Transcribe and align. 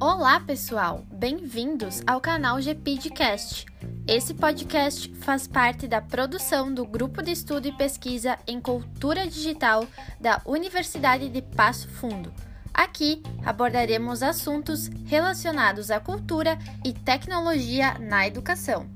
Olá, 0.00 0.40
pessoal! 0.40 1.04
Bem-vindos 1.12 2.02
ao 2.06 2.20
canal 2.20 2.60
GPidcast. 2.60 3.66
Esse 4.06 4.34
podcast 4.34 5.12
faz 5.16 5.46
parte 5.46 5.88
da 5.88 6.00
produção 6.00 6.72
do 6.72 6.86
Grupo 6.86 7.22
de 7.22 7.32
Estudo 7.32 7.68
e 7.68 7.72
Pesquisa 7.72 8.38
em 8.46 8.60
Cultura 8.60 9.26
Digital 9.26 9.86
da 10.20 10.40
Universidade 10.44 11.28
de 11.28 11.42
Passo 11.42 11.88
Fundo. 11.88 12.32
Aqui 12.72 13.22
abordaremos 13.44 14.22
assuntos 14.22 14.88
relacionados 15.06 15.90
à 15.90 16.00
cultura 16.00 16.58
e 16.84 16.92
tecnologia 16.92 17.98
na 17.98 18.26
educação. 18.26 18.86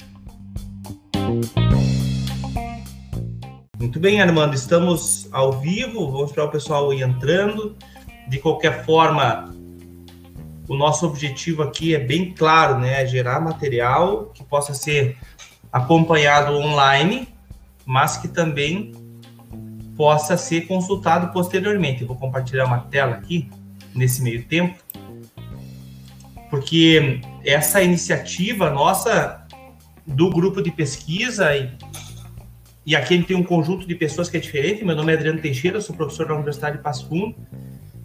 Muito 3.85 4.01
bem, 4.01 4.19
Armando, 4.23 4.55
estamos 4.55 5.29
ao 5.31 5.61
vivo, 5.61 6.11
vamos 6.11 6.31
esperar 6.31 6.47
o 6.47 6.51
pessoal 6.51 6.91
ir 6.95 7.03
entrando. 7.03 7.77
De 8.27 8.39
qualquer 8.39 8.83
forma, 8.83 9.55
o 10.67 10.75
nosso 10.75 11.07
objetivo 11.07 11.63
aqui 11.63 11.95
é 11.95 11.99
bem 11.99 12.33
claro, 12.33 12.79
né? 12.79 13.03
É 13.03 13.07
gerar 13.07 13.41
material 13.41 14.33
que 14.35 14.43
possa 14.43 14.73
ser 14.73 15.19
acompanhado 15.71 16.55
online, 16.55 17.29
mas 17.85 18.17
que 18.17 18.27
também 18.27 18.93
possa 19.95 20.39
ser 20.39 20.63
consultado 20.63 21.31
posteriormente. 21.31 22.01
Eu 22.01 22.09
vou 22.09 22.17
compartilhar 22.17 22.65
uma 22.65 22.79
tela 22.79 23.17
aqui 23.17 23.51
nesse 23.95 24.23
meio 24.23 24.45
tempo, 24.45 24.79
porque 26.49 27.21
essa 27.45 27.83
iniciativa 27.83 28.71
nossa 28.71 29.47
do 30.07 30.31
grupo 30.31 30.63
de 30.63 30.71
pesquisa 30.71 31.55
e, 31.55 31.71
e 32.87 32.95
aqui 32.95 33.15
ele 33.15 33.25
tem 33.25 33.37
um 33.37 33.43
conjunto 33.43 33.87
de 33.87 33.95
pessoas 33.95 34.29
que 34.29 34.37
é 34.37 34.41
diferente. 34.41 34.85
Meu 34.85 34.95
nome 34.95 35.13
é 35.13 35.17
Adriano 35.17 35.41
Teixeira, 35.41 35.81
sou 35.81 35.97
professor 35.97 36.27
da 36.27 36.35
Universidade 36.35 36.77
de 36.77 36.83
Passo 36.83 37.09
Fundo 37.09 37.35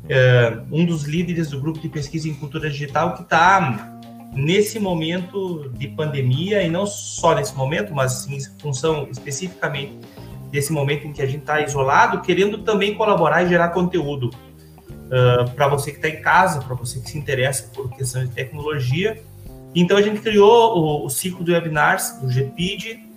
é, 0.09 0.59
um 0.71 0.83
dos 0.85 1.03
líderes 1.03 1.51
do 1.51 1.61
grupo 1.61 1.79
de 1.79 1.87
pesquisa 1.87 2.27
em 2.27 2.33
cultura 2.33 2.67
digital 2.67 3.13
que 3.13 3.21
está 3.21 3.95
nesse 4.33 4.79
momento 4.79 5.69
de 5.69 5.87
pandemia 5.87 6.63
e 6.63 6.69
não 6.69 6.85
só 6.87 7.35
nesse 7.35 7.55
momento, 7.55 7.93
mas 7.93 8.27
em 8.27 8.39
função 8.59 9.07
especificamente 9.11 9.99
desse 10.51 10.73
momento 10.73 11.05
em 11.05 11.13
que 11.13 11.21
a 11.21 11.27
gente 11.27 11.41
está 11.41 11.61
isolado, 11.61 12.21
querendo 12.21 12.59
também 12.59 12.95
colaborar 12.95 13.43
e 13.43 13.49
gerar 13.49 13.69
conteúdo 13.69 14.31
uh, 14.31 15.49
para 15.51 15.67
você 15.67 15.91
que 15.91 15.97
está 15.97 16.09
em 16.09 16.21
casa, 16.21 16.59
para 16.59 16.75
você 16.75 16.99
que 16.99 17.09
se 17.09 17.17
interessa 17.17 17.69
por 17.73 17.89
questão 17.91 18.25
de 18.25 18.31
tecnologia. 18.31 19.21
Então 19.75 19.95
a 19.95 20.01
gente 20.01 20.21
criou 20.21 20.75
o, 20.75 21.05
o 21.05 21.09
ciclo 21.09 21.43
de 21.43 21.51
webinars 21.51 22.19
do 22.19 22.27
GPID, 22.27 23.08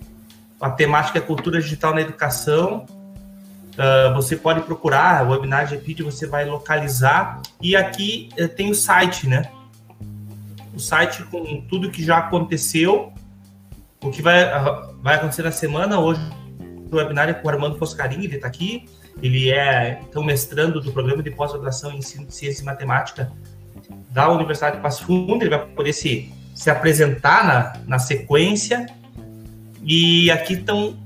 a 0.63 0.71
temática 0.71 1.19
é 1.19 1.21
cultura 1.21 1.61
digital 1.61 1.93
na 1.93 2.01
educação, 2.01 2.85
Uh, 3.73 4.13
você 4.13 4.35
pode 4.35 4.61
procurar 4.61 5.25
o 5.25 5.31
webinar 5.31 5.67
GPID, 5.67 6.03
você 6.03 6.27
vai 6.27 6.45
localizar. 6.45 7.41
E 7.59 7.75
aqui 7.75 8.29
uh, 8.39 8.47
tem 8.47 8.69
o 8.69 8.75
site, 8.75 9.27
né? 9.27 9.49
O 10.75 10.79
site 10.79 11.23
com 11.23 11.61
tudo 11.61 11.89
que 11.89 12.03
já 12.03 12.19
aconteceu, 12.19 13.11
o 13.99 14.11
que 14.11 14.21
vai, 14.21 14.43
uh, 14.45 14.95
vai 15.01 15.15
acontecer 15.15 15.41
na 15.41 15.51
semana. 15.51 15.99
Hoje 15.99 16.21
o 16.91 16.95
webinar 16.95 17.29
é 17.29 17.33
com 17.33 17.47
o 17.47 17.49
Armando 17.49 17.79
Foscarini, 17.79 18.25
ele 18.25 18.35
está 18.35 18.47
aqui. 18.47 18.85
Ele 19.23 19.51
é, 19.51 19.99
então, 20.07 20.23
mestrando 20.23 20.79
do 20.79 20.91
programa 20.91 21.23
de 21.23 21.31
pós-graduação 21.31 21.91
em 21.91 22.01
Ciência 22.01 22.61
e 22.61 22.65
Matemática 22.65 23.31
da 24.11 24.29
Universidade 24.29 24.75
de 24.75 24.83
Passo 24.83 25.03
Fundo. 25.03 25.43
Ele 25.43 25.49
vai 25.49 25.65
poder 25.65 25.93
se, 25.93 26.31
se 26.53 26.69
apresentar 26.69 27.43
na, 27.43 27.73
na 27.87 27.97
sequência 27.97 28.85
e 29.85 30.31
aqui 30.31 30.53
estão, 30.53 30.97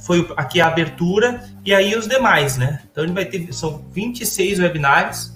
foi 0.00 0.26
aqui 0.36 0.60
a 0.60 0.66
abertura 0.66 1.44
e 1.64 1.74
aí 1.74 1.94
os 1.94 2.08
demais, 2.08 2.56
né? 2.56 2.80
Então 2.90 3.04
ele 3.04 3.12
vai 3.12 3.26
ter, 3.26 3.52
são 3.52 3.84
26 3.92 4.58
webinários, 4.60 5.34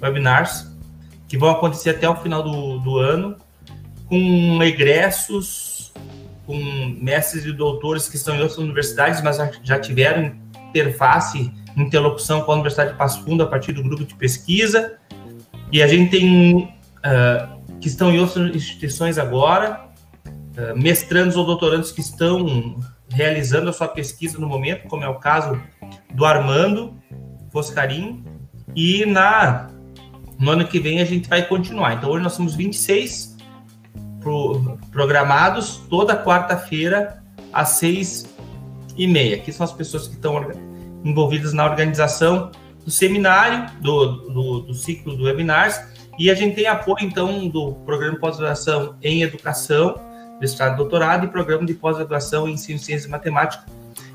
webinars, 0.00 0.70
que 1.28 1.36
vão 1.36 1.50
acontecer 1.50 1.90
até 1.90 2.08
o 2.08 2.14
final 2.16 2.42
do, 2.42 2.78
do 2.78 2.98
ano, 2.98 3.36
com 4.08 4.62
egressos, 4.62 5.92
com 6.46 6.56
mestres 7.00 7.44
e 7.44 7.52
doutores 7.52 8.08
que 8.08 8.16
estão 8.16 8.36
em 8.36 8.40
outras 8.40 8.58
universidades, 8.58 9.20
mas 9.20 9.36
já 9.64 9.78
tiveram 9.78 10.32
interface, 10.68 11.52
interlocução 11.76 12.42
com 12.42 12.52
a 12.52 12.54
Universidade 12.54 12.92
de 12.92 12.96
Passo 12.96 13.22
Fundo 13.24 13.42
a 13.42 13.46
partir 13.46 13.72
do 13.72 13.82
grupo 13.82 14.04
de 14.04 14.14
pesquisa. 14.14 14.96
E 15.72 15.82
a 15.82 15.88
gente 15.88 16.10
tem 16.10 16.64
uh, 16.64 17.78
que 17.80 17.88
estão 17.88 18.12
em 18.12 18.20
outras 18.20 18.54
instituições 18.54 19.18
agora, 19.18 19.85
mestrandos 20.74 21.36
ou 21.36 21.44
doutorandos 21.44 21.92
que 21.92 22.00
estão 22.00 22.78
realizando 23.08 23.70
a 23.70 23.72
sua 23.72 23.88
pesquisa 23.88 24.38
no 24.38 24.48
momento, 24.48 24.88
como 24.88 25.04
é 25.04 25.08
o 25.08 25.16
caso 25.16 25.60
do 26.12 26.24
Armando 26.24 26.94
Foscarim, 27.52 28.24
e 28.74 29.06
na, 29.06 29.70
no 30.38 30.50
ano 30.50 30.66
que 30.66 30.80
vem 30.80 31.00
a 31.00 31.04
gente 31.04 31.28
vai 31.28 31.46
continuar. 31.46 31.94
Então 31.94 32.10
hoje 32.10 32.22
nós 32.22 32.32
somos 32.32 32.54
26 32.54 33.36
pro, 34.20 34.78
programados, 34.90 35.76
toda 35.88 36.16
quarta-feira 36.22 37.22
às 37.52 37.70
seis 37.70 38.26
e 38.96 39.06
meia. 39.06 39.36
Aqui 39.36 39.52
são 39.52 39.64
as 39.64 39.72
pessoas 39.72 40.08
que 40.08 40.14
estão 40.14 40.50
envolvidas 41.04 41.52
na 41.52 41.64
organização 41.64 42.50
do 42.84 42.90
seminário, 42.90 43.70
do, 43.80 44.06
do, 44.28 44.60
do 44.60 44.74
ciclo 44.74 45.16
do 45.16 45.24
webinars, 45.24 45.80
e 46.18 46.30
a 46.30 46.34
gente 46.34 46.56
tem 46.56 46.66
apoio, 46.66 47.04
então, 47.04 47.48
do 47.48 47.74
programa 47.84 48.14
de 48.14 48.20
pós-graduação 48.20 48.96
em 49.02 49.22
educação, 49.22 49.94
mestrado 50.40 50.74
e 50.74 50.76
doutorado, 50.76 51.24
e 51.24 51.28
programa 51.28 51.66
de 51.66 51.74
pós-graduação 51.74 52.48
em 52.48 52.52
ensino, 52.52 52.78
ciência 52.78 53.06
e 53.06 53.10
matemática, 53.10 53.64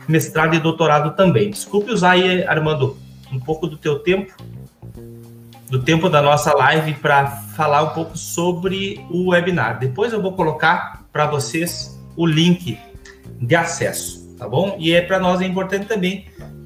mestrado 0.08 0.56
e 0.56 0.60
doutorado 0.60 1.16
também. 1.16 1.50
Desculpe 1.50 1.92
usar 1.92 2.12
aí, 2.12 2.44
Armando, 2.46 2.98
um 3.32 3.40
pouco 3.40 3.68
do 3.68 3.78
teu 3.78 4.00
tempo, 4.00 4.34
do 5.70 5.82
tempo 5.82 6.10
da 6.10 6.22
nossa 6.22 6.54
live 6.54 6.94
para 6.96 7.28
falar 7.28 7.84
um 7.84 7.90
pouco 7.90 8.18
sobre 8.18 9.04
o 9.10 9.30
webinar. 9.30 9.80
Depois 9.80 10.12
eu 10.12 10.22
vou 10.22 10.34
colocar 10.34 11.06
para 11.12 11.26
vocês 11.26 11.98
o 12.16 12.26
link 12.26 12.78
de 13.40 13.56
acesso, 13.56 14.36
tá 14.38 14.48
bom? 14.48 14.76
E 14.80 14.94
é 14.94 15.02
para 15.02 15.20
nós 15.20 15.42
é 15.42 15.46
importante 15.46 15.86
também 15.86 16.26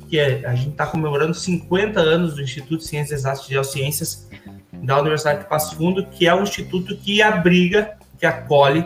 que 0.09 0.19
a 0.19 0.55
gente 0.55 0.69
está 0.69 0.85
comemorando 0.85 1.33
50 1.33 1.99
anos 1.99 2.35
do 2.35 2.41
Instituto 2.41 2.77
de 2.77 2.87
Ciências 2.87 3.21
Exatas 3.21 3.45
e 3.45 3.49
Geociências 3.49 4.29
da 4.71 4.99
Universidade 4.99 5.39
de 5.39 5.49
Passo 5.49 5.75
Fundo, 5.75 6.05
que 6.05 6.27
é 6.27 6.33
um 6.33 6.43
instituto 6.43 6.95
que 6.95 7.21
abriga, 7.21 7.97
que 8.19 8.25
acolhe 8.25 8.85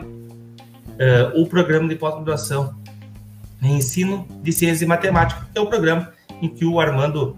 uh, 0.99 1.41
o 1.41 1.47
programa 1.47 1.87
de 1.87 1.95
pós-graduação 1.95 2.75
em 3.61 3.77
ensino 3.77 4.27
de 4.41 4.51
ciência 4.51 4.85
e 4.85 4.87
matemática, 4.87 5.47
que 5.51 5.57
é 5.57 5.61
o 5.61 5.67
programa 5.67 6.11
em 6.41 6.47
que 6.47 6.65
o 6.65 6.79
Armando 6.79 7.37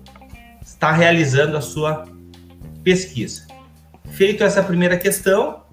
está 0.64 0.92
realizando 0.92 1.58
a 1.58 1.62
sua 1.62 2.08
pesquisa. 2.84 3.48
Feito 4.12 4.44
essa 4.44 4.62
primeira 4.62 4.98
questão, 4.98 5.64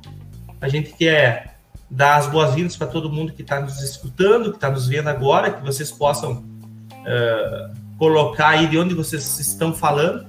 a 0.60 0.68
gente 0.68 0.92
quer 0.92 1.58
dar 1.90 2.16
as 2.16 2.26
boas-vindas 2.26 2.76
para 2.76 2.86
todo 2.86 3.10
mundo 3.10 3.32
que 3.32 3.42
está 3.42 3.60
nos 3.60 3.80
escutando, 3.82 4.50
que 4.50 4.56
está 4.56 4.70
nos 4.70 4.86
vendo 4.86 5.08
agora, 5.08 5.50
que 5.50 5.64
vocês 5.64 5.90
possam 5.90 6.44
uh, 6.92 7.74
colocar 7.98 8.50
aí 8.50 8.66
de 8.66 8.78
onde 8.78 8.94
vocês 8.94 9.38
estão 9.38 9.74
falando, 9.74 10.26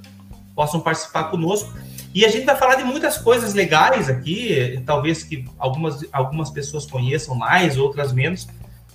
possam 0.55 0.79
participar 0.79 1.25
conosco. 1.25 1.71
E 2.13 2.25
a 2.25 2.29
gente 2.29 2.45
vai 2.45 2.55
falar 2.55 2.75
de 2.75 2.83
muitas 2.83 3.17
coisas 3.17 3.53
legais 3.53 4.09
aqui, 4.09 4.81
talvez 4.85 5.23
que 5.23 5.45
algumas, 5.59 6.03
algumas 6.11 6.49
pessoas 6.49 6.85
conheçam 6.85 7.35
mais, 7.35 7.77
outras 7.77 8.11
menos. 8.11 8.47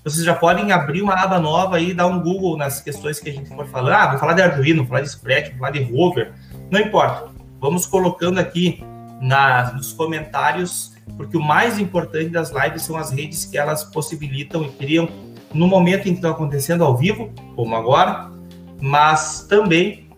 Vocês 0.02 0.24
já 0.24 0.34
podem 0.34 0.72
abrir 0.72 1.00
uma 1.00 1.14
aba 1.14 1.38
nova 1.38 1.80
e 1.80 1.94
dar 1.94 2.06
um 2.06 2.20
Google 2.20 2.56
nas 2.56 2.80
questões 2.80 3.20
que 3.20 3.30
a 3.30 3.32
gente 3.32 3.48
for 3.48 3.66
falar. 3.68 4.02
Ah, 4.02 4.10
vou 4.10 4.18
falar 4.18 4.34
de 4.34 4.42
Arduino, 4.42 4.86
falar 4.86 5.00
de 5.00 5.10
Scratch, 5.10 5.56
falar 5.56 5.70
de 5.70 5.82
Rover, 5.82 6.32
não 6.70 6.80
importa. 6.80 7.30
Vamos 7.60 7.86
colocando 7.86 8.38
aqui 8.38 8.84
na, 9.20 9.72
nos 9.72 9.92
comentários, 9.92 10.92
porque 11.16 11.36
o 11.36 11.42
mais 11.42 11.78
importante 11.78 12.28
das 12.28 12.50
lives 12.50 12.82
são 12.82 12.96
as 12.96 13.10
redes 13.10 13.46
que 13.46 13.56
elas 13.56 13.84
possibilitam 13.84 14.64
e 14.64 14.68
criam 14.72 15.08
no 15.54 15.66
momento 15.68 16.08
em 16.08 16.10
que 16.10 16.18
estão 16.18 16.32
acontecendo 16.32 16.84
ao 16.84 16.96
vivo, 16.96 17.32
como 17.54 17.74
agora, 17.74 18.30
mas 18.82 19.46
também 19.48 20.10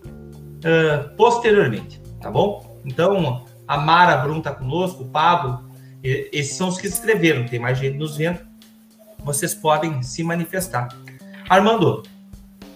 uh, 0.64 1.14
posteriormente, 1.16 2.00
tá 2.20 2.30
bom? 2.30 2.65
Então, 2.86 3.44
a 3.66 3.76
Mara 3.76 4.16
Brum 4.18 4.38
está 4.38 4.52
conosco, 4.54 5.02
o 5.02 5.08
Pablo, 5.08 5.68
esses 6.02 6.54
são 6.56 6.68
os 6.68 6.78
que 6.78 6.86
escreveram, 6.86 7.44
tem 7.46 7.58
mais 7.58 7.78
gente 7.78 7.98
nos 7.98 8.16
vendo. 8.16 8.38
Vocês 9.24 9.52
podem 9.52 10.02
se 10.04 10.22
manifestar. 10.22 10.88
Armando, 11.48 12.04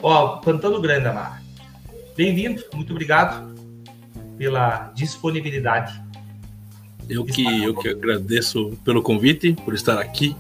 ó, 0.03 0.39
Pantano 0.39 0.81
Grande, 0.81 1.07
Amara. 1.07 1.41
Bem-vindo, 2.17 2.63
muito 2.75 2.91
obrigado 2.91 3.55
pela 4.37 4.91
disponibilidade. 4.95 6.03
Eu 7.09 7.25
que, 7.25 7.45
eu 7.63 7.75
que 7.75 7.89
agradeço 7.89 8.77
pelo 8.85 9.03
convite, 9.03 9.53
por 9.65 9.75
estar 9.75 10.01
aqui. 10.01 10.37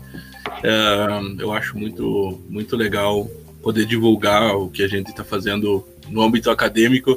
É, 0.64 1.43
eu 1.43 1.52
acho 1.52 1.78
muito, 1.78 2.40
muito 2.49 2.76
legal 2.76 3.28
poder 3.62 3.87
divulgar 3.87 4.56
o 4.56 4.69
que 4.69 4.82
a 4.82 4.88
gente 4.88 5.11
está 5.11 5.23
fazendo 5.23 5.87
no 6.08 6.23
âmbito 6.23 6.50
acadêmico 6.50 7.16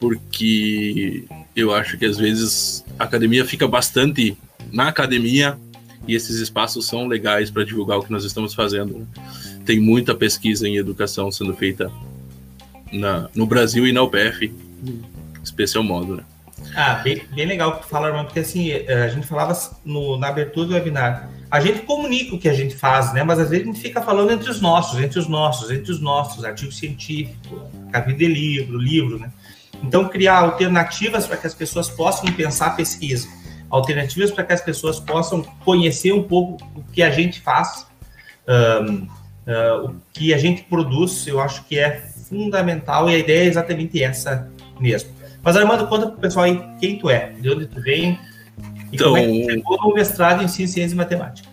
porque 0.00 1.24
eu 1.54 1.74
acho 1.74 1.98
que 1.98 2.06
às 2.06 2.16
vezes 2.16 2.84
a 2.98 3.04
academia 3.04 3.44
fica 3.44 3.68
bastante 3.68 4.36
na 4.72 4.88
academia 4.88 5.58
e 6.08 6.14
esses 6.14 6.36
espaços 6.36 6.86
são 6.86 7.06
legais 7.06 7.50
para 7.50 7.64
divulgar 7.64 7.98
o 7.98 8.02
que 8.02 8.10
nós 8.10 8.24
estamos 8.24 8.54
fazendo. 8.54 9.06
Tem 9.66 9.78
muita 9.78 10.14
pesquisa 10.14 10.66
em 10.66 10.76
educação 10.76 11.30
sendo 11.30 11.54
feita 11.54 11.92
na, 12.90 13.28
no 13.34 13.46
Brasil 13.46 13.86
e 13.86 13.92
na 13.92 14.02
UPF, 14.02 14.52
especial 15.44 15.84
modo, 15.84 16.16
né? 16.16 16.24
Ah, 16.74 16.94
bem, 16.94 17.22
bem 17.34 17.46
legal 17.46 17.76
que 17.76 17.82
tu 17.82 17.88
fala, 17.88 18.08
irmão, 18.08 18.24
porque 18.24 18.40
assim, 18.40 18.70
eh, 18.70 19.04
a 19.04 19.08
gente 19.08 19.26
falava 19.26 19.58
no, 19.84 20.16
na 20.18 20.28
abertura 20.28 20.68
do 20.68 20.74
webinar, 20.74 21.28
a 21.50 21.60
gente 21.60 21.80
comunica 21.80 22.34
o 22.34 22.38
que 22.38 22.48
a 22.48 22.54
gente 22.54 22.76
faz, 22.76 23.12
né? 23.12 23.24
Mas 23.24 23.38
às 23.38 23.50
vezes 23.50 23.66
a 23.66 23.72
gente 23.72 23.80
fica 23.80 24.00
falando 24.00 24.30
entre 24.30 24.48
os 24.48 24.60
nossos, 24.60 25.00
entre 25.00 25.18
os 25.18 25.26
nossos, 25.26 25.70
entre 25.70 25.90
os 25.90 26.00
nossos, 26.00 26.44
artigo 26.44 26.70
científico, 26.70 27.68
capítulo 27.90 28.18
de 28.18 28.26
livro, 28.26 28.78
livro, 28.78 29.18
né? 29.18 29.32
Então, 29.82 30.08
criar 30.08 30.38
alternativas 30.38 31.26
para 31.26 31.36
que 31.36 31.46
as 31.46 31.54
pessoas 31.54 31.88
possam 31.88 32.30
pensar 32.32 32.76
pesquisa, 32.76 33.28
alternativas 33.68 34.30
para 34.30 34.44
que 34.44 34.52
as 34.52 34.60
pessoas 34.60 35.00
possam 35.00 35.42
conhecer 35.64 36.12
um 36.12 36.22
pouco 36.22 36.62
o 36.74 36.82
que 36.92 37.02
a 37.02 37.10
gente 37.10 37.40
faz, 37.40 37.86
um, 38.48 39.06
uh, 39.46 39.86
o 39.86 39.94
que 40.12 40.34
a 40.34 40.38
gente 40.38 40.62
produz, 40.64 41.26
eu 41.26 41.40
acho 41.40 41.64
que 41.64 41.78
é 41.78 42.00
fundamental 42.28 43.08
e 43.08 43.14
a 43.14 43.18
ideia 43.18 43.44
é 43.44 43.46
exatamente 43.46 44.02
essa 44.02 44.50
mesmo. 44.78 45.10
Mas, 45.42 45.56
Armando, 45.56 45.86
conta 45.86 46.06
para 46.06 46.16
o 46.16 46.20
pessoal 46.20 46.44
aí 46.44 46.62
quem 46.78 46.98
tu 46.98 47.08
é, 47.08 47.32
de 47.40 47.50
onde 47.50 47.66
tu 47.66 47.80
vem 47.80 48.18
e 48.92 48.96
então, 48.96 49.08
como 49.08 49.18
é 49.18 49.26
que 49.26 49.52
chegou 49.52 49.78
no 49.78 49.94
mestrado 49.94 50.42
em 50.42 50.48
Ciência 50.48 50.86
e 50.86 50.94
Matemática. 50.94 51.48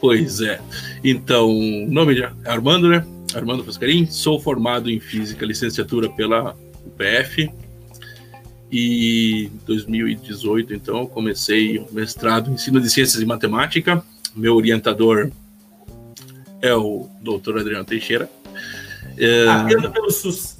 Pois 0.00 0.40
é. 0.40 0.60
Então, 1.04 1.52
nome 1.88 2.20
é 2.20 2.30
Armando, 2.44 2.88
né? 2.88 3.04
Armando 3.34 3.64
Foscarim, 3.64 4.06
sou 4.06 4.40
formado 4.40 4.90
em 4.90 4.98
Física, 4.98 5.44
licenciatura 5.44 6.08
pela 6.08 6.56
UPF. 6.86 7.50
E 8.70 9.46
em 9.46 9.60
2018, 9.66 10.74
então, 10.74 11.06
comecei 11.06 11.78
o 11.78 11.88
mestrado 11.90 12.50
em 12.50 12.54
Ensino 12.54 12.80
de 12.80 12.90
Ciências 12.90 13.22
e 13.22 13.26
Matemática. 13.26 14.02
Meu 14.36 14.54
orientador 14.54 15.30
é 16.60 16.74
o 16.74 17.08
doutor 17.20 17.58
Adriano 17.58 17.84
Teixeira. 17.84 18.28
É... 19.16 19.44
Pelo 19.90 20.10
SUS. 20.10 20.58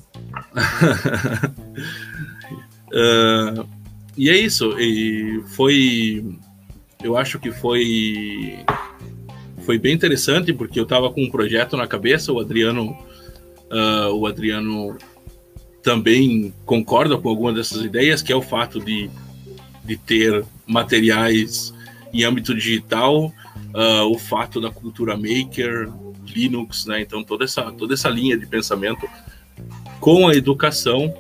uh, 2.93 3.69
e 4.17 4.31
é 4.31 4.37
isso. 4.37 4.79
E 4.79 5.43
foi. 5.55 6.25
Eu 7.03 7.17
acho 7.17 7.39
que 7.39 7.53
foi. 7.53 8.59
Foi 9.65 9.79
bem 9.79 9.95
interessante, 9.95 10.53
porque 10.53 10.81
eu 10.81 10.85
estava 10.85 11.11
com 11.11 11.23
um 11.23 11.31
projeto 11.31 11.77
na 11.77 11.87
cabeça, 11.87 12.33
o 12.33 12.41
Adriano. 12.41 12.97
Uh, 13.71 14.15
o 14.15 14.27
Adriano 14.27 14.97
também 15.83 16.53
concorda 16.65 17.17
com 17.17 17.29
alguma 17.29 17.53
dessas 17.53 17.83
ideias, 17.83 18.23
que 18.23 18.33
é 18.33 18.37
o 18.37 18.43
fato 18.43 18.81
de, 18.81 19.11
de 19.85 19.97
ter 19.97 20.45
materiais 20.67 21.73
em 22.13 22.25
âmbito 22.25 22.55
digital, 22.55 23.27
uh, 23.27 24.05
o 24.11 24.19
fato 24.19 24.61
da 24.61 24.71
cultura 24.71 25.17
maker, 25.17 25.91
Linux, 26.27 26.87
né? 26.87 27.01
Então 27.01 27.25
toda 27.25 27.45
essa 27.45 27.73
toda 27.73 27.95
essa 27.95 28.09
linha 28.09 28.37
de 28.37 28.47
pensamento 28.47 29.09
com 30.01 30.29
a 30.29 30.35
educação, 30.35 31.13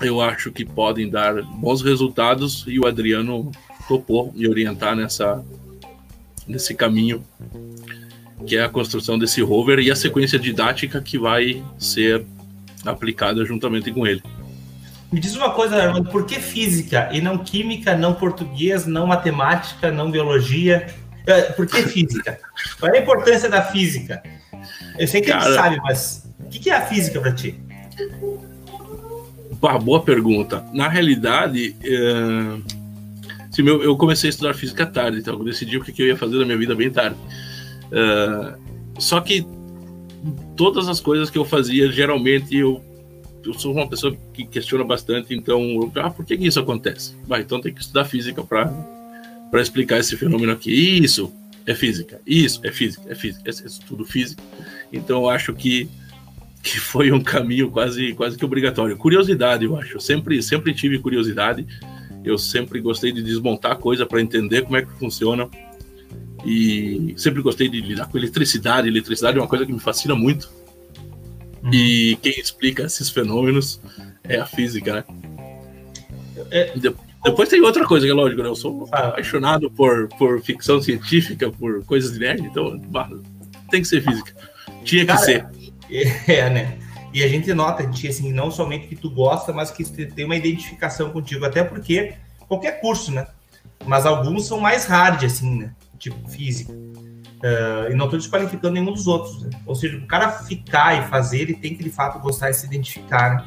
eu 0.00 0.20
acho 0.20 0.50
que 0.50 0.64
podem 0.64 1.08
dar 1.08 1.42
bons 1.42 1.82
resultados 1.82 2.64
e 2.66 2.78
o 2.78 2.86
Adriano 2.86 3.52
topou 3.86 4.32
me 4.34 4.48
orientar 4.48 4.96
nessa 4.96 5.44
nesse 6.46 6.74
caminho 6.74 7.24
que 8.46 8.56
é 8.56 8.64
a 8.64 8.68
construção 8.68 9.18
desse 9.18 9.40
rover 9.40 9.78
e 9.78 9.90
a 9.90 9.96
sequência 9.96 10.38
didática 10.38 11.00
que 11.00 11.18
vai 11.18 11.62
ser 11.78 12.26
aplicada 12.84 13.44
juntamente 13.44 13.90
com 13.92 14.06
ele. 14.06 14.22
Me 15.12 15.20
diz 15.20 15.36
uma 15.36 15.50
coisa, 15.50 15.76
Armando, 15.76 16.10
por 16.10 16.26
que 16.26 16.40
física 16.40 17.08
e 17.12 17.20
não 17.20 17.38
química, 17.38 17.96
não 17.96 18.14
português, 18.14 18.84
não 18.84 19.06
matemática, 19.06 19.90
não 19.90 20.10
biologia? 20.10 20.86
É, 21.26 21.42
por 21.52 21.66
que 21.66 21.82
física? 21.82 22.38
Qual 22.80 22.92
é 22.92 22.98
a 22.98 23.02
importância 23.02 23.48
da 23.48 23.62
física? 23.62 24.22
Eu 24.98 25.06
sei 25.06 25.20
que 25.20 25.30
Cara, 25.30 25.54
sabe, 25.54 25.76
mas 25.82 26.28
o 26.40 26.48
que 26.48 26.68
é 26.68 26.74
a 26.74 26.82
física 26.82 27.20
para 27.20 27.32
ti? 27.32 27.58
Uma 29.62 29.78
boa 29.78 30.02
pergunta. 30.02 30.64
Na 30.72 30.88
realidade, 30.88 31.76
é... 31.82 32.74
Sim, 33.50 33.68
eu 33.68 33.96
comecei 33.96 34.28
a 34.28 34.32
estudar 34.32 34.52
física 34.52 34.84
tarde, 34.84 35.18
então 35.18 35.34
eu 35.34 35.44
decidi 35.44 35.78
o 35.78 35.80
que 35.80 36.02
eu 36.02 36.08
ia 36.08 36.16
fazer 36.16 36.36
na 36.38 36.44
minha 36.44 36.58
vida 36.58 36.74
bem 36.74 36.90
tarde. 36.90 37.16
É... 37.92 38.54
Só 38.98 39.20
que 39.20 39.46
todas 40.56 40.88
as 40.88 41.00
coisas 41.00 41.30
que 41.30 41.38
eu 41.38 41.44
fazia, 41.44 41.90
geralmente 41.90 42.56
eu, 42.56 42.82
eu 43.44 43.54
sou 43.54 43.72
uma 43.72 43.88
pessoa 43.88 44.16
que 44.32 44.44
questiona 44.46 44.84
bastante, 44.84 45.34
então, 45.34 45.60
eu, 45.62 45.92
ah, 45.96 46.10
por 46.10 46.24
que, 46.24 46.36
que 46.36 46.46
isso 46.46 46.60
acontece? 46.60 47.14
Vai, 47.26 47.42
então 47.42 47.60
tem 47.60 47.72
que 47.72 47.80
estudar 47.80 48.04
física 48.04 48.42
para 48.42 49.60
explicar 49.60 49.98
esse 49.98 50.16
fenômeno 50.16 50.52
aqui. 50.52 50.72
Isso 50.72 51.32
é 51.66 51.74
física, 51.74 52.20
isso 52.26 52.60
é 52.64 52.70
física, 52.70 53.10
é 53.10 53.14
física, 53.14 53.50
é, 53.50 53.52
é 53.52 53.86
tudo 53.86 54.04
física. 54.04 54.42
Então 54.92 55.22
eu 55.22 55.28
acho 55.28 55.52
que, 55.54 55.88
que 56.62 56.78
foi 56.78 57.12
um 57.12 57.22
caminho 57.22 57.70
quase, 57.70 58.14
quase 58.14 58.38
que 58.38 58.44
obrigatório. 58.44 58.96
Curiosidade, 58.96 59.64
eu 59.64 59.76
acho. 59.76 59.96
Eu 59.96 60.00
sempre, 60.00 60.42
sempre 60.42 60.74
tive 60.74 60.98
curiosidade. 60.98 61.66
Eu 62.24 62.38
sempre 62.38 62.80
gostei 62.80 63.12
de 63.12 63.22
desmontar 63.22 63.76
coisa 63.76 64.06
para 64.06 64.20
entender 64.20 64.62
como 64.62 64.76
é 64.78 64.82
que 64.82 64.90
funciona 64.92 65.46
e 66.44 67.14
sempre 67.16 67.42
gostei 67.42 67.68
de 67.68 67.80
lidar 67.80 68.06
com 68.06 68.18
eletricidade. 68.18 68.88
Eletricidade 68.88 69.38
é 69.38 69.40
uma 69.40 69.48
coisa 69.48 69.64
que 69.64 69.72
me 69.72 69.80
fascina 69.80 70.14
muito. 70.14 70.50
E 71.72 72.18
quem 72.22 72.38
explica 72.38 72.82
esses 72.82 73.08
fenômenos 73.08 73.80
é 74.22 74.36
a 74.38 74.46
física, 74.46 74.94
né? 74.94 75.04
É... 76.50 76.76
De 76.76 76.94
depois 77.24 77.48
tem 77.48 77.62
outra 77.62 77.86
coisa 77.86 78.04
que 78.04 78.12
é 78.12 78.14
lógico, 78.14 78.42
né? 78.42 78.48
Eu 78.48 78.54
sou 78.54 78.86
ah. 78.92 79.08
apaixonado 79.08 79.70
por, 79.70 80.08
por 80.18 80.42
ficção 80.42 80.80
científica, 80.82 81.50
por 81.50 81.82
coisas 81.86 82.12
de 82.12 82.20
nerd, 82.20 82.42
então 82.42 82.78
tem 83.70 83.80
que 83.80 83.88
ser 83.88 84.02
física. 84.02 84.34
Tinha 84.84 85.06
Cara, 85.06 85.18
que 85.18 85.24
ser. 85.24 85.46
É, 86.28 86.50
né? 86.50 86.78
E 87.14 87.22
a 87.24 87.28
gente 87.28 87.52
nota, 87.54 87.82
a 87.82 87.86
gente, 87.86 88.06
assim, 88.08 88.32
não 88.32 88.50
somente 88.50 88.88
que 88.88 88.96
tu 88.96 89.08
gosta, 89.08 89.52
mas 89.52 89.70
que 89.70 89.84
tem 89.84 90.26
uma 90.26 90.36
identificação 90.36 91.10
contigo, 91.10 91.44
até 91.46 91.64
porque 91.64 92.14
qualquer 92.46 92.80
curso, 92.80 93.10
né? 93.10 93.26
Mas 93.86 94.04
alguns 94.04 94.46
são 94.46 94.60
mais 94.60 94.84
hard, 94.84 95.24
assim, 95.24 95.58
né? 95.60 95.72
Tipo 95.98 96.28
física. 96.28 96.72
Uh, 96.72 97.90
e 97.90 97.94
não 97.94 98.06
estou 98.06 98.18
desqualificando 98.18 98.74
nenhum 98.74 98.92
dos 98.92 99.06
outros. 99.06 99.42
Né? 99.42 99.50
Ou 99.66 99.74
seja, 99.74 99.98
o 99.98 100.06
cara 100.06 100.30
ficar 100.30 100.98
e 100.98 101.08
fazer, 101.08 101.42
ele 101.42 101.54
tem 101.54 101.74
que 101.74 101.84
de 101.84 101.90
fato 101.90 102.18
gostar 102.18 102.50
e 102.50 102.54
se 102.54 102.66
identificar. 102.66 103.36
Né? 103.36 103.44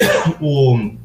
o, 0.40 0.96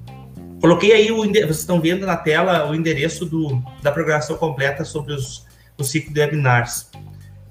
coloquei 0.59 0.91
aí, 0.91 1.11
o, 1.11 1.17
vocês 1.23 1.59
estão 1.59 1.79
vendo 1.79 2.05
na 2.05 2.17
tela 2.17 2.69
o 2.69 2.75
endereço 2.75 3.25
do, 3.25 3.63
da 3.81 3.91
programação 3.91 4.35
completa 4.35 4.83
sobre 4.83 5.13
os, 5.13 5.45
o 5.77 5.83
ciclo 5.83 6.13
de 6.13 6.19
webinars. 6.19 6.91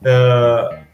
Uh, 0.02 0.86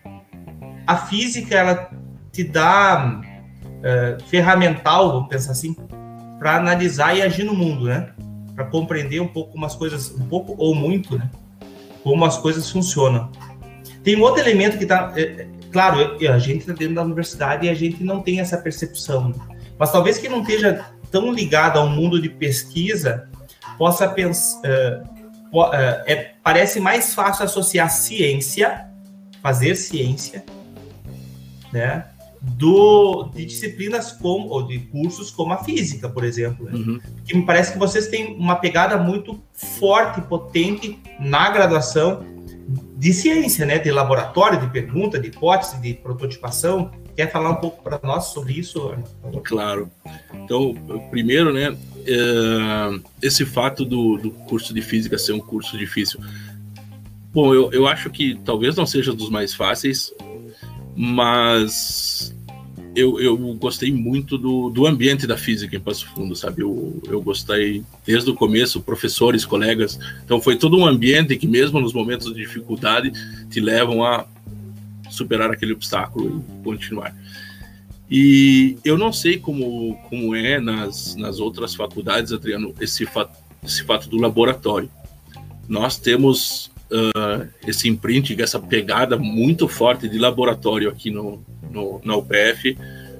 a 0.86 0.96
física, 0.96 1.56
ela 1.56 1.90
te 2.30 2.44
dá 2.44 3.20
uh, 3.64 4.22
ferramental, 4.28 5.12
vamos 5.12 5.28
pensar 5.28 5.52
assim, 5.52 5.74
para 6.38 6.56
analisar 6.56 7.16
e 7.16 7.22
agir 7.22 7.44
no 7.44 7.54
mundo, 7.54 7.86
né? 7.86 8.12
Para 8.54 8.66
compreender 8.66 9.20
um 9.20 9.28
pouco 9.28 9.56
umas 9.56 9.74
coisas, 9.74 10.10
um 10.10 10.26
pouco 10.26 10.54
ou 10.58 10.74
muito, 10.74 11.18
né? 11.18 11.30
Como 12.02 12.24
as 12.24 12.38
coisas 12.38 12.70
funcionam. 12.70 13.30
Tem 14.02 14.16
um 14.16 14.22
outro 14.22 14.40
elemento 14.40 14.76
que 14.76 14.84
está. 14.84 15.12
É, 15.16 15.22
é, 15.22 15.48
claro, 15.70 16.16
a 16.28 16.38
gente 16.38 16.60
está 16.60 16.72
dentro 16.72 16.96
da 16.96 17.02
universidade 17.02 17.66
e 17.66 17.70
a 17.70 17.74
gente 17.74 18.02
não 18.02 18.20
tem 18.20 18.40
essa 18.40 18.58
percepção. 18.58 19.34
Mas 19.78 19.90
talvez 19.90 20.18
quem 20.18 20.30
não 20.30 20.42
esteja 20.42 20.84
tão 21.10 21.32
ligado 21.32 21.78
ao 21.78 21.88
mundo 21.88 22.20
de 22.20 22.28
pesquisa 22.28 23.28
possa 23.78 24.08
pensar. 24.08 24.60
É, 24.64 25.02
é, 26.06 26.34
parece 26.42 26.80
mais 26.80 27.14
fácil 27.14 27.44
associar 27.44 27.90
ciência, 27.90 28.86
fazer 29.42 29.76
ciência, 29.76 30.44
né? 31.72 32.06
Do, 32.42 33.30
de 33.34 33.44
disciplinas 33.44 34.12
como, 34.12 34.48
ou 34.48 34.66
de 34.66 34.78
cursos 34.78 35.30
como 35.30 35.52
a 35.52 35.62
física, 35.62 36.08
por 36.08 36.24
exemplo. 36.24 36.66
Né? 36.66 36.72
Uhum. 36.74 37.00
Que 37.24 37.36
me 37.36 37.46
parece 37.46 37.72
que 37.72 37.78
vocês 37.78 38.08
têm 38.08 38.34
uma 38.36 38.56
pegada 38.56 38.98
muito 38.98 39.40
forte, 39.52 40.20
potente 40.22 40.98
na 41.20 41.50
graduação 41.50 42.24
de 42.96 43.12
ciência, 43.12 43.64
né? 43.64 43.78
De 43.78 43.90
laboratório, 43.90 44.60
de 44.60 44.68
pergunta, 44.68 45.20
de 45.20 45.28
hipótese, 45.28 45.80
de 45.80 45.94
prototipação. 45.94 46.90
Quer 47.16 47.30
falar 47.30 47.50
um 47.50 47.56
pouco 47.56 47.82
para 47.82 48.00
nós 48.02 48.26
sobre 48.26 48.54
isso? 48.54 48.94
Claro. 49.44 49.90
Então, 50.34 50.74
primeiro, 51.10 51.52
né? 51.52 51.76
É, 52.04 53.00
esse 53.20 53.44
fato 53.44 53.84
do, 53.84 54.16
do 54.16 54.30
curso 54.30 54.74
de 54.74 54.82
física 54.82 55.16
ser 55.16 55.32
um 55.32 55.40
curso 55.40 55.78
difícil. 55.78 56.20
Bom, 57.32 57.54
eu, 57.54 57.72
eu 57.72 57.86
acho 57.86 58.10
que 58.10 58.34
talvez 58.44 58.76
não 58.76 58.84
seja 58.84 59.12
dos 59.12 59.30
mais 59.30 59.54
fáceis, 59.54 60.12
mas 60.96 62.34
eu, 62.94 63.18
eu 63.20 63.36
gostei 63.54 63.90
muito 63.90 64.36
do, 64.36 64.68
do 64.68 64.86
ambiente 64.86 65.26
da 65.26 65.36
física 65.36 65.74
em 65.74 65.80
Passo 65.80 66.06
Fundo, 66.14 66.36
sabe? 66.36 66.62
Eu, 66.62 67.02
eu 67.08 67.22
gostei 67.22 67.82
desde 68.06 68.30
o 68.30 68.34
começo, 68.34 68.82
professores, 68.82 69.44
colegas. 69.44 69.98
Então 70.24 70.40
foi 70.40 70.56
todo 70.56 70.76
um 70.76 70.86
ambiente 70.86 71.36
que, 71.36 71.46
mesmo 71.46 71.80
nos 71.80 71.94
momentos 71.94 72.32
de 72.32 72.40
dificuldade, 72.40 73.12
te 73.48 73.60
levam 73.60 74.04
a 74.04 74.26
superar 75.10 75.50
aquele 75.50 75.72
obstáculo 75.72 76.44
e 76.60 76.64
continuar. 76.64 77.14
E 78.10 78.76
eu 78.84 78.98
não 78.98 79.10
sei 79.10 79.38
como, 79.38 79.96
como 80.10 80.34
é 80.34 80.60
nas, 80.60 81.16
nas 81.16 81.40
outras 81.40 81.74
faculdades, 81.74 82.30
Adriano, 82.30 82.74
esse 82.78 83.06
fato, 83.06 83.38
esse 83.64 83.82
fato 83.84 84.06
do 84.08 84.18
laboratório. 84.18 84.90
Nós 85.66 85.96
temos 85.96 86.70
uh, 86.92 87.48
esse 87.66 87.88
imprint, 87.88 88.40
essa 88.40 88.60
pegada 88.60 89.16
muito 89.16 89.66
forte 89.66 90.08
de 90.08 90.18
laboratório 90.18 90.88
aqui 90.88 91.10
no, 91.10 91.42
no, 91.70 92.00
na 92.04 92.16
UPF, 92.16 92.76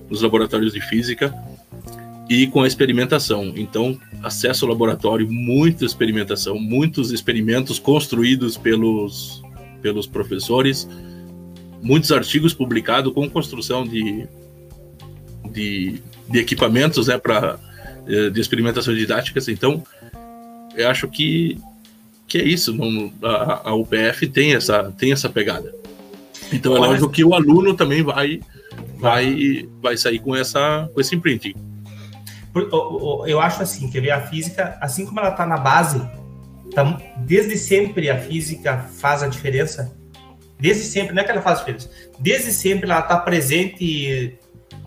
nos 0.09 0.23
laboratórios 0.23 0.73
de 0.73 0.81
física 0.81 1.35
e 2.29 2.47
com 2.47 2.63
a 2.63 2.67
experimentação. 2.67 3.53
Então, 3.57 3.99
acesso 4.23 4.65
ao 4.65 4.71
laboratório, 4.71 5.31
muita 5.31 5.85
experimentação, 5.85 6.59
muitos 6.59 7.11
experimentos 7.11 7.79
construídos 7.79 8.57
pelos, 8.57 9.43
pelos 9.81 10.07
professores, 10.07 10.89
muitos 11.83 12.13
artigos 12.13 12.55
publicados 12.55 13.13
com 13.13 13.29
construção 13.29 13.85
de, 13.85 14.27
de, 15.51 16.03
de 16.29 16.39
equipamentos 16.39 17.09
né, 17.09 17.19
para 17.19 17.59
eh, 18.07 18.31
de 18.31 18.41
experimentação 18.41 18.95
didáticas. 18.95 19.49
Então, 19.49 19.83
eu 20.75 20.89
acho 20.89 21.09
que, 21.09 21.59
que 22.33 22.39
é 22.39 22.45
isso. 22.45 22.73
Não, 22.73 23.13
a, 23.23 23.69
a 23.69 23.75
UPF 23.75 24.27
tem 24.27 24.55
essa, 24.55 24.91
tem 24.97 25.13
essa 25.13 25.29
pegada. 25.29 25.75
Então, 26.51 26.75
é 26.75 26.79
lógico 26.79 27.11
que 27.11 27.23
o 27.23 27.35
aluno 27.35 27.75
também 27.75 28.03
vai, 28.03 28.41
vai, 28.97 29.69
vai 29.83 29.99
sair 29.99 30.19
com, 30.19 30.35
essa, 30.35 30.89
com 30.95 31.01
esse 31.01 31.15
imprinting. 31.15 31.55
Eu 33.27 33.39
acho 33.39 33.63
assim, 33.63 33.91
que 33.91 34.11
a 34.11 34.23
física, 34.23 34.79
assim 34.81 35.05
como 35.05 35.21
ela 35.21 35.29
está 35.29 35.45
na 35.45 35.59
base, 35.59 36.01
tá, 36.75 36.99
desde 37.19 37.59
sempre 37.59 38.09
a 38.09 38.19
física 38.19 38.79
faz 38.99 39.23
a 39.23 39.29
diferença. 39.29 39.95
Desde 40.59 40.85
sempre, 40.85 41.15
não 41.15 41.21
é 41.21 41.25
que 41.27 41.33
ela 41.33 41.43
faz 41.43 41.59
a 41.59 41.61
diferença. 41.61 41.91
Desde 42.19 42.51
sempre 42.51 42.91
ela 42.91 43.01
está 43.01 43.19
presente, 43.19 44.39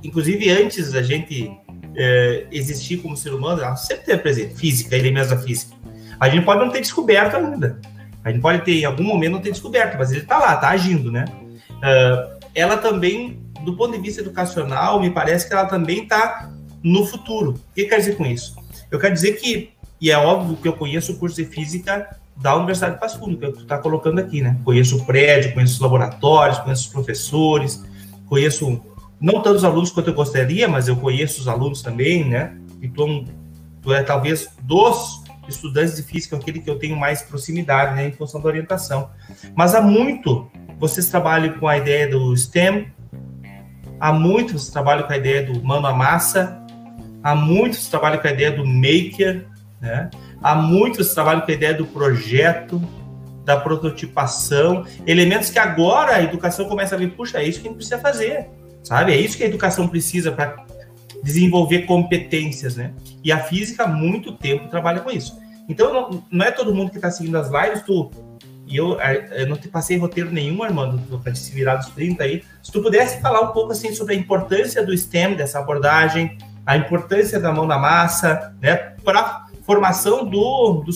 inclusive 0.03 0.49
antes 0.49 0.91
da 0.91 1.03
gente 1.03 1.51
é, 1.95 2.47
existir 2.51 2.97
como 2.97 3.15
ser 3.15 3.35
humano, 3.35 3.61
ela 3.61 3.75
sempre 3.75 4.05
teve 4.05 4.17
presente. 4.23 4.55
Física, 4.55 4.95
elementos 4.95 5.29
da 5.29 5.37
física. 5.37 5.74
A 6.19 6.29
gente 6.29 6.45
pode 6.45 6.63
não 6.63 6.71
ter 6.71 6.81
descoberto 6.81 7.35
ainda. 7.35 7.79
A 8.23 8.31
gente 8.31 8.41
pode 8.41 8.63
ter, 8.63 8.81
em 8.81 8.85
algum 8.85 9.03
momento, 9.03 9.33
não 9.33 9.41
ter 9.41 9.51
descoberto, 9.51 9.97
mas 9.97 10.11
ele 10.11 10.21
está 10.21 10.39
lá, 10.39 10.55
está 10.55 10.69
agindo, 10.69 11.11
né? 11.11 11.25
Uh, 11.69 12.39
ela 12.55 12.77
também, 12.77 13.39
do 13.63 13.75
ponto 13.75 13.91
de 13.91 13.99
vista 13.99 14.21
educacional, 14.21 14.99
me 14.99 15.11
parece 15.11 15.47
que 15.47 15.53
ela 15.53 15.65
também 15.65 16.03
está 16.03 16.49
no 16.81 17.05
futuro. 17.05 17.51
O 17.51 17.73
que 17.75 17.85
quer 17.85 17.97
dizer 17.97 18.15
com 18.15 18.25
isso? 18.25 18.55
Eu 18.89 18.99
quero 18.99 19.13
dizer 19.13 19.33
que, 19.33 19.71
e 20.01 20.09
é 20.09 20.17
óbvio 20.17 20.57
que 20.57 20.67
eu 20.67 20.73
conheço 20.73 21.11
o 21.11 21.17
curso 21.17 21.35
de 21.35 21.45
física 21.45 22.17
da 22.35 22.55
Universidade 22.55 22.95
de 22.95 22.99
Passo 22.99 23.19
Fundo, 23.19 23.37
que 23.37 23.51
tu 23.51 23.61
está 23.61 23.77
colocando 23.77 24.19
aqui, 24.19 24.41
né? 24.41 24.57
Conheço 24.63 24.97
o 24.97 25.05
prédio, 25.05 25.53
conheço 25.53 25.75
os 25.75 25.79
laboratórios, 25.79 26.59
conheço 26.59 26.87
os 26.87 26.93
professores, 26.93 27.83
conheço 28.27 28.81
não 29.19 29.41
tantos 29.41 29.63
alunos 29.63 29.91
quanto 29.91 30.09
eu 30.09 30.13
gostaria, 30.13 30.67
mas 30.67 30.87
eu 30.87 30.95
conheço 30.95 31.41
os 31.41 31.47
alunos 31.47 31.81
também, 31.81 32.27
né? 32.27 32.57
E 32.81 32.87
tu, 32.87 33.25
tu 33.81 33.93
é 33.93 34.03
talvez 34.03 34.49
dos 34.61 35.23
estudantes 35.47 35.95
de 35.95 36.03
física 36.03 36.35
aquele 36.35 36.59
que 36.59 36.69
eu 36.69 36.77
tenho 36.77 36.95
mais 36.95 37.21
proximidade, 37.21 37.95
né, 37.95 38.07
em 38.07 38.11
função 38.11 38.41
da 38.41 38.47
orientação. 38.47 39.09
Mas 39.55 39.75
há 39.75 39.81
muito 39.81 40.49
vocês 40.77 41.09
trabalham 41.09 41.57
com 41.57 41.67
a 41.67 41.77
ideia 41.77 42.09
do 42.09 42.35
STEM, 42.35 42.91
há 43.99 44.11
muito 44.11 44.53
vocês 44.53 44.69
trabalham 44.69 45.07
com 45.07 45.13
a 45.13 45.17
ideia 45.17 45.43
do 45.45 45.63
mano 45.63 45.87
a 45.87 45.93
massa, 45.93 46.65
Há 47.25 47.33
muitos 47.33 47.85
que 47.85 47.89
trabalham 47.89 48.21
com 48.21 48.27
a 48.27 48.31
ideia 48.31 48.51
do 48.51 48.63
maker, 48.63 49.47
né? 49.81 50.11
há 50.43 50.53
muitos 50.53 51.07
que 51.07 51.15
trabalham 51.15 51.41
com 51.41 51.49
a 51.49 51.55
ideia 51.55 51.73
do 51.73 51.83
projeto, 51.87 52.79
da 53.43 53.57
prototipação, 53.59 54.85
elementos 55.07 55.49
que 55.49 55.57
agora 55.57 56.17
a 56.17 56.21
educação 56.21 56.69
começa 56.69 56.93
a 56.93 56.99
ver, 56.99 57.07
puxa, 57.13 57.39
é 57.39 57.43
isso 57.43 57.59
que 57.59 57.67
a 57.67 57.69
gente 57.71 57.77
precisa 57.77 57.97
fazer, 57.97 58.47
sabe? 58.83 59.11
É 59.11 59.17
isso 59.17 59.35
que 59.37 59.43
a 59.43 59.47
educação 59.47 59.87
precisa 59.87 60.31
para 60.31 60.55
desenvolver 61.25 61.87
competências, 61.87 62.75
né? 62.75 62.93
E 63.23 63.31
a 63.31 63.39
física 63.39 63.83
há 63.83 63.87
muito 63.87 64.31
tempo 64.31 64.69
trabalha 64.69 65.01
com 65.01 65.09
isso. 65.09 65.35
Então, 65.67 65.91
não, 65.91 66.23
não 66.29 66.45
é 66.45 66.51
todo 66.51 66.73
mundo 66.73 66.91
que 66.91 66.97
está 66.97 67.09
seguindo 67.09 67.35
as 67.35 67.49
lives, 67.49 67.81
tu 67.81 68.11
e 68.67 68.77
eu, 68.77 68.97
eu, 69.31 69.47
não 69.47 69.57
te 69.57 69.67
passei 69.67 69.95
roteiro 69.95 70.31
nenhum, 70.31 70.63
Armando, 70.63 71.19
para 71.19 71.31
te 71.31 71.37
se 71.37 71.51
virar 71.51 71.75
dos 71.75 71.87
30 71.89 72.23
aí. 72.23 72.43
Se 72.63 72.71
tu 72.71 72.81
pudesse 72.81 73.21
falar 73.21 73.41
um 73.41 73.51
pouco 73.51 73.71
assim 73.71 73.93
sobre 73.93 74.15
a 74.15 74.17
importância 74.17 74.83
do 74.83 74.95
STEM, 74.97 75.35
dessa 75.35 75.59
abordagem, 75.59 76.37
a 76.65 76.75
importância 76.75 77.39
da 77.39 77.51
mão 77.51 77.67
na 77.67 77.77
massa, 77.77 78.55
né, 78.59 78.75
para 79.03 79.45
formação 79.61 80.25
do, 80.25 80.83
do, 80.83 80.91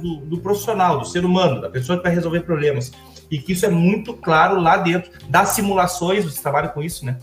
do, 0.00 0.16
do, 0.26 0.38
profissional, 0.40 0.98
do 0.98 1.06
ser 1.06 1.24
humano, 1.24 1.60
da 1.60 1.70
pessoa 1.70 1.96
que 1.96 2.04
vai 2.04 2.14
resolver 2.14 2.40
problemas. 2.40 2.92
E 3.30 3.38
que 3.38 3.52
isso 3.52 3.64
é 3.64 3.70
muito 3.70 4.12
claro 4.12 4.60
lá 4.60 4.76
dentro 4.76 5.10
das 5.28 5.50
simulações, 5.50 6.24
você 6.24 6.40
trabalha 6.40 6.68
com 6.68 6.82
isso, 6.82 7.04
né? 7.04 7.18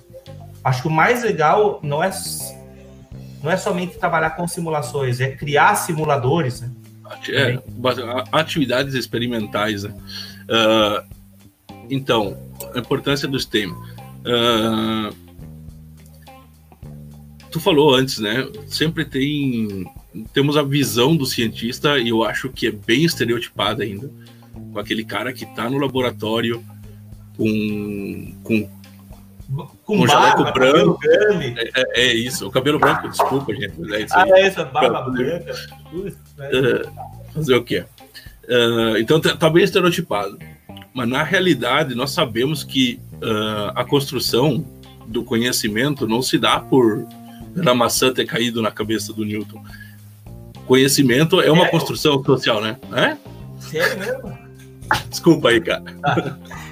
Acho 0.63 0.83
que 0.83 0.87
o 0.87 0.91
mais 0.91 1.23
legal 1.23 1.79
não 1.83 2.03
é, 2.03 2.09
não 3.41 3.51
é 3.51 3.57
somente 3.57 3.97
trabalhar 3.97 4.31
com 4.31 4.47
simulações, 4.47 5.19
é 5.19 5.31
criar 5.31 5.75
simuladores, 5.75 6.61
né? 6.61 6.71
É, 7.29 7.61
atividades 8.31 8.95
experimentais, 8.95 9.83
né? 9.83 9.93
Uh, 10.43 11.13
então, 11.89 12.37
a 12.73 12.79
importância 12.79 13.27
do 13.27 13.39
STEM. 13.39 13.71
Uh, 13.71 15.13
tu 17.51 17.59
falou 17.59 17.93
antes, 17.93 18.19
né? 18.19 18.47
Sempre 18.67 19.05
tem 19.05 19.85
temos 20.31 20.57
a 20.57 20.63
visão 20.63 21.15
do 21.15 21.25
cientista 21.25 21.97
e 21.97 22.09
eu 22.09 22.23
acho 22.23 22.49
que 22.49 22.67
é 22.67 22.71
bem 22.71 23.03
estereotipada 23.03 23.83
ainda, 23.83 24.11
com 24.71 24.79
aquele 24.79 25.03
cara 25.03 25.33
que 25.33 25.45
tá 25.55 25.69
no 25.69 25.77
laboratório 25.77 26.63
com 27.35 28.35
com 28.43 28.69
com, 29.83 30.05
barba, 30.05 30.51
branco. 30.51 30.99
É, 31.05 31.63
é, 31.75 32.07
é, 32.07 32.13
isso, 32.13 32.47
o 32.47 32.51
cabelo 32.51 32.79
branco, 32.79 33.07
desculpa, 33.09 33.53
gente. 33.53 33.73
É 33.93 34.01
isso 34.01 34.13
ah, 34.15 34.25
é 34.27 34.47
isso, 34.47 34.65
barba 34.65 35.01
branca. 35.09 35.53
Uh, 35.93 37.33
fazer 37.33 37.55
o 37.55 37.63
quê? 37.63 37.85
Uh, 38.45 38.97
então 38.97 39.19
tá, 39.19 39.35
tá, 39.35 39.49
bem 39.49 39.63
estereotipado. 39.63 40.37
Mas 40.93 41.07
na 41.07 41.23
realidade, 41.23 41.95
nós 41.95 42.11
sabemos 42.11 42.63
que 42.63 42.99
uh, 43.15 43.71
a 43.75 43.83
construção 43.83 44.65
do 45.07 45.23
conhecimento 45.23 46.07
não 46.07 46.21
se 46.21 46.37
dá 46.37 46.59
por 46.59 47.05
da 47.55 47.75
maçã 47.75 48.11
ter 48.11 48.25
caído 48.25 48.61
na 48.61 48.71
cabeça 48.71 49.13
do 49.13 49.23
Newton. 49.23 49.63
Conhecimento 50.65 51.39
é 51.41 51.51
uma 51.51 51.67
construção 51.67 52.23
social, 52.23 52.61
né? 52.61 52.77
É? 52.93 53.17
Sério 53.59 53.99
mesmo? 53.99 54.37
Desculpa 55.09 55.49
aí, 55.49 55.61
cara. 55.61 55.83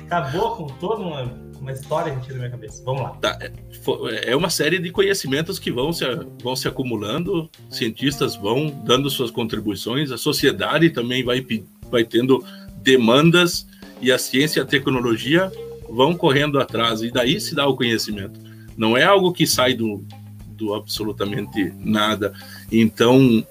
Acabou 0.07 0.55
com 0.55 0.67
toda 0.77 1.01
uma, 1.01 1.31
uma 1.62 1.72
história 1.72 2.20
tira 2.22 2.34
na 2.34 2.39
minha 2.39 2.50
cabeça. 2.50 2.84
Vamos 2.84 3.03
lá. 3.03 3.10
Tá. 3.12 3.38
É, 3.39 4.32
é 4.32 4.36
uma 4.36 4.50
série 4.50 4.80
de 4.80 4.89
conhecimentos 4.89 5.60
que 5.60 5.72
vão 5.72 5.94
se, 5.94 6.03
vão 6.41 6.56
se 6.56 6.68
acumulando, 6.68 7.50
cientistas 7.70 8.36
vão 8.36 8.68
dando 8.84 9.10
suas 9.10 9.30
contribuições, 9.30 10.12
a 10.12 10.18
sociedade 10.18 10.89
também 10.89 11.24
vai, 11.24 11.46
vai 11.89 12.03
tendo 12.03 12.44
demandas 12.77 13.68
e 14.01 14.12
a 14.12 14.18
ciência 14.18 14.60
e 14.60 14.63
a 14.63 14.65
tecnologia 14.65 15.51
vão 15.88 16.15
correndo 16.15 16.60
atrás, 16.60 17.01
e 17.01 17.12
daí 17.12 17.39
se 17.39 17.53
dá 17.53 17.68
o 17.68 17.75
conhecimento. 17.75 18.39
Não 18.75 18.98
é 18.98 19.03
algo 19.03 19.32
que 19.32 19.46
sai 19.46 19.74
do, 19.74 20.03
do 20.48 20.74
absolutamente 20.74 21.72
nada. 21.77 22.34
Então, 22.72 23.46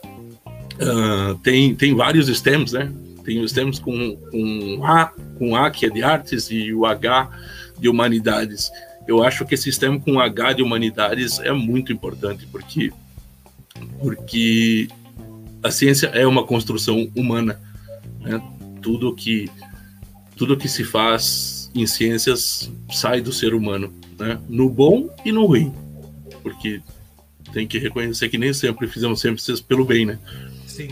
uh, 0.46 1.34
tem, 1.42 1.74
tem 1.74 1.94
vários 1.94 2.26
stems, 2.26 2.72
né? 2.72 2.90
Tem 3.24 3.38
os 3.38 3.52
stems 3.52 3.78
com, 3.78 4.16
com 4.16 4.80
A, 4.84 5.12
com 5.38 5.54
A 5.54 5.70
que 5.70 5.86
é 5.86 5.90
de 5.90 6.02
artes 6.02 6.50
e 6.50 6.72
o 6.72 6.86
H 6.86 7.30
de 7.80 7.88
humanidades. 7.88 8.70
Eu 9.06 9.22
acho 9.22 9.44
que 9.44 9.54
esse 9.54 9.72
STEM 9.72 9.98
com 9.98 10.20
H 10.20 10.54
de 10.54 10.62
humanidades 10.62 11.38
é 11.40 11.52
muito 11.52 11.92
importante, 11.92 12.46
porque, 12.46 12.92
porque 13.98 14.88
a 15.62 15.70
ciência 15.70 16.08
é 16.08 16.26
uma 16.26 16.44
construção 16.44 17.10
humana. 17.16 17.60
Né? 18.20 18.40
Tudo 18.82 19.14
que 19.14 19.50
tudo 20.36 20.56
que 20.56 20.68
se 20.68 20.84
faz 20.84 21.70
em 21.74 21.86
ciências 21.86 22.72
sai 22.90 23.20
do 23.20 23.30
ser 23.30 23.52
humano, 23.52 23.92
né? 24.18 24.40
no 24.48 24.70
bom 24.70 25.14
e 25.22 25.30
no 25.30 25.44
ruim, 25.44 25.70
porque 26.42 26.80
tem 27.52 27.66
que 27.66 27.78
reconhecer 27.78 28.30
que 28.30 28.38
nem 28.38 28.52
sempre 28.54 28.88
fizemos 28.88 29.20
sempre 29.20 29.42
pelo 29.68 29.84
bem, 29.84 30.06
né? 30.06 30.18
Sim. 30.66 30.88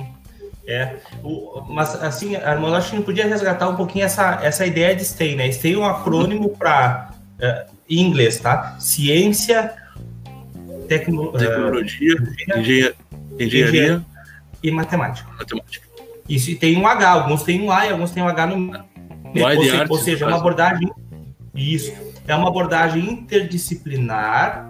É, 0.68 0.96
o, 1.24 1.62
mas 1.66 1.94
assim, 2.02 2.36
Armando, 2.36 2.76
acho 2.76 2.90
que 2.90 2.96
a 2.96 2.98
gente 2.98 3.06
podia 3.06 3.26
resgatar 3.26 3.70
um 3.70 3.74
pouquinho 3.74 4.04
essa, 4.04 4.38
essa 4.42 4.66
ideia 4.66 4.94
de 4.94 5.02
STEM, 5.02 5.34
né? 5.34 5.50
STEM 5.50 5.72
é 5.72 5.78
um 5.78 5.86
acrônimo 5.86 6.50
para 6.50 7.10
uh, 7.38 7.74
em 7.88 8.00
inglês, 8.00 8.38
tá? 8.38 8.76
Ciência, 8.78 9.72
tecno, 10.86 11.32
eh, 11.34 11.38
tecnologia, 11.38 12.14
uh, 12.16 12.58
engenharia, 12.58 12.94
engenharia, 13.40 14.04
e 14.62 14.70
matemática. 14.70 15.26
Matemática. 15.38 15.88
Isso 16.28 16.50
e 16.50 16.54
tem 16.54 16.76
um 16.76 16.86
H, 16.86 17.08
alguns 17.08 17.44
têm 17.44 17.62
um 17.62 17.72
A 17.72 17.86
e 17.86 17.90
alguns 17.90 18.10
têm 18.10 18.22
um 18.22 18.28
H 18.28 18.46
no. 18.48 18.70
Ou, 18.74 19.88
ou 19.88 19.98
seja, 19.98 20.26
é 20.26 20.28
uma 20.28 20.36
abordagem. 20.36 20.92
Isso. 21.54 21.94
É 22.26 22.34
uma 22.34 22.48
abordagem 22.48 23.10
interdisciplinar 23.10 24.68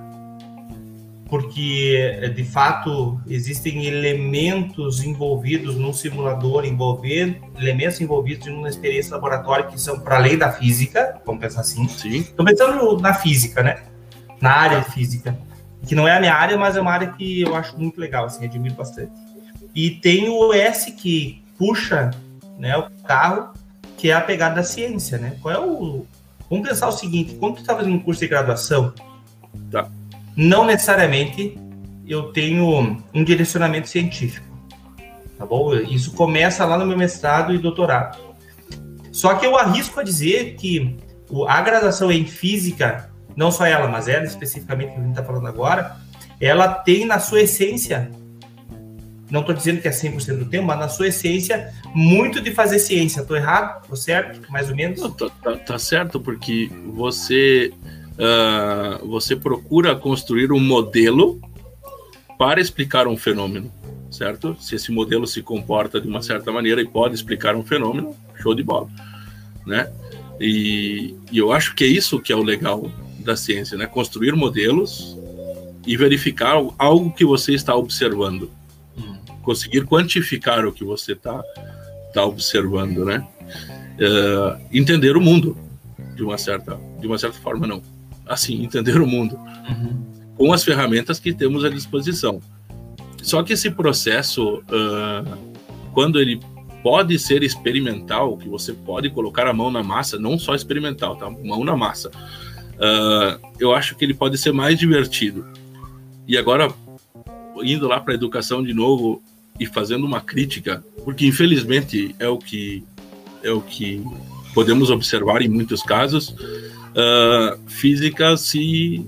porque 1.29 2.33
de 2.35 2.45
fato 2.45 3.21
existem 3.29 3.85
elementos 3.85 5.03
envolvidos 5.05 5.77
num 5.77 5.93
simulador, 5.93 6.65
envolver 6.65 7.41
elementos 7.59 8.01
envolvidos 8.01 8.47
numa 8.47 8.69
experiência 8.69 9.15
laboratória 9.15 9.67
que 9.67 9.81
são 9.81 10.01
para 10.01 10.17
além 10.17 10.39
da 10.39 10.51
física, 10.51 11.21
vamos 11.25 11.41
pensar 11.41 11.61
assim. 11.61 11.87
Sim. 11.89 12.21
Estou 12.21 12.45
pensando 12.45 12.99
na 12.99 13.13
física, 13.13 13.63
né? 13.63 13.83
Na 14.41 14.53
área 14.53 14.83
física, 14.83 15.39
que 15.87 15.95
não 15.95 16.09
é 16.09 16.17
a 16.17 16.21
minha 16.21 16.35
área, 16.35 16.57
mas 16.57 16.77
é 16.77 16.81
uma 16.81 16.93
área 16.93 17.09
que 17.09 17.43
eu 17.43 17.55
acho 17.55 17.79
muito 17.79 18.01
legal, 18.01 18.25
assim, 18.25 18.45
admiro 18.45 18.75
bastante. 18.75 19.13
E 19.75 19.91
tem 19.91 20.29
o 20.29 20.53
S 20.55 20.93
que 20.93 21.45
puxa, 21.59 22.11
né, 22.59 22.77
o 22.77 22.89
carro, 23.05 23.53
que 23.97 24.11
é 24.11 24.15
a 24.15 24.21
pegada 24.21 24.57
da 24.57 24.63
ciência, 24.63 25.19
né? 25.19 25.37
Qual 25.43 25.55
é 25.55 25.59
o 25.59 26.07
Vamos 26.51 26.67
pensar 26.67 26.89
o 26.89 26.93
seguinte, 26.93 27.35
quando 27.35 27.57
tu 27.57 27.61
está 27.61 27.77
fazendo 27.77 27.95
um 27.95 27.99
curso 27.99 28.21
de 28.21 28.29
graduação, 28.29 28.95
tá 29.71 29.87
não 30.39 30.65
necessariamente 30.65 31.59
eu 32.07 32.33
tenho 32.33 33.03
um 33.13 33.25
direcionamento 33.25 33.89
científico. 33.89 34.47
Tá 35.37 35.45
bom? 35.45 35.75
Isso 35.75 36.13
começa 36.13 36.65
lá 36.65 36.79
no 36.79 36.87
meu 36.87 36.97
mestrado 36.97 37.53
e 37.53 37.59
doutorado. 37.59 38.17
Só 39.11 39.35
que 39.35 39.45
eu 39.45 39.57
arrisco 39.59 39.99
a 39.99 40.05
dizer 40.05 40.55
que 40.55 40.97
a 41.49 41.61
graduação 41.61 42.13
em 42.13 42.25
física, 42.25 43.11
não 43.37 43.51
só 43.51 43.67
ela, 43.67 43.89
mas 43.89 44.07
ela 44.07 44.25
especificamente 44.25 44.93
que 44.93 44.99
a 44.99 45.01
gente 45.01 45.11
está 45.11 45.25
falando 45.25 45.49
agora, 45.49 45.97
ela 46.41 46.69
tem 46.69 47.05
na 47.05 47.19
sua 47.19 47.43
essência, 47.43 48.09
não 49.31 49.41
estou 49.41 49.55
dizendo 49.55 49.81
que 49.81 49.89
é 49.89 49.91
100% 49.91 50.39
do 50.39 50.45
tempo, 50.47 50.67
mas 50.67 50.79
na 50.79 50.89
sua 50.89 51.09
essência, 51.09 51.73
muito 51.95 52.41
de 52.41 52.53
fazer 52.53 52.79
ciência. 52.79 53.21
Estou 53.21 53.37
errado? 53.37 53.83
Estou 53.83 53.97
certo? 53.97 54.51
Mais 54.51 54.71
ou 54.71 54.77
menos? 54.77 55.01
Tá, 55.15 55.31
tá, 55.43 55.57
tá, 55.57 55.79
certo, 55.79 56.19
porque 56.19 56.71
você, 56.87 57.73
uh, 58.19 59.07
você 59.07 59.37
procura 59.37 59.95
construir 59.95 60.53
um 60.53 60.61
modelo 60.61 61.41
para 62.39 62.61
explicar 62.61 63.07
um 63.07 63.17
fenômeno, 63.17 63.73
certo? 64.11 64.57
Se 64.61 64.75
esse 64.75 64.93
modelo 64.93 65.27
se 65.27 65.43
comporta 65.43 66.01
de 66.01 66.09
uma 66.09 66.23
certa 66.23 66.53
maneira 66.53 66.81
e 66.81 66.87
pode 66.87 67.15
explicar 67.15 67.57
um 67.57 67.65
fenômeno, 67.65 68.15
show 68.37 68.55
de 68.55 68.63
bola, 68.63 68.89
né? 69.67 69.91
E, 70.41 71.17
e 71.33 71.39
eu 71.39 71.53
acho 71.53 71.75
que 71.75 71.85
é 71.85 71.89
isso 71.89 72.21
que 72.21 72.33
é 72.33 72.37
o 72.37 72.43
legal 72.43 72.91
da 73.21 73.37
ciência, 73.37 73.77
né? 73.77 73.87
Construir 73.87 74.35
modelos 74.35 75.17
e 75.87 75.97
verificar 75.97 76.55
algo 76.79 77.13
que 77.13 77.25
você 77.25 77.55
está 77.55 77.75
observando. 77.75 78.51
Hum. 78.97 79.17
Conseguir 79.43 79.85
quantificar 79.85 80.65
o 80.65 80.73
que 80.73 80.85
você 80.85 81.13
está 81.13 81.43
tá 82.15 82.25
observando, 82.25 83.05
né? 83.05 83.27
Uh, 83.99 84.61
entender 84.73 85.17
o 85.17 85.21
mundo 85.21 85.57
de 86.15 86.23
uma 86.23 86.39
certa 86.39 86.79
de 87.01 87.07
uma 87.07 87.19
certa 87.19 87.39
forma 87.41 87.67
não 87.67 87.83
assim 88.29 88.63
entender 88.63 89.01
o 89.01 89.07
mundo. 89.07 89.39
Uhum. 89.69 90.07
com 90.37 90.53
as 90.53 90.63
ferramentas 90.63 91.19
que 91.19 91.33
temos 91.35 91.65
à 91.65 91.69
disposição. 91.69 92.41
Só 93.23 93.43
que 93.43 93.53
esse 93.55 93.71
processo 93.71 94.59
uh, 94.59 95.39
quando 95.93 96.21
ele 96.21 96.41
pode 96.83 97.19
ser 97.19 97.43
experimental 97.43 98.37
que 98.37 98.49
você 98.49 98.73
pode 98.73 99.11
colocar 99.11 99.49
a 99.49 99.53
mão 99.53 99.71
na 99.71 99.83
massa 99.83 100.17
não 100.17 100.39
só 100.39 100.55
experimental 100.55 101.17
tá? 101.17 101.29
Mão 101.29 101.65
na 101.65 101.77
massa 101.77 102.09
uh, 102.79 103.49
eu 103.59 103.75
acho 103.75 103.97
que 103.97 104.05
ele 104.05 104.15
pode 104.15 104.39
ser 104.39 104.53
mais 104.53 104.79
divertido. 104.79 105.45
E 106.27 106.37
agora, 106.37 106.73
indo 107.63 107.89
lá 107.89 108.01
para 108.01 108.13
a 108.13 108.15
educação 108.15 108.63
de 108.63 108.73
novo 108.73 109.23
e 109.59 109.67
fazendo 109.67 110.07
uma 110.07 110.21
crítica, 110.21 110.85
porque 111.05 111.27
infelizmente 111.27 112.15
é 112.19 112.29
o 112.29 112.39
que 112.39 112.85
é 113.43 113.51
o 113.51 113.61
que 113.61 114.03
podemos 114.55 114.91
observar 114.91 115.43
em 115.43 115.49
muitos 115.49 115.83
casos, 115.83 116.35
uh, 116.99 117.59
física 117.69 118.37
se 118.37 119.07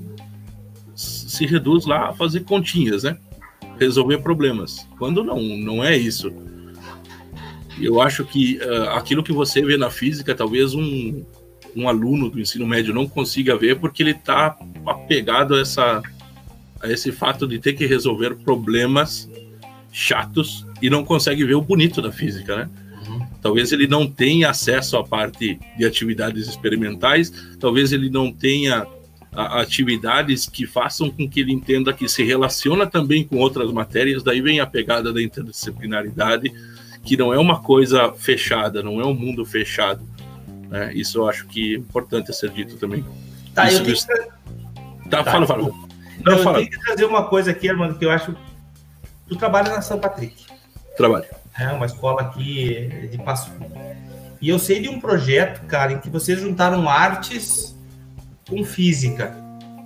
se 0.95 1.47
reduz 1.47 1.87
lá 1.87 2.11
a 2.11 2.13
fazer 2.13 2.41
continhas, 2.41 3.03
né? 3.03 3.17
Resolver 3.79 4.19
problemas. 4.19 4.87
Quando 4.99 5.25
não, 5.25 5.41
não 5.41 5.83
é 5.83 5.97
isso. 5.97 6.31
Eu 7.81 8.01
acho 8.01 8.25
que 8.27 8.59
uh, 8.59 8.91
aquilo 8.91 9.23
que 9.23 9.33
você 9.33 9.63
vê 9.63 9.79
na 9.79 9.89
física, 9.89 10.35
talvez 10.35 10.75
um, 10.75 11.25
um 11.75 11.89
aluno 11.89 12.29
do 12.29 12.39
ensino 12.39 12.67
médio 12.67 12.93
não 12.93 13.09
consiga 13.09 13.57
ver 13.57 13.79
porque 13.79 14.03
ele 14.03 14.11
está 14.11 14.55
apegado 14.85 15.55
a 15.55 15.61
essa 15.61 16.03
a 16.83 16.91
esse 16.91 17.13
fato 17.13 17.47
de 17.47 17.59
ter 17.59 17.75
que 17.75 17.87
resolver 17.87 18.37
problemas 18.37 19.31
chatos 19.93 20.67
e 20.81 20.89
não 20.89 21.05
consegue 21.05 21.45
ver 21.45 21.55
o 21.55 21.61
bonito 21.61 22.01
da 22.01 22.11
física, 22.11 22.57
né? 22.57 22.71
Talvez 23.41 23.73
ele 23.73 23.87
não 23.87 24.07
tenha 24.07 24.51
acesso 24.51 24.97
à 24.97 25.05
parte 25.05 25.59
de 25.77 25.85
atividades 25.85 26.47
experimentais, 26.49 27.33
talvez 27.59 27.93
ele 27.93 28.11
não 28.11 28.33
tenha 28.33 28.87
atividades 29.33 30.47
que 30.47 30.67
façam 30.67 31.09
com 31.09 31.29
que 31.29 31.41
ele 31.41 31.53
entenda 31.53 31.93
que 31.93 32.09
se 32.09 32.23
relaciona 32.25 32.87
também 32.87 33.25
com 33.25 33.37
outras 33.37 33.71
matérias, 33.73 34.23
daí 34.23 34.41
vem 34.41 34.61
a 34.61 34.67
pegada 34.67 35.13
da 35.13 35.23
interdisciplinaridade, 35.23 36.53
que 37.05 37.17
não 37.17 37.33
é 37.33 37.39
uma 37.39 37.63
coisa 37.63 38.13
fechada, 38.13 38.83
não 38.83 39.01
é 39.01 39.07
um 39.07 39.15
mundo 39.15 39.45
fechado. 39.45 40.03
Né? 40.69 40.93
Isso 40.95 41.19
eu 41.19 41.29
acho 41.29 41.47
que 41.47 41.75
é 41.75 41.79
importante 41.79 42.33
ser 42.33 42.51
dito 42.51 42.77
também. 42.77 43.05
Tá, 43.55 43.69
Isso, 43.69 43.81
eu 43.81 43.85
tenho 43.85 43.97
que... 43.97 45.09
tá, 45.09 45.25
tá, 45.25 45.31
fala, 45.33 45.47
fala. 45.47 45.63
Não, 46.25 46.33
eu 46.33 46.55
tenho 46.55 46.71
que 46.71 46.81
trazer 46.81 47.05
uma 47.05 47.25
coisa 47.25 47.51
aqui, 47.51 47.69
Armando, 47.69 47.99
que 47.99 48.05
eu 48.05 48.11
acho. 48.11 48.35
Tu 49.29 49.37
trabalha 49.37 49.71
na 49.71 49.81
São 49.81 49.99
Patrick. 49.99 50.45
Trabalho. 50.97 51.40
É 51.61 51.73
uma 51.73 51.87
escola 51.87 52.23
aqui 52.23 53.09
de 53.11 53.19
Passo 53.19 53.51
E 54.41 54.49
eu 54.49 54.59
sei 54.59 54.81
de 54.81 54.89
um 54.89 54.99
projeto, 54.99 55.67
cara, 55.67 55.93
em 55.93 55.99
que 55.99 56.09
vocês 56.09 56.41
juntaram 56.41 56.89
artes 56.89 57.77
com 58.49 58.65
física. 58.65 59.37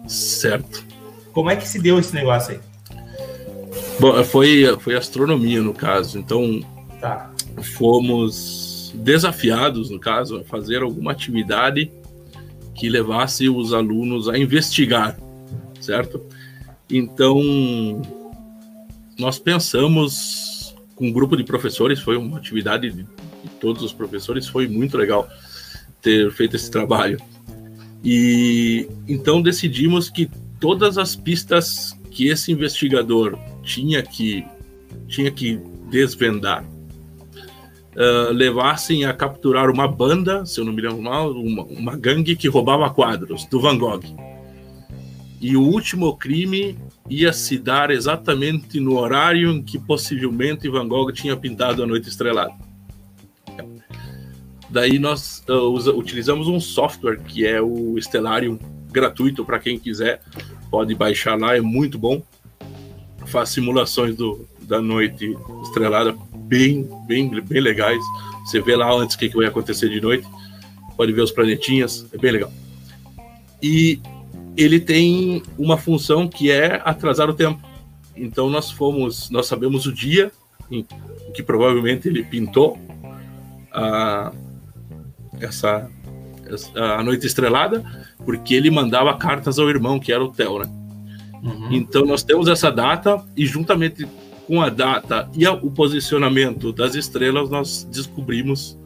Certo. 0.06 0.84
Como 1.32 1.50
é 1.50 1.56
que 1.56 1.66
se 1.66 1.80
deu 1.80 1.98
esse 1.98 2.14
negócio 2.14 2.54
aí? 2.54 2.60
Bom, 3.98 4.22
foi, 4.24 4.64
foi 4.80 4.96
astronomia 4.96 5.60
no 5.60 5.74
caso. 5.74 6.18
Então, 6.18 6.60
tá. 7.00 7.30
fomos 7.76 8.92
desafiados, 8.94 9.90
no 9.90 9.98
caso, 9.98 10.38
a 10.38 10.44
fazer 10.44 10.82
alguma 10.82 11.12
atividade 11.12 11.90
que 12.74 12.88
levasse 12.88 13.48
os 13.48 13.72
alunos 13.72 14.28
a 14.28 14.38
investigar 14.38 15.16
certo? 15.84 16.20
Então, 16.90 17.40
nós 19.18 19.38
pensamos 19.38 20.53
com 20.94 21.08
um 21.08 21.12
grupo 21.12 21.36
de 21.36 21.44
professores, 21.44 22.00
foi 22.00 22.16
uma 22.16 22.38
atividade 22.38 22.90
de 22.90 23.06
todos 23.60 23.82
os 23.82 23.92
professores, 23.92 24.46
foi 24.46 24.68
muito 24.68 24.96
legal 24.96 25.28
ter 26.00 26.30
feito 26.32 26.56
esse 26.56 26.70
trabalho. 26.70 27.18
E 28.04 28.88
então 29.08 29.40
decidimos 29.40 30.10
que 30.10 30.30
todas 30.60 30.98
as 30.98 31.16
pistas 31.16 31.98
que 32.10 32.28
esse 32.28 32.52
investigador 32.52 33.38
tinha 33.62 34.02
que 34.02 34.44
tinha 35.08 35.30
que 35.30 35.60
desvendar 35.90 36.64
uh, 36.64 38.32
levassem 38.32 39.04
a 39.04 39.12
capturar 39.12 39.70
uma 39.70 39.88
banda, 39.88 40.44
se 40.44 40.60
eu 40.60 40.64
não 40.64 40.72
me 40.72 40.82
lembro 40.82 41.02
mal, 41.02 41.32
uma, 41.32 41.64
uma 41.64 41.96
gangue 41.96 42.36
que 42.36 42.48
roubava 42.48 42.90
quadros 42.90 43.46
do 43.46 43.60
Van 43.60 43.78
Gogh 43.78 44.02
e 45.44 45.58
o 45.58 45.62
último 45.62 46.16
crime 46.16 46.78
ia 47.08 47.32
se 47.32 47.58
dar 47.58 47.90
exatamente 47.90 48.80
no 48.80 48.96
horário 48.98 49.50
em 49.50 49.62
que 49.62 49.78
possivelmente 49.78 50.68
Van 50.68 50.88
Gogh 50.88 51.12
tinha 51.12 51.36
pintado 51.36 51.82
a 51.82 51.86
Noite 51.86 52.08
Estrelada. 52.08 52.52
Daí 54.70 54.98
nós 54.98 55.44
uh, 55.48 55.70
usa, 55.70 55.92
utilizamos 55.92 56.48
um 56.48 56.58
software 56.58 57.20
que 57.20 57.46
é 57.46 57.60
o 57.60 57.96
Stellarium, 57.98 58.58
gratuito 58.90 59.44
para 59.44 59.58
quem 59.58 59.78
quiser, 59.78 60.20
pode 60.70 60.94
baixar 60.94 61.38
lá, 61.38 61.56
é 61.56 61.60
muito 61.60 61.98
bom. 61.98 62.22
Faz 63.26 63.50
simulações 63.50 64.16
do, 64.16 64.48
da 64.62 64.80
Noite 64.80 65.36
Estrelada 65.62 66.16
bem, 66.34 66.88
bem, 67.06 67.28
bem 67.40 67.60
legais. 67.60 68.02
Você 68.44 68.60
vê 68.60 68.74
lá 68.74 68.92
antes 68.92 69.14
o 69.14 69.18
que, 69.18 69.28
que 69.28 69.36
vai 69.36 69.46
acontecer 69.46 69.88
de 69.88 70.00
noite, 70.00 70.26
pode 70.96 71.12
ver 71.12 71.22
os 71.22 71.30
planetinhas, 71.30 72.06
é 72.12 72.18
bem 72.18 72.32
legal. 72.32 72.52
E 73.62 74.00
ele 74.56 74.80
tem 74.80 75.42
uma 75.58 75.76
função 75.76 76.28
que 76.28 76.50
é 76.50 76.80
atrasar 76.84 77.28
o 77.28 77.34
tempo. 77.34 77.60
Então 78.16 78.48
nós 78.48 78.70
fomos, 78.70 79.30
nós 79.30 79.46
sabemos 79.46 79.86
o 79.86 79.92
dia 79.92 80.30
em 80.70 80.86
que 81.34 81.42
provavelmente 81.42 82.08
ele 82.08 82.22
pintou 82.22 82.78
a, 83.72 84.32
essa, 85.40 85.90
a 86.76 87.02
noite 87.02 87.26
estrelada, 87.26 87.84
porque 88.24 88.54
ele 88.54 88.70
mandava 88.70 89.16
cartas 89.16 89.58
ao 89.58 89.68
irmão 89.68 89.98
que 89.98 90.12
era 90.12 90.24
o 90.24 90.28
Theo, 90.28 90.60
né? 90.60 90.70
Uhum. 91.42 91.72
Então 91.72 92.06
nós 92.06 92.22
temos 92.22 92.48
essa 92.48 92.70
data 92.70 93.22
e 93.36 93.44
juntamente 93.44 94.06
com 94.46 94.62
a 94.62 94.68
data 94.68 95.28
e 95.34 95.46
o 95.46 95.70
posicionamento 95.70 96.72
das 96.72 96.94
estrelas 96.94 97.50
nós 97.50 97.84
descobrimos, 97.90 98.78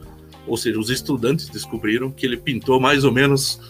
ou 0.46 0.56
seja, 0.56 0.78
os 0.78 0.88
estudantes 0.90 1.48
descobriram 1.48 2.10
que 2.10 2.24
ele 2.24 2.36
pintou 2.36 2.80
mais 2.80 3.04
ou 3.04 3.12
menos 3.12 3.60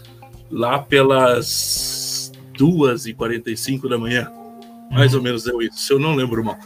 lá 0.50 0.78
pelas 0.78 2.32
2h45 2.54 3.88
da 3.88 3.98
manhã. 3.98 4.30
Mais 4.90 5.14
ou 5.14 5.22
menos 5.22 5.44
deu 5.44 5.60
isso, 5.60 5.78
se 5.78 5.92
eu 5.92 5.98
não 5.98 6.14
lembro 6.14 6.42
mal. 6.42 6.58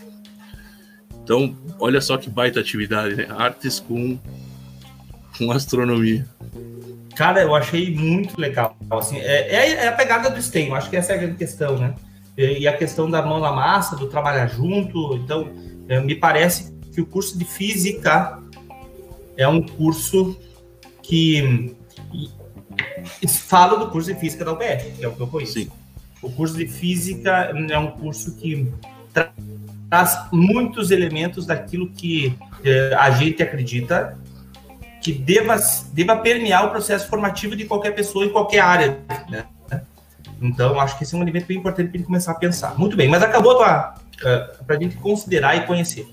Então, 1.23 1.57
olha 1.79 2.01
só 2.01 2.17
que 2.17 2.31
baita 2.31 2.61
atividade, 2.61 3.15
né? 3.15 3.27
Artes 3.31 3.81
com, 3.81 4.19
com 5.37 5.51
astronomia. 5.51 6.27
Cara, 7.15 7.43
eu 7.43 7.55
achei 7.55 7.95
muito 7.95 8.41
legal. 8.41 8.77
Assim, 8.91 9.19
é, 9.19 9.55
é, 9.55 9.71
é 9.85 9.89
a 9.89 9.93
pegada 9.93 10.31
do 10.31 10.41
STEM, 10.41 10.73
acho 10.75 10.89
que 10.89 10.97
essa 10.97 11.13
é 11.13 11.17
a 11.17 11.19
grande 11.19 11.37
questão, 11.37 11.79
né? 11.79 11.95
E 12.37 12.67
a 12.67 12.77
questão 12.77 13.11
da 13.11 13.21
mão 13.21 13.41
na 13.41 13.53
massa, 13.53 13.95
do 13.95 14.07
trabalhar 14.07 14.47
junto. 14.47 15.17
Então, 15.17 15.51
é, 15.89 16.01
me 16.01 16.15
parece 16.15 16.73
que 16.93 17.01
o 17.01 17.07
curso 17.07 17.39
de 17.39 17.45
física 17.45 18.39
é 19.37 19.47
um 19.47 19.63
curso 19.63 20.39
que 21.03 21.75
falo 23.27 23.77
do 23.77 23.91
curso 23.91 24.13
de 24.13 24.19
física 24.19 24.45
da 24.45 24.53
UBR, 24.53 24.93
que 24.97 25.05
é 25.05 25.09
o 25.09 25.13
que 25.13 25.21
eu 25.21 25.27
conheço. 25.27 25.55
Sim. 25.55 25.71
O 26.23 26.31
curso 26.31 26.57
de 26.57 26.67
física 26.67 27.53
é 27.71 27.79
um 27.79 27.91
curso 27.91 28.37
que 28.37 28.73
tra 29.13 29.33
traz 29.93 30.19
muitos 30.33 30.91
elementos 30.91 31.45
daquilo 31.45 31.91
que 31.91 32.35
eh, 32.65 32.97
a 32.99 33.11
gente 33.11 33.43
acredita 33.43 34.17
que 35.03 35.13
deva, 35.13 35.57
deva 35.93 36.17
permear 36.17 36.65
o 36.65 36.71
processo 36.71 37.07
formativo 37.09 37.55
de 37.55 37.67
qualquer 37.67 37.91
pessoa 37.91 38.25
em 38.25 38.31
qualquer 38.31 38.61
área. 38.61 39.01
Né? 39.29 39.45
Então, 40.41 40.81
acho 40.81 40.97
que 40.97 41.05
esse 41.05 41.15
é 41.15 41.19
um 41.19 41.21
elemento 41.21 41.47
bem 41.47 41.59
importante 41.59 41.89
para 41.89 41.99
ele 41.99 42.07
começar 42.07 42.33
a 42.33 42.35
pensar. 42.37 42.79
Muito 42.79 42.97
bem, 42.97 43.07
mas 43.07 43.23
acabou 43.23 43.53
a 43.53 43.55
tua. 43.55 43.95
Para 44.67 44.77
a 44.77 44.81
gente 44.81 44.97
considerar 44.97 45.57
e 45.57 45.67
conhecer. 45.67 46.09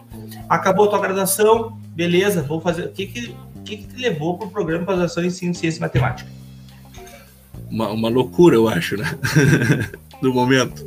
Acabou 0.50 0.88
a 0.88 0.90
tua 0.90 1.00
graduação, 1.00 1.78
beleza, 1.90 2.42
vou 2.42 2.60
fazer. 2.60 2.86
O 2.88 2.92
que 2.92 3.06
que, 3.06 3.36
que, 3.64 3.78
que 3.78 3.88
te 3.88 4.02
levou 4.02 4.38
para 4.38 4.48
o 4.48 4.52
programa 4.52 4.80
de 4.80 4.86
pós-graduação 4.88 5.24
em 5.24 5.30
ciência 5.30 5.78
e 5.78 5.80
matemática? 5.80 6.30
Uma, 7.70 7.90
uma 7.90 8.10
loucura, 8.10 8.56
eu 8.56 8.68
acho, 8.68 8.98
né? 8.98 9.06
no 10.22 10.34
momento. 10.34 10.86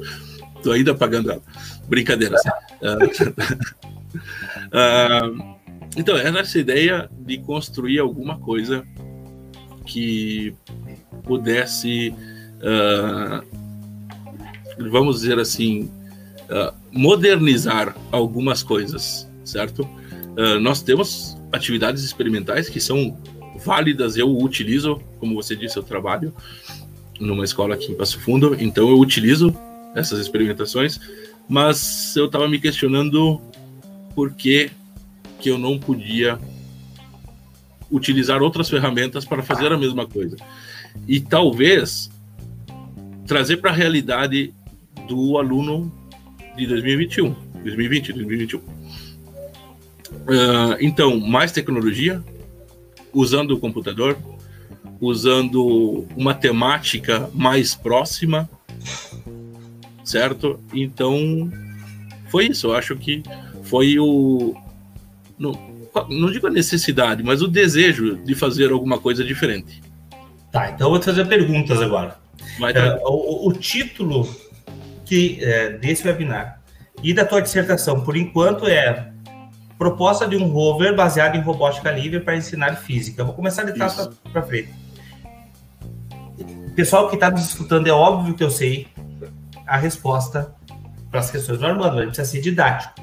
Estou 0.56 0.72
ainda 0.72 0.94
pagando 0.94 1.30
ela. 1.30 1.42
Brincadeira. 1.88 2.36
uh, 2.82 2.98
então, 5.96 6.16
era 6.16 6.40
essa 6.40 6.58
ideia 6.58 7.10
de 7.18 7.38
construir 7.38 7.98
alguma 7.98 8.38
coisa 8.38 8.84
que 9.84 10.54
pudesse, 11.24 12.14
uh, 12.60 13.44
vamos 14.90 15.20
dizer 15.20 15.38
assim, 15.38 15.90
uh, 16.44 16.72
modernizar 16.92 17.96
algumas 18.10 18.62
coisas, 18.62 19.28
certo? 19.44 19.88
Nós 20.62 20.80
temos 20.80 21.36
atividades 21.52 22.02
experimentais 22.02 22.66
que 22.66 22.80
são 22.80 23.18
válidas, 23.64 24.16
eu 24.16 24.36
utilizo, 24.36 25.00
como 25.18 25.34
você 25.34 25.56
disse, 25.56 25.76
eu 25.76 25.82
trabalho 25.82 26.32
numa 27.20 27.44
escola 27.44 27.74
aqui 27.74 27.92
em 27.92 27.94
Passo 27.94 28.18
Fundo, 28.20 28.56
então 28.58 28.88
eu 28.88 28.98
utilizo 28.98 29.54
essas 29.94 30.18
experimentações, 30.18 30.98
mas 31.48 32.16
eu 32.16 32.26
estava 32.26 32.48
me 32.48 32.58
questionando 32.58 33.40
por 34.14 34.32
que, 34.32 34.70
que 35.38 35.50
eu 35.50 35.58
não 35.58 35.78
podia 35.78 36.38
utilizar 37.90 38.42
outras 38.42 38.70
ferramentas 38.70 39.24
para 39.24 39.42
fazer 39.42 39.70
a 39.70 39.76
mesma 39.76 40.06
coisa. 40.06 40.36
E 41.06 41.20
talvez 41.20 42.10
trazer 43.26 43.58
para 43.58 43.70
a 43.70 43.74
realidade 43.74 44.52
do 45.06 45.38
aluno 45.38 45.92
de 46.56 46.66
2021, 46.66 47.34
2020, 47.62 48.12
2021. 48.12 48.58
Uh, 48.58 48.62
então, 50.80 51.18
mais 51.18 51.52
tecnologia, 51.52 52.22
usando 53.12 53.52
o 53.52 53.58
computador, 53.58 54.16
usando 55.00 56.06
uma 56.16 56.34
temática 56.34 57.28
mais 57.34 57.74
próxima, 57.74 58.48
certo? 60.04 60.60
Então, 60.72 61.50
foi 62.28 62.46
isso. 62.46 62.68
Eu 62.68 62.74
acho 62.74 62.96
que 62.96 63.22
foi 63.64 63.98
o. 63.98 64.54
No, 65.38 65.52
não 66.08 66.30
digo 66.30 66.46
a 66.46 66.50
necessidade, 66.50 67.22
mas 67.22 67.42
o 67.42 67.48
desejo 67.48 68.16
de 68.16 68.34
fazer 68.34 68.70
alguma 68.70 68.98
coisa 68.98 69.24
diferente. 69.24 69.82
Tá, 70.50 70.70
então 70.70 70.86
eu 70.86 70.90
vou 70.90 70.98
te 70.98 71.06
fazer 71.06 71.26
perguntas 71.26 71.80
agora. 71.80 72.16
É, 72.74 73.00
o, 73.04 73.48
o, 73.48 73.52
título 73.52 74.28
que, 75.04 75.38
é, 75.40 75.70
desse 75.70 76.06
webinar 76.06 76.60
e 77.02 77.14
da 77.14 77.24
tua 77.24 77.40
dissertação, 77.40 78.02
por 78.02 78.16
enquanto, 78.16 78.66
é 78.66 79.11
Proposta 79.82 80.28
de 80.28 80.36
um 80.36 80.46
rover 80.46 80.94
baseado 80.94 81.34
em 81.34 81.40
robótica 81.40 81.90
livre 81.90 82.20
para 82.20 82.36
ensinar 82.36 82.76
física. 82.76 83.20
Eu 83.20 83.26
vou 83.26 83.34
começar 83.34 83.64
de 83.64 83.74
trás 83.74 84.08
para 84.32 84.40
frente. 84.40 84.72
Pessoal 86.76 87.08
que 87.08 87.16
está 87.16 87.28
nos 87.32 87.48
escutando, 87.48 87.88
é 87.88 87.90
óbvio 87.90 88.32
que 88.32 88.44
eu 88.44 88.50
sei 88.50 88.86
a 89.66 89.76
resposta 89.76 90.54
para 91.10 91.18
as 91.18 91.32
questões 91.32 91.58
do 91.58 91.66
Armando, 91.66 91.98
ele 91.98 92.06
precisa 92.06 92.30
ser 92.30 92.40
didático. 92.40 92.94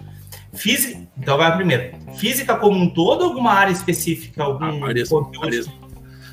Física, 0.54 1.06
então 1.18 1.38
vai 1.38 1.54
primeiro. 1.54 1.98
Física 2.16 2.56
como 2.56 2.80
um 2.80 2.90
todo 2.90 3.26
alguma 3.26 3.52
área 3.52 3.74
específica? 3.74 4.42
Algum 4.42 4.86
área, 4.86 5.04
área, 5.44 5.66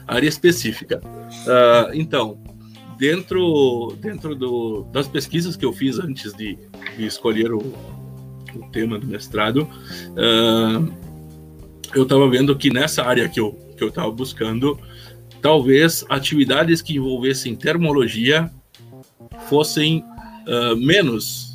área 0.06 0.28
específica. 0.28 1.00
Uh, 1.04 1.92
então, 1.92 2.38
dentro, 2.96 3.96
dentro 4.00 4.36
do, 4.36 4.84
das 4.92 5.08
pesquisas 5.08 5.56
que 5.56 5.64
eu 5.64 5.72
fiz 5.72 5.98
antes 5.98 6.32
de, 6.34 6.56
de 6.96 7.04
escolher 7.04 7.52
o, 7.52 7.58
o, 8.60 8.70
tema 8.70 8.98
do 8.98 9.06
mestrado, 9.06 9.62
uh, 9.62 10.92
eu 11.94 12.02
estava 12.02 12.28
vendo 12.28 12.56
que 12.56 12.70
nessa 12.70 13.02
área 13.02 13.28
que 13.28 13.40
eu 13.40 13.66
que 13.76 13.84
eu 13.84 13.88
estava 13.88 14.10
buscando, 14.10 14.78
talvez 15.40 16.04
atividades 16.08 16.80
que 16.80 16.96
envolvessem 16.96 17.54
termologia 17.54 18.50
fossem 19.48 20.02
uh, 20.48 20.76
menos 20.76 21.54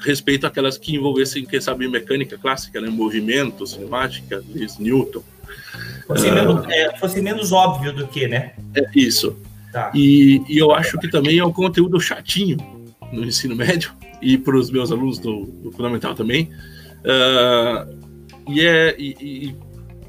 respeito 0.00 0.46
àquelas 0.46 0.78
que 0.78 0.96
envolvessem, 0.96 1.44
quem 1.44 1.60
sabe, 1.60 1.86
mecânica 1.86 2.38
clássica, 2.38 2.80
né? 2.80 2.88
movimento, 2.88 3.66
cinemática, 3.66 4.42
Newton. 4.78 5.22
Fosse, 6.06 6.28
uh, 6.28 6.34
menos, 6.34 6.66
é, 6.68 6.96
fosse 6.96 7.20
menos 7.20 7.52
óbvio 7.52 7.92
do 7.92 8.06
que, 8.08 8.26
né? 8.26 8.52
É 8.74 8.86
isso. 8.96 9.36
Tá. 9.70 9.92
E, 9.94 10.42
e, 10.48 10.58
eu 10.58 10.72
acho 10.72 10.98
que 10.98 11.06
também 11.06 11.38
é 11.38 11.44
um 11.44 11.52
conteúdo 11.52 12.00
chatinho 12.00 12.56
no 13.12 13.24
ensino 13.24 13.54
médio 13.54 13.92
e 14.20 14.38
para 14.38 14.56
os 14.56 14.70
meus 14.70 14.90
alunos 14.92 15.18
do, 15.18 15.46
do 15.46 15.72
fundamental 15.72 16.14
também. 16.14 16.50
Uh, 17.00 17.98
e, 18.48 18.66
é, 18.66 18.94
e, 18.98 19.16
e, 19.20 19.56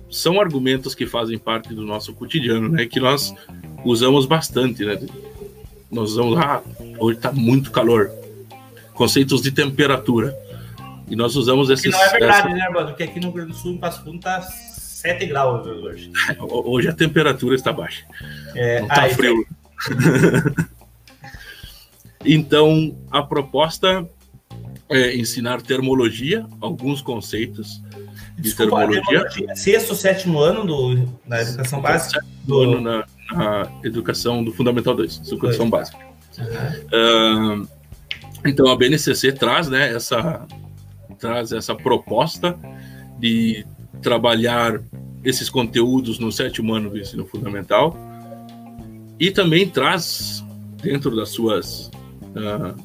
são 0.09 0.41
argumentos 0.41 0.93
que 0.93 1.05
fazem 1.05 1.37
parte 1.37 1.73
do 1.73 1.85
nosso 1.85 2.13
cotidiano, 2.13 2.69
né? 2.69 2.85
Que 2.85 2.99
nós 2.99 3.33
usamos 3.85 4.25
bastante, 4.25 4.83
né? 4.83 4.99
Nós 5.89 6.11
usamos, 6.11 6.37
ah, 6.37 6.61
hoje 6.99 7.17
está 7.17 7.31
muito 7.31 7.71
calor 7.71 8.11
conceitos 8.93 9.41
de 9.41 9.51
temperatura. 9.51 10.35
E 11.09 11.15
nós 11.15 11.35
usamos 11.35 11.69
esses. 11.69 11.85
Que 11.85 11.91
não 11.91 12.01
é 12.01 12.09
verdade, 12.09 12.47
essa... 12.47 12.55
né, 12.55 12.69
mano? 12.69 12.87
Porque 12.87 13.03
aqui 13.03 13.19
no 13.19 13.27
Rio 13.27 13.33
Grande 13.33 13.51
do 13.51 13.57
Sul, 13.57 13.73
em 13.73 13.77
Passo 13.77 14.03
Fundo, 14.03 14.19
tá 14.19 14.41
7 14.41 15.25
graus 15.25 15.65
hoje. 15.65 16.11
Hoje 16.39 16.87
a 16.87 16.93
temperatura 16.93 17.55
está 17.55 17.73
baixa. 17.73 18.05
É, 18.55 18.79
não 18.79 18.87
está 18.87 19.09
frio. 19.09 19.45
então, 22.25 22.95
a 23.09 23.21
proposta 23.21 24.07
é 24.89 25.15
ensinar 25.15 25.61
termologia, 25.61 26.45
alguns 26.59 27.01
conceitos 27.01 27.81
de 28.35 28.43
Desculpa, 28.43 28.77
termologia. 28.77 29.03
termologia. 29.05 29.55
Sexto 29.55 29.95
sétimo 29.95 30.39
ano 30.39 30.65
do, 30.65 31.19
na 31.25 31.41
educação 31.41 31.81
básica? 31.81 32.25
Do... 32.43 32.61
ano 32.61 32.81
na, 32.81 33.05
na, 33.31 33.71
educação 33.83 34.43
do 34.43 34.51
Fundamental 34.51 34.95
2, 34.95 35.27
educação 35.27 35.69
Dois. 35.69 35.89
básica. 35.89 36.11
Uhum. 36.37 37.63
Uh, 37.63 37.67
então 38.45 38.67
a 38.67 38.75
BNCC 38.75 39.31
traz, 39.33 39.69
né, 39.69 39.93
essa 39.93 40.45
traz 41.19 41.51
essa 41.51 41.75
proposta 41.75 42.57
de 43.19 43.65
trabalhar 44.01 44.81
esses 45.23 45.49
conteúdos 45.49 46.17
no 46.17 46.31
sétimo 46.31 46.73
ano 46.73 46.89
do 46.89 46.97
ensino 46.97 47.25
fundamental 47.25 47.95
e 49.19 49.29
também 49.29 49.69
traz 49.69 50.43
dentro 50.81 51.15
das 51.15 51.29
suas 51.29 51.91
uh, 52.35 52.75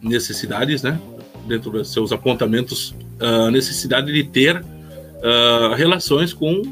necessidades, 0.00 0.82
né, 0.82 0.98
dentro 1.46 1.70
dos 1.70 1.92
seus 1.92 2.12
apontamentos, 2.12 2.94
a 3.20 3.46
uh, 3.46 3.50
necessidade 3.50 4.12
de 4.12 4.24
ter 4.24 4.56
uh, 4.60 5.74
relações 5.76 6.32
com 6.32 6.62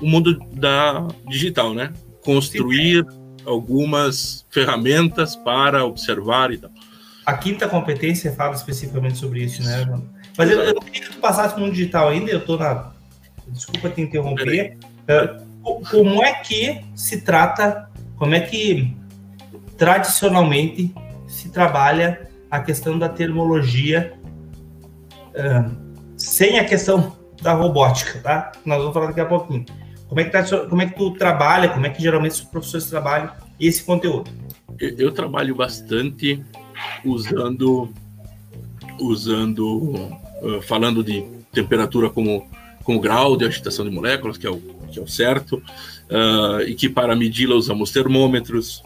o 0.00 0.06
mundo 0.06 0.38
da 0.52 1.06
digital, 1.28 1.74
né, 1.74 1.92
construir 2.24 3.06
algumas 3.44 4.46
ferramentas 4.50 5.36
para 5.36 5.84
observar 5.84 6.52
e 6.52 6.58
tal. 6.58 6.70
A 7.24 7.34
quinta 7.34 7.68
competência 7.68 8.32
fala 8.32 8.54
especificamente 8.54 9.18
sobre 9.18 9.44
isso, 9.44 9.62
né, 9.62 9.84
mano? 9.84 10.08
Mas 10.36 10.50
eu, 10.50 10.60
eu 10.60 10.74
não 10.74 10.82
queria 10.82 11.08
que 11.08 11.14
tu 11.14 11.18
passasse 11.18 11.58
no 11.58 11.70
digital 11.70 12.08
ainda, 12.08 12.30
eu 12.30 12.44
tô 12.44 12.56
na. 12.56 12.92
Desculpa 13.48 13.90
te 13.90 14.00
interromper. 14.00 14.78
Uh, 15.08 15.84
como 15.90 16.24
é 16.24 16.34
que 16.34 16.80
se 16.94 17.20
trata, 17.20 17.90
como 18.16 18.34
é 18.34 18.40
que 18.40 18.96
tradicionalmente 19.76 20.94
se 21.30 21.48
trabalha 21.48 22.28
a 22.50 22.60
questão 22.60 22.98
da 22.98 23.08
termologia 23.08 24.12
uh, 25.28 25.76
sem 26.16 26.58
a 26.58 26.64
questão 26.64 27.16
da 27.40 27.52
robótica, 27.52 28.18
tá? 28.18 28.52
Nós 28.66 28.78
vamos 28.78 28.92
falar 28.92 29.06
daqui 29.06 29.20
a 29.20 29.26
pouquinho. 29.26 29.64
Como 30.08 30.20
é 30.20 30.24
que, 30.24 30.30
tá, 30.30 30.42
como 30.68 30.82
é 30.82 30.86
que 30.86 30.96
tu 30.96 31.12
trabalha, 31.12 31.68
como 31.68 31.86
é 31.86 31.90
que 31.90 32.02
geralmente 32.02 32.32
os 32.32 32.40
professores 32.40 32.86
trabalham 32.86 33.30
esse 33.60 33.84
conteúdo? 33.84 34.28
Eu, 34.78 34.96
eu 34.98 35.12
trabalho 35.12 35.54
bastante 35.54 36.44
usando 37.04 37.88
usando 38.98 39.84
uh, 40.42 40.60
falando 40.62 41.02
de 41.04 41.24
temperatura 41.52 42.10
como 42.10 42.50
como 42.82 43.00
grau 43.00 43.36
de 43.36 43.44
agitação 43.44 43.84
de 43.84 43.90
moléculas 43.90 44.36
que 44.36 44.46
é 44.46 44.50
o 44.50 44.58
que 44.90 44.98
é 44.98 45.02
o 45.02 45.06
certo 45.06 45.62
uh, 46.10 46.60
e 46.66 46.74
que 46.74 46.88
para 46.88 47.14
medi-la 47.14 47.54
usamos 47.54 47.92
termômetros 47.92 48.82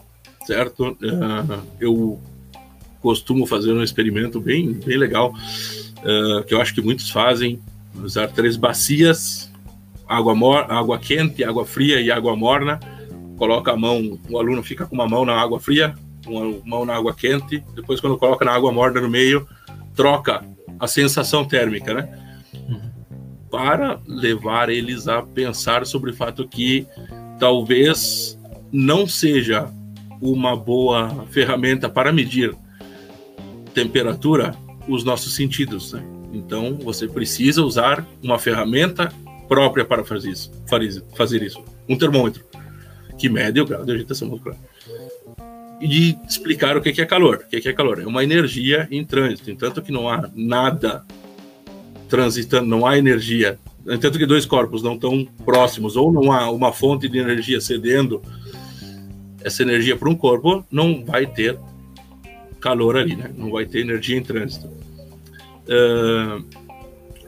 certo 0.47 0.91
uh, 0.91 1.63
eu 1.81 2.21
costumo 3.05 3.47
fazer 3.47 3.73
um 3.73 3.83
experimento 3.83 4.41
bem 4.41 4.73
bem 4.73 4.97
legal 4.97 5.35
que 6.47 6.55
eu 6.55 6.61
acho 6.61 6.75
que 6.75 6.81
muitos 6.81 7.11
fazem 7.11 7.61
usar 8.03 8.29
três 8.29 8.57
bacias 8.57 9.53
água 10.09 10.35
mor 10.35 10.67
água 10.71 10.99
quente 10.99 11.45
água 11.45 11.65
fria 11.67 12.01
e 12.01 12.11
água 12.11 12.35
morna 12.35 12.81
coloca 13.37 13.73
a 13.73 13.77
mão 13.77 14.19
o 14.29 14.39
aluno 14.39 14.63
fica 14.63 14.87
com 14.87 14.95
uma 14.95 15.07
mão 15.07 15.25
na 15.25 15.35
água 15.35 15.61
fria 15.61 15.95
uma 16.27 16.61
mão 16.65 16.85
na 16.85 16.95
água 16.95 17.15
quente, 17.15 17.63
depois 17.75 18.01
quando 18.01 18.19
coloca 18.19 18.45
na 18.45 18.53
água 18.53 18.73
morna 18.73 19.01
no 19.01 19.09
meio, 19.09 19.47
troca 19.95 20.45
a 20.79 20.87
sensação 20.87 21.45
térmica, 21.45 21.95
né? 21.95 22.19
Para 23.51 24.01
levar 24.07 24.69
eles 24.69 25.07
a 25.07 25.23
pensar 25.23 25.87
sobre 25.87 26.11
o 26.11 26.15
fato 26.15 26.47
que 26.49 26.87
talvez 27.39 28.39
não 28.73 29.07
seja 29.07 29.69
uma 30.21 30.57
boa 30.57 31.27
ferramenta 31.31 31.89
para 31.89 32.13
medir 32.13 32.55
temperatura 33.75 34.57
os 34.89 35.05
nossos 35.05 35.35
sentidos. 35.35 35.93
Né? 35.93 36.03
Então, 36.33 36.77
você 36.77 37.07
precisa 37.07 37.63
usar 37.63 38.07
uma 38.23 38.39
ferramenta 38.39 39.13
própria 39.49 39.85
para 39.85 40.05
fazer 40.05 40.31
isso. 40.31 40.51
Fazer 41.17 41.43
isso. 41.43 41.63
Um 41.89 41.99
termômetro 41.99 42.45
que 43.19 43.29
mede 43.29 43.61
o 43.61 43.67
grau 43.67 43.85
de 43.85 43.93
agitação 43.93 44.29
muscular. 44.29 44.57
E 45.81 45.89
de 45.89 46.19
explicar 46.29 46.77
o 46.77 46.81
que 46.81 47.01
é 47.01 47.07
calor. 47.07 47.45
O 47.47 47.49
que 47.49 47.69
é 47.69 47.73
calor? 47.73 48.01
É 48.01 48.07
uma 48.07 48.25
energia 48.25 48.89
em 48.91 49.05
trânsito. 49.05 49.51
Entanto 49.51 49.83
que 49.83 49.93
não 49.93 50.09
há 50.09 50.31
nada 50.35 51.05
transitando, 52.09 52.67
não 52.67 52.87
há 52.87 52.97
energia. 52.97 53.59
Entanto 53.87 54.19
que 54.19 54.27
dois 54.27 54.47
corpos 54.47 54.83
não 54.83 54.95
estão 54.95 55.27
próximos, 55.45 55.97
ou 55.97 56.13
não 56.13 56.33
há 56.33 56.51
uma 56.51 56.73
fonte 56.73 57.09
de 57.09 57.19
energia 57.19 57.61
cedendo 57.61 58.23
essa 59.43 59.63
energia 59.63 59.95
para 59.95 60.09
um 60.09 60.17
corpo, 60.17 60.65
não 60.71 61.05
vai 61.05 61.27
ter 61.27 61.59
calor 62.65 62.97
ali, 62.97 63.15
né? 63.15 63.31
Não 63.37 63.51
vai 63.51 63.67
ter 63.67 63.81
energia 63.81 64.17
em 64.17 64.23
trânsito. 64.23 64.69
Uh, 65.69 66.43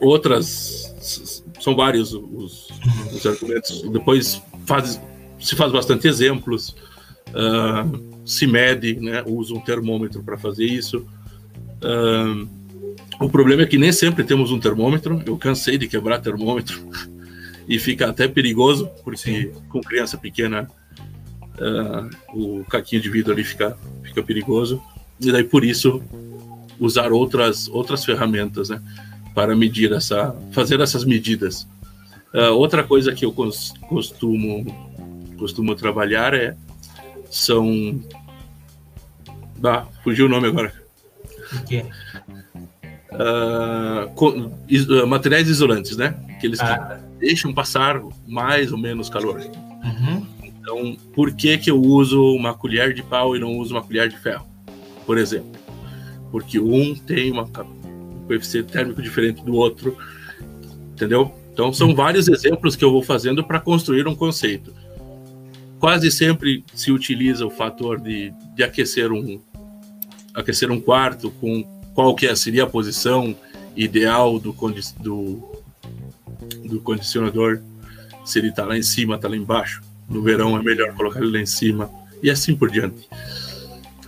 outras 0.01 1.45
são 1.61 1.75
vários 1.75 2.11
os, 2.11 2.69
os, 3.13 3.23
argumentos. 3.23 3.83
Depois 3.83 4.41
faz, 4.65 4.99
se 5.39 5.55
faz 5.55 5.71
bastante 5.71 6.07
exemplos, 6.07 6.75
uh, 7.29 8.17
se 8.25 8.47
mede, 8.47 8.95
né? 8.95 9.23
Usa 9.27 9.53
um 9.53 9.59
termômetro 9.59 10.23
para 10.23 10.39
fazer 10.39 10.65
isso. 10.65 11.05
Uh, 11.83 12.49
o 13.19 13.29
problema 13.29 13.61
é 13.61 13.67
que 13.67 13.77
nem 13.77 13.91
sempre 13.91 14.23
temos 14.23 14.51
um 14.51 14.59
termômetro. 14.59 15.21
Eu 15.23 15.37
cansei 15.37 15.77
de 15.77 15.87
quebrar 15.87 16.19
termômetro 16.19 16.81
e 17.69 17.77
fica 17.77 18.09
até 18.09 18.27
perigoso, 18.27 18.89
porque 19.03 19.19
Sim. 19.19 19.51
com 19.69 19.81
criança 19.81 20.17
pequena 20.17 20.67
o 22.35 22.63
caquinho 22.65 23.01
de 23.01 23.09
vidro 23.09 23.33
ali 23.33 23.43
fica, 23.43 23.75
fica 24.03 24.21
perigoso 24.21 24.79
e 25.19 25.31
daí 25.31 25.43
por 25.43 25.63
isso 25.63 26.01
usar 26.79 27.11
outras 27.11 27.67
outras 27.67 28.05
ferramentas, 28.05 28.69
né, 28.69 28.81
para 29.33 29.55
medir 29.55 29.91
essa, 29.91 30.35
fazer 30.51 30.79
essas 30.79 31.05
medidas. 31.05 31.67
Uh, 32.33 32.53
outra 32.53 32.83
coisa 32.83 33.13
que 33.13 33.25
eu 33.25 33.31
costumo 33.31 34.65
costumo 35.37 35.75
trabalhar 35.75 36.33
é 36.33 36.55
são 37.29 38.01
ah, 39.63 39.85
fugiu 40.03 40.25
o 40.25 40.29
nome 40.29 40.47
agora. 40.47 40.73
O 41.53 41.63
quê? 41.63 41.85
Uh, 43.11 44.51
is, 44.67 44.87
uh, 44.87 45.07
materiais 45.07 45.47
isolantes, 45.47 45.97
né? 45.97 46.15
Aqueles 46.29 46.59
ah. 46.59 46.99
que 47.19 47.25
deixam 47.25 47.53
passar 47.53 48.01
mais 48.27 48.71
ou 48.71 48.77
menos 48.77 49.09
calor. 49.09 49.39
Uhum. 49.39 50.25
Então, 50.43 50.97
por 51.13 51.33
que 51.33 51.57
que 51.57 51.71
eu 51.71 51.81
uso 51.81 52.21
uma 52.35 52.53
colher 52.53 52.93
de 52.93 53.01
pau 53.01 53.35
e 53.35 53.39
não 53.39 53.57
uso 53.57 53.73
uma 53.73 53.81
colher 53.81 54.09
de 54.09 54.17
ferro? 54.17 54.45
Por 55.07 55.17
exemplo. 55.17 55.59
Porque 56.29 56.59
um 56.59 56.93
tem 56.93 57.31
uma, 57.31 57.43
um 57.43 58.25
coeficiente 58.27 58.73
térmico 58.73 59.01
diferente 59.01 59.43
do 59.43 59.55
outro, 59.55 59.97
entendeu? 60.91 61.33
Então, 61.53 61.71
são 61.73 61.95
vários 61.95 62.27
exemplos 62.27 62.75
que 62.75 62.83
eu 62.83 62.91
vou 62.91 63.01
fazendo 63.01 63.43
para 63.43 63.59
construir 63.59 64.05
um 64.05 64.13
conceito. 64.13 64.71
Quase 65.79 66.11
sempre 66.11 66.63
se 66.75 66.91
utiliza 66.91 67.45
o 67.45 67.49
fator 67.49 67.99
de, 67.99 68.33
de 68.53 68.63
aquecer, 68.63 69.11
um, 69.11 69.39
aquecer 70.33 70.69
um 70.69 70.79
quarto 70.79 71.31
com 71.31 71.63
qual 71.95 72.13
que 72.13 72.35
seria 72.35 72.63
a 72.63 72.67
posição 72.67 73.35
ideal 73.75 74.37
do, 74.37 74.51
do, 74.99 75.61
do 76.65 76.79
condicionador, 76.81 77.61
se 78.25 78.39
ele 78.39 78.49
está 78.49 78.65
lá 78.65 78.77
em 78.77 78.83
cima, 78.83 79.15
está 79.15 79.29
lá 79.29 79.37
embaixo. 79.37 79.81
No 80.09 80.21
verão 80.21 80.57
é 80.57 80.61
melhor 80.61 80.93
colocar 80.93 81.21
ele 81.21 81.31
lá 81.31 81.39
em 81.39 81.45
cima 81.45 81.89
e 82.21 82.29
assim 82.29 82.55
por 82.55 82.69
diante. 82.69 83.07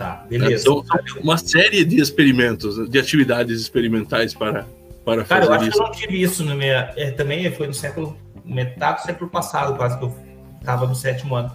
Tá, 0.00 0.24
beleza. 0.26 0.62
Então, 0.62 0.82
uma 1.22 1.36
série 1.36 1.84
de 1.84 2.00
experimentos, 2.00 2.88
de 2.88 2.98
atividades 2.98 3.60
experimentais 3.60 4.32
para, 4.32 4.66
para 5.04 5.24
Cara, 5.24 5.44
fazer 5.44 5.46
eu 5.46 5.52
acho 5.52 5.68
isso. 5.68 5.72
que 5.72 5.78
eu 5.78 5.86
não 5.86 5.92
tive 5.92 6.22
isso 6.22 6.42
no 6.42 6.56
meu, 6.56 6.74
é, 6.74 7.10
também 7.10 7.52
foi 7.52 7.66
no 7.66 7.74
século, 7.74 8.16
metade 8.42 9.02
do 9.02 9.04
século 9.04 9.28
passado, 9.28 9.76
quase 9.76 9.98
que 9.98 10.04
eu 10.04 10.16
estava 10.58 10.86
no 10.86 10.94
sétimo 10.94 11.34
ano. 11.34 11.52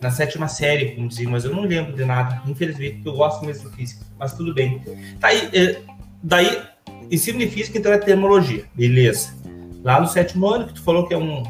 Na 0.00 0.10
sétima 0.10 0.48
série, 0.48 0.92
como 0.92 1.08
dizia, 1.08 1.28
mas 1.28 1.44
eu 1.44 1.54
não 1.54 1.64
lembro 1.64 1.92
de 1.92 2.06
nada, 2.06 2.40
infelizmente, 2.46 2.94
porque 2.94 3.08
eu 3.10 3.16
gosto 3.16 3.44
mesmo 3.44 3.68
de 3.68 3.76
física, 3.76 4.02
mas 4.18 4.32
tudo 4.32 4.54
bem. 4.54 4.82
Tá 5.20 5.28
aí, 5.28 5.50
é, 5.52 5.82
daí, 6.22 6.62
ensino 7.10 7.38
de 7.38 7.48
física, 7.48 7.76
então 7.76 7.92
é 7.92 7.98
termologia, 7.98 8.64
beleza. 8.74 9.34
Lá 9.84 10.00
no 10.00 10.08
sétimo 10.08 10.48
ano, 10.48 10.68
que 10.68 10.72
tu 10.72 10.82
falou 10.82 11.06
que 11.06 11.12
é 11.12 11.18
um, 11.18 11.42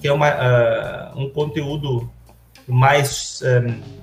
que 0.00 0.08
é 0.08 0.12
uma, 0.14 0.30
uh, 0.30 1.20
um 1.20 1.28
conteúdo 1.28 2.10
mais 2.66 3.42
um, 3.42 3.68
ah, 3.68 3.96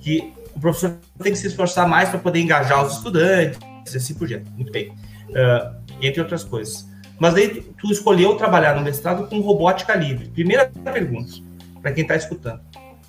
que 0.00 0.32
o 0.60 0.62
professor 0.62 0.98
tem 1.22 1.32
que 1.32 1.38
se 1.38 1.46
esforçar 1.46 1.88
mais 1.88 2.10
para 2.10 2.18
poder 2.18 2.38
engajar 2.38 2.84
os 2.84 2.96
estudantes, 2.96 3.58
assim 3.96 4.12
por 4.12 4.28
diante. 4.28 4.50
Muito 4.50 4.70
bem. 4.70 4.90
Uh, 5.30 5.74
entre 6.02 6.20
outras 6.20 6.44
coisas. 6.44 6.86
Mas 7.18 7.34
aí 7.34 7.62
tu 7.80 7.90
escolheu 7.90 8.36
trabalhar 8.36 8.74
no 8.76 8.82
mestrado 8.82 9.26
com 9.26 9.40
robótica 9.40 9.94
livre. 9.94 10.28
Primeira 10.28 10.70
pergunta, 10.84 11.32
para 11.80 11.92
quem 11.92 12.02
está 12.02 12.14
escutando. 12.14 12.60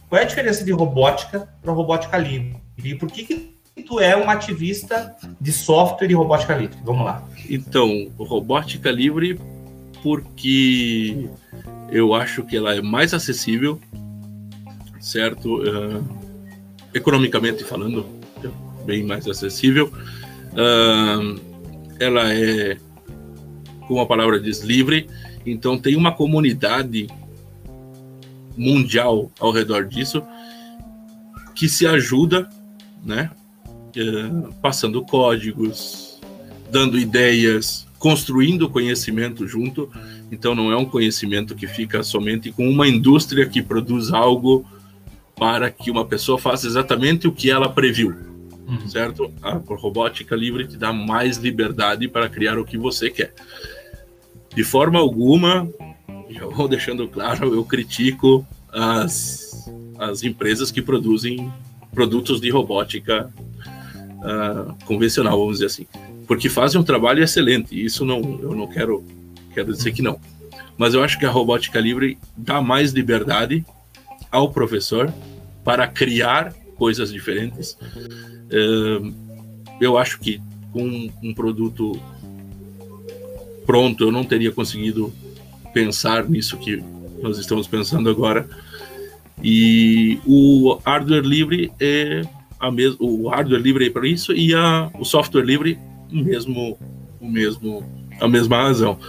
Qual 0.08 0.20
é 0.20 0.24
a 0.24 0.28
diferença 0.28 0.64
de 0.64 0.72
robótica 0.72 1.50
para 1.62 1.74
robótica 1.74 2.18
livre? 2.18 2.56
E 2.82 2.96
por 2.96 3.12
que, 3.12 3.24
que 3.26 3.84
tu 3.86 4.00
é 4.00 4.16
um 4.16 4.30
ativista 4.30 5.14
de 5.40 5.52
software 5.52 6.10
e 6.10 6.14
robótica 6.14 6.56
livre? 6.56 6.78
Vamos 6.86 7.06
lá. 7.06 7.22
Então, 7.50 8.10
robótica 8.18 8.90
livre 8.90 9.38
porque 10.02 11.30
eu 11.90 12.14
acho 12.14 12.44
que 12.44 12.56
ela 12.56 12.76
é 12.76 12.82
mais 12.82 13.14
acessível, 13.14 13.78
certo? 15.02 15.62
Uh, 15.62 16.21
economicamente 16.94 17.64
falando, 17.64 18.06
bem 18.86 19.04
mais 19.04 19.28
acessível. 19.28 19.92
Uh, 20.54 21.40
ela 22.00 22.34
é, 22.34 22.78
como 23.88 24.02
a 24.02 24.06
palavra 24.06 24.40
diz, 24.40 24.62
livre, 24.62 25.08
então 25.46 25.78
tem 25.78 25.96
uma 25.96 26.12
comunidade 26.12 27.08
mundial 28.58 29.32
ao 29.40 29.52
redor 29.52 29.86
disso 29.86 30.22
que 31.56 31.70
se 31.70 31.86
ajuda, 31.86 32.50
né? 33.04 33.30
Uh, 33.96 34.54
passando 34.62 35.04
códigos, 35.04 36.20
dando 36.72 36.98
ideias, 36.98 37.86
construindo 38.00 38.70
conhecimento 38.70 39.48
junto. 39.48 39.92
Então 40.32 40.56
não 40.56 40.72
é 40.72 40.78
um 40.78 40.86
conhecimento 40.86 41.54
que 41.54 41.68
fica 41.68 42.02
somente 42.02 42.52
com 42.52 42.68
uma 42.68 42.88
indústria 42.88 43.48
que 43.48 43.62
produz 43.62 44.12
algo 44.12 44.66
para 45.42 45.72
que 45.72 45.90
uma 45.90 46.06
pessoa 46.06 46.38
faça 46.38 46.68
exatamente 46.68 47.28
o 47.28 47.32
que 47.32 47.50
ela 47.50 47.68
previu, 47.68 48.14
uhum. 48.68 48.88
certo? 48.88 49.34
A 49.42 49.54
robótica 49.54 50.36
livre 50.36 50.68
te 50.68 50.78
dá 50.78 50.94
mais 50.94 51.38
liberdade 51.38 52.08
para 52.08 52.30
criar 52.30 52.60
o 52.60 52.64
que 52.64 52.78
você 52.78 53.10
quer. 53.10 53.34
De 54.54 54.64
forma 54.64 55.00
alguma, 55.00 55.68
já 56.30 56.46
vou 56.46 56.68
deixando 56.68 57.08
claro, 57.08 57.56
eu 57.56 57.66
critico 57.66 58.46
as, 58.72 59.68
as 59.98 60.22
empresas 60.22 60.70
que 60.70 60.80
produzem 60.80 61.52
produtos 61.92 62.40
de 62.40 62.52
robótica 62.52 63.34
uh, 64.20 64.76
convencional, 64.86 65.40
vamos 65.40 65.54
dizer 65.54 65.66
assim, 65.66 65.88
porque 66.28 66.50
fazem 66.50 66.80
um 66.80 66.84
trabalho 66.84 67.24
excelente. 67.24 67.84
Isso 67.84 68.06
não, 68.06 68.20
eu 68.44 68.56
não 68.56 68.68
quero, 68.68 69.04
quero 69.56 69.74
dizer 69.74 69.92
que 69.92 70.04
não. 70.04 70.20
Mas 70.78 70.94
eu 70.94 71.04
acho 71.04 71.18
que 71.18 71.26
a 71.26 71.32
robótica 71.32 71.80
livre 71.80 72.20
dá 72.38 72.62
mais 72.62 72.92
liberdade 72.92 73.66
ao 74.32 74.52
professor 74.52 75.12
para 75.64 75.88
criar 75.88 76.54
coisas 76.76 77.12
diferentes. 77.12 77.78
Eu 79.80 79.98
acho 79.98 80.20
que 80.20 80.42
com 80.72 81.10
um 81.22 81.34
produto 81.34 82.00
pronto 83.66 84.04
eu 84.04 84.12
não 84.12 84.24
teria 84.24 84.52
conseguido 84.52 85.14
pensar 85.74 86.28
nisso 86.30 86.58
que 86.58 86.84
nós 87.22 87.38
estamos 87.38 87.68
pensando 87.68 88.10
agora. 88.10 88.48
E 89.44 90.20
o 90.26 90.80
hardware 90.86 91.24
livre 91.24 91.72
é 91.80 92.22
a 92.60 92.72
mesmo, 92.72 92.98
o 93.00 93.28
hardware 93.28 93.62
livre 93.62 93.88
é 93.88 93.90
para 93.90 94.08
isso 94.08 94.34
e 94.34 94.54
a, 94.54 94.92
o 95.00 95.04
software 95.04 95.44
livre 95.44 95.80
mesmo, 96.12 96.78
o 97.20 97.28
mesmo, 97.28 97.84
a 98.20 98.28
mesma 98.28 98.64
razão. 98.64 99.00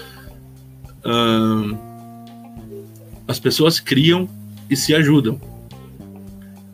As 3.26 3.38
pessoas 3.38 3.80
criam 3.80 4.28
e 4.70 4.76
se 4.76 4.94
ajudam 4.94 5.51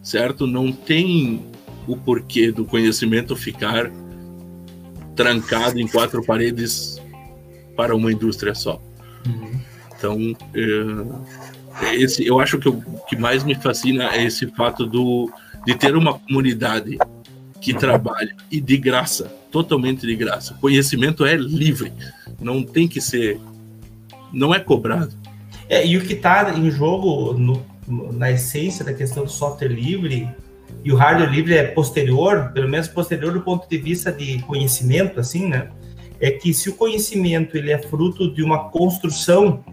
certo? 0.08 0.46
Não 0.46 0.72
tem 0.72 1.44
o 1.86 1.94
porquê 1.94 2.50
do 2.50 2.64
conhecimento 2.64 3.36
ficar 3.36 3.90
trancado 5.14 5.78
em 5.78 5.86
quatro 5.86 6.24
paredes 6.24 6.98
para 7.76 7.94
uma 7.94 8.10
indústria 8.10 8.54
só. 8.54 8.80
Uhum. 9.26 9.60
Então, 9.96 10.36
é, 11.82 11.94
esse, 11.96 12.26
eu 12.26 12.40
acho 12.40 12.58
que 12.58 12.70
o 12.70 12.80
que 13.06 13.16
mais 13.16 13.44
me 13.44 13.54
fascina 13.54 14.14
é 14.14 14.24
esse 14.24 14.46
fato 14.46 14.86
do, 14.86 15.30
de 15.66 15.74
ter 15.74 15.94
uma 15.94 16.18
comunidade 16.18 16.96
que 17.60 17.74
trabalha 17.74 18.34
e 18.50 18.60
de 18.62 18.78
graça, 18.78 19.24
totalmente 19.52 20.06
de 20.06 20.16
graça. 20.16 20.54
Conhecimento 20.54 21.26
é 21.26 21.36
livre, 21.36 21.92
não 22.40 22.62
tem 22.62 22.88
que 22.88 23.00
ser, 23.00 23.38
não 24.32 24.54
é 24.54 24.60
cobrado. 24.60 25.14
É, 25.68 25.86
e 25.86 25.98
o 25.98 26.00
que 26.00 26.14
está 26.14 26.56
em 26.56 26.70
jogo 26.70 27.34
no 27.34 27.62
na 27.88 28.30
essência 28.30 28.84
da 28.84 28.92
questão 28.92 29.24
do 29.24 29.30
software 29.30 29.68
livre 29.68 30.28
e 30.84 30.92
o 30.92 30.96
hardware 30.96 31.30
livre 31.30 31.54
é 31.54 31.64
posterior, 31.64 32.52
pelo 32.52 32.68
menos 32.68 32.88
posterior 32.88 33.32
do 33.32 33.40
ponto 33.40 33.68
de 33.68 33.78
vista 33.78 34.12
de 34.12 34.40
conhecimento, 34.42 35.18
assim, 35.18 35.48
né? 35.48 35.68
É 36.20 36.30
que 36.30 36.52
se 36.52 36.68
o 36.68 36.74
conhecimento 36.74 37.56
ele 37.56 37.70
é 37.70 37.78
fruto 37.78 38.32
de 38.32 38.42
uma 38.42 38.70
construção 38.70 39.64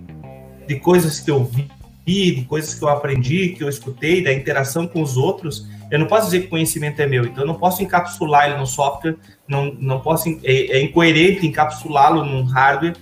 de 0.68 0.76
coisas 0.80 1.20
que 1.20 1.30
eu 1.30 1.44
vi, 1.44 1.68
de 2.06 2.46
coisas 2.46 2.74
que 2.76 2.84
eu 2.84 2.90
aprendi, 2.90 3.50
que 3.50 3.64
eu 3.64 3.70
escutei, 3.70 4.24
da 4.24 4.32
interação 4.32 4.88
com 4.88 5.02
os 5.02 5.18
outros, 5.18 5.68
eu 5.92 6.00
não 6.00 6.08
posso 6.08 6.26
dizer 6.26 6.42
que 6.42 6.48
o 6.48 6.50
conhecimento 6.50 7.00
é 7.02 7.08
meu, 7.08 7.26
então 7.26 7.44
eu 7.44 7.48
não 7.48 7.56
posso 7.56 7.82
encapsular 7.84 8.48
ele 8.48 8.58
no 8.58 8.68
software, 8.68 9.16
não, 9.48 9.74
não 9.80 10.00
posso, 10.00 10.30
é, 10.44 10.78
é 10.78 10.82
incoerente 10.82 11.46
encapsulá-lo 11.46 12.24
num 12.24 12.44
hardware. 12.44 12.96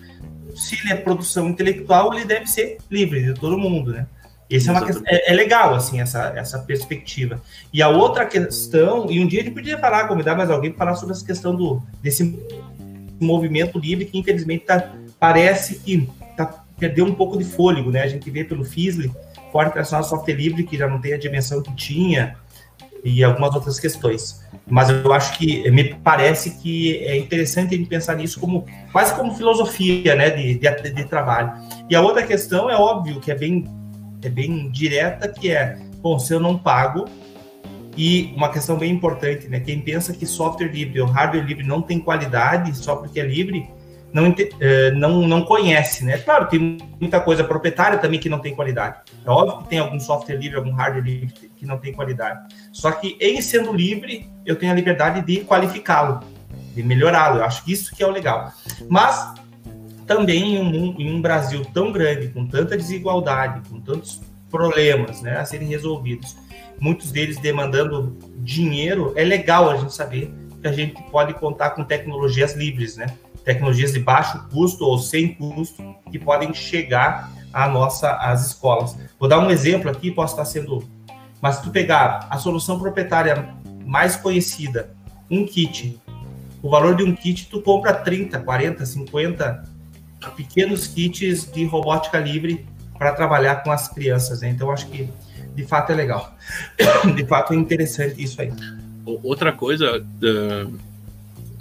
Se 0.56 0.76
ele 0.76 0.94
é 0.94 0.96
produção 0.96 1.50
intelectual, 1.50 2.14
ele 2.14 2.26
deve 2.26 2.48
ser 2.48 2.78
livre 2.90 3.24
de 3.24 3.34
todo 3.34 3.58
mundo, 3.58 3.92
né? 3.92 4.08
Esse 4.54 4.70
é, 4.70 4.72
uma, 4.72 4.88
é, 5.08 5.32
é, 5.32 5.34
legal, 5.34 5.74
assim, 5.74 6.00
essa, 6.00 6.32
essa 6.36 6.60
perspectiva. 6.60 7.42
E 7.74 7.82
a 7.82 7.90
outra 7.90 8.24
questão, 8.24 9.10
e 9.10 9.20
um 9.20 9.26
dia 9.26 9.42
a 9.42 9.44
gente 9.44 9.56
podia 9.56 9.80
falar, 9.80 10.08
convidar 10.08 10.36
mais 10.36 10.52
alguém 10.52 10.72
para 10.72 10.86
falar 10.86 10.96
sobre 10.96 11.16
essa 11.16 11.26
questão 11.26 11.56
do, 11.56 11.82
desse 12.04 12.40
movimento 13.20 13.80
livre 13.80 14.06
que, 14.06 14.16
infelizmente, 14.20 14.66
tá, 14.66 14.94
parece 15.20 15.80
que 15.80 16.08
tá, 16.38 16.64
perdeu 16.78 17.04
um 17.04 17.16
pouco 17.16 17.36
de 17.36 17.44
fôlego, 17.44 17.90
né? 17.90 18.04
A 18.04 18.08
gente 18.08 18.30
vê 18.30 18.44
pelo 18.44 18.64
FISLE, 18.64 19.12
Fórum 19.52 19.70
Internacional 19.70 20.04
Software 20.04 20.36
Livre, 20.36 20.64
que 20.64 20.78
já 20.78 20.88
não 20.88 21.02
tem 21.02 21.14
a 21.14 21.18
dimensão 21.18 21.60
que 21.60 21.76
tinha, 21.76 22.36
e 23.04 23.24
algumas 23.24 23.56
outras 23.56 23.80
questões. 23.80 24.46
Mas 24.68 24.88
eu 24.88 25.12
acho 25.12 25.36
que, 25.36 25.70
me 25.72 25.96
parece 25.96 26.62
que 26.62 26.98
é 27.00 27.18
interessante 27.18 27.74
ele 27.74 27.88
pensar 27.88 28.16
nisso 28.16 28.40
como 28.40 28.68
quase 28.92 29.16
como 29.16 29.34
filosofia, 29.34 30.16
né, 30.16 30.30
de, 30.30 30.60
de, 30.60 30.90
de 30.92 31.06
trabalho. 31.06 31.54
E 31.90 31.96
a 31.96 32.02
outra 32.02 32.22
questão 32.22 32.70
é 32.70 32.76
óbvio 32.76 33.20
que 33.20 33.32
é 33.32 33.36
bem 33.36 33.66
é 34.28 34.30
bem 34.30 34.70
direta, 34.70 35.28
que 35.28 35.52
é, 35.52 35.78
bom, 36.02 36.18
se 36.20 36.34
eu 36.34 36.40
não 36.40 36.58
pago, 36.58 37.06
e 37.96 38.34
uma 38.36 38.50
questão 38.50 38.78
bem 38.78 38.92
importante, 38.92 39.48
né? 39.48 39.60
Quem 39.60 39.80
pensa 39.80 40.14
que 40.14 40.26
software 40.26 40.68
livre 40.68 41.00
ou 41.00 41.08
hardware 41.08 41.46
livre 41.46 41.64
não 41.64 41.82
tem 41.82 42.00
qualidade 42.00 42.76
só 42.76 42.96
porque 42.96 43.20
é 43.20 43.26
livre, 43.26 43.70
não, 44.12 44.34
eh, 44.60 44.92
não, 44.92 45.28
não 45.28 45.44
conhece, 45.44 46.06
né? 46.06 46.18
Claro, 46.20 46.48
tem 46.48 46.78
muita 47.00 47.20
coisa 47.20 47.44
proprietária 47.44 47.98
também 47.98 48.20
que 48.20 48.30
não 48.30 48.40
tem 48.40 48.56
qualidade. 48.56 48.98
É 49.26 49.30
óbvio 49.30 49.64
que 49.64 49.70
tem 49.70 49.80
algum 49.80 50.00
software 50.00 50.36
livre, 50.38 50.58
algum 50.58 50.72
hardware 50.72 51.04
livre 51.04 51.34
que 51.56 51.66
não 51.66 51.78
tem 51.78 51.94
qualidade. 51.94 52.54
Só 52.72 52.92
que 52.92 53.18
em 53.20 53.42
sendo 53.42 53.74
livre, 53.74 54.30
eu 54.46 54.56
tenho 54.56 54.72
a 54.72 54.76
liberdade 54.76 55.22
de 55.22 55.44
qualificá-lo, 55.44 56.20
de 56.76 56.84
melhorá-lo. 56.84 57.40
Eu 57.40 57.46
acho 57.46 57.64
que 57.64 57.72
isso 57.72 57.96
que 57.96 58.04
é 58.04 58.08
o 58.08 58.12
legal. 58.12 58.52
Mas 58.88 59.34
também 60.06 60.56
em 60.56 60.60
um, 60.60 61.00
em 61.00 61.14
um 61.14 61.22
Brasil 61.22 61.66
tão 61.74 61.92
grande, 61.92 62.30
com 62.30 62.46
tanta 62.46 62.78
desigualdade, 62.78 63.68
com 63.70 63.80
tantos 63.80 64.22
problemas 64.50 65.22
né, 65.22 65.38
a 65.38 65.46
serem 65.46 65.68
resolvidos, 65.68 66.36
muitos 66.80 67.12
deles 67.12 67.40
demandando 67.40 68.18
dinheiro, 68.38 69.14
é 69.16 69.24
legal 69.24 69.70
a 69.70 69.78
gente 69.78 69.94
saber 69.94 70.32
que 70.62 70.68
a 70.68 70.72
gente 70.72 71.02
pode 71.12 71.34
contar 71.34 71.72
com 71.72 71.84
tecnologias 71.84 72.54
livres, 72.56 72.96
né? 72.96 73.08
Tecnologias 73.44 73.92
de 73.92 74.00
baixo 74.00 74.48
custo 74.50 74.86
ou 74.86 74.98
sem 74.98 75.34
custo 75.34 75.84
que 76.10 76.18
podem 76.18 76.54
chegar 76.54 77.32
à 77.52 77.68
nossa 77.68 78.16
às 78.16 78.48
escolas. 78.48 78.98
Vou 79.20 79.28
dar 79.28 79.40
um 79.40 79.52
exemplo 79.52 79.90
aqui, 79.90 80.12
posso 80.12 80.34
estar 80.34 80.46
sendo, 80.46 80.88
mas 81.42 81.56
se 81.56 81.64
tu 81.64 81.70
pegar 81.70 82.28
a 82.30 82.38
solução 82.38 82.80
proprietária 82.80 83.54
mais 83.86 84.16
conhecida, 84.16 84.96
um 85.30 85.46
kit, 85.46 86.00
o 86.62 86.70
valor 86.70 86.96
de 86.96 87.04
um 87.04 87.14
kit 87.14 87.50
tu 87.50 87.62
compra 87.62 87.94
30, 87.94 88.40
40, 88.40 88.86
50 88.86 89.73
pequenos 90.32 90.88
kits 90.88 91.52
de 91.52 91.66
robótica 91.66 92.20
livre 92.20 92.66
para 92.98 93.12
trabalhar 93.14 93.58
com 93.64 93.72
as 93.72 93.88
crianças. 93.88 94.42
Né? 94.42 94.50
Então, 94.50 94.72
acho 94.72 94.88
que 94.88 95.10
de 95.56 95.64
fato 95.66 95.92
é 95.92 95.96
legal. 95.96 96.36
De 97.16 97.26
fato 97.26 97.54
é 97.54 97.56
interessante 97.56 98.24
isso 98.24 98.42
aí. 98.42 98.52
Outra 99.06 99.52
coisa, 99.52 100.04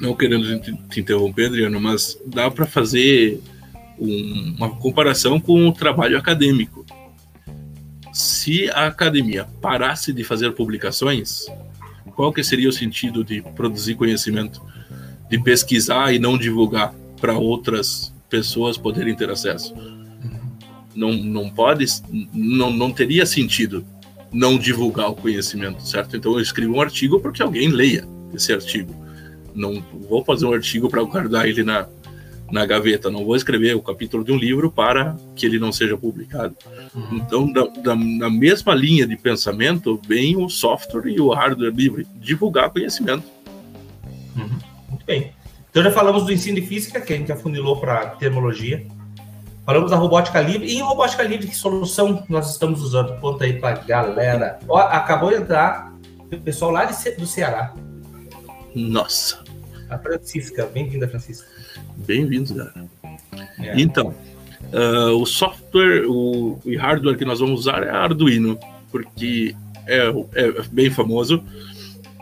não 0.00 0.14
querendo 0.14 0.60
te 0.88 1.00
interromper, 1.00 1.46
Adriano, 1.46 1.80
mas 1.80 2.18
dá 2.26 2.50
para 2.50 2.64
fazer 2.66 3.40
um, 3.98 4.54
uma 4.56 4.70
comparação 4.76 5.40
com 5.40 5.68
o 5.68 5.72
trabalho 5.72 6.16
acadêmico. 6.16 6.86
Se 8.12 8.70
a 8.70 8.86
academia 8.86 9.46
parasse 9.60 10.12
de 10.12 10.22
fazer 10.22 10.52
publicações, 10.52 11.46
qual 12.14 12.32
que 12.32 12.44
seria 12.44 12.68
o 12.68 12.72
sentido 12.72 13.24
de 13.24 13.42
produzir 13.54 13.94
conhecimento, 13.94 14.62
de 15.28 15.38
pesquisar 15.38 16.12
e 16.12 16.18
não 16.18 16.36
divulgar 16.36 16.94
para 17.20 17.34
outras 17.34 18.12
pessoas 18.32 18.78
poderem 18.78 19.14
ter 19.14 19.28
acesso. 19.28 19.74
Não, 20.94 21.12
não 21.12 21.50
pode, 21.50 21.84
não, 22.32 22.70
não 22.70 22.90
teria 22.90 23.26
sentido 23.26 23.84
não 24.32 24.56
divulgar 24.56 25.10
o 25.10 25.14
conhecimento, 25.14 25.86
certo? 25.86 26.16
Então 26.16 26.32
eu 26.32 26.40
escrevo 26.40 26.74
um 26.74 26.80
artigo 26.80 27.20
para 27.20 27.30
que 27.30 27.42
alguém 27.42 27.68
leia 27.68 28.08
esse 28.34 28.50
artigo. 28.54 28.94
Não 29.54 29.84
vou 30.08 30.24
fazer 30.24 30.46
um 30.46 30.54
artigo 30.54 30.88
para 30.88 31.02
guardar 31.02 31.46
ele 31.46 31.62
na, 31.62 31.86
na 32.50 32.64
gaveta, 32.64 33.10
não 33.10 33.22
vou 33.22 33.36
escrever 33.36 33.76
o 33.76 33.82
capítulo 33.82 34.24
de 34.24 34.32
um 34.32 34.38
livro 34.38 34.70
para 34.70 35.14
que 35.36 35.44
ele 35.44 35.58
não 35.58 35.70
seja 35.70 35.98
publicado. 35.98 36.56
Uhum. 36.94 37.16
Então, 37.18 37.52
da, 37.52 37.66
da, 37.66 37.94
na 37.94 38.30
mesma 38.30 38.74
linha 38.74 39.06
de 39.06 39.16
pensamento, 39.16 40.00
vem 40.08 40.38
o 40.38 40.48
software 40.48 41.06
e 41.10 41.20
o 41.20 41.28
hardware 41.28 41.74
livre, 41.74 42.06
divulgar 42.16 42.70
conhecimento. 42.70 43.24
Uhum. 44.34 44.58
Muito 44.88 45.04
bem. 45.04 45.32
Então 45.72 45.82
já 45.82 45.90
falamos 45.90 46.26
do 46.26 46.32
ensino 46.32 46.60
de 46.60 46.66
física, 46.66 47.00
que 47.00 47.14
a 47.14 47.16
gente 47.16 47.32
afunilou 47.32 47.80
para 47.80 48.10
termologia. 48.10 48.86
Falamos 49.64 49.90
da 49.90 49.96
robótica 49.96 50.38
livre. 50.38 50.66
E 50.66 50.76
em 50.76 50.82
robótica 50.82 51.22
livre, 51.22 51.46
que 51.46 51.56
solução 51.56 52.22
nós 52.28 52.50
estamos 52.50 52.82
usando? 52.82 53.18
Conta 53.20 53.44
aí 53.44 53.54
para 53.58 53.78
galera. 53.80 54.58
Ó, 54.68 54.76
acabou 54.76 55.30
de 55.30 55.36
entrar 55.36 55.90
o 56.30 56.36
pessoal 56.36 56.72
lá 56.72 56.84
de, 56.84 57.10
do 57.12 57.26
Ceará. 57.26 57.72
Nossa. 58.74 59.42
A 59.88 59.96
Francisca. 59.96 60.66
Bem-vinda, 60.66 61.08
Francisca. 61.08 61.48
Bem-vindos, 61.96 62.50
galera. 62.50 62.84
É. 63.58 63.80
Então, 63.80 64.14
uh, 64.74 65.16
o 65.18 65.24
software, 65.24 66.04
o, 66.06 66.60
o 66.62 66.76
hardware 66.76 67.16
que 67.16 67.24
nós 67.24 67.40
vamos 67.40 67.60
usar 67.60 67.82
é 67.82 67.88
Arduino, 67.88 68.58
porque 68.90 69.56
é, 69.86 70.08
é 70.34 70.62
bem 70.70 70.90
famoso 70.90 71.42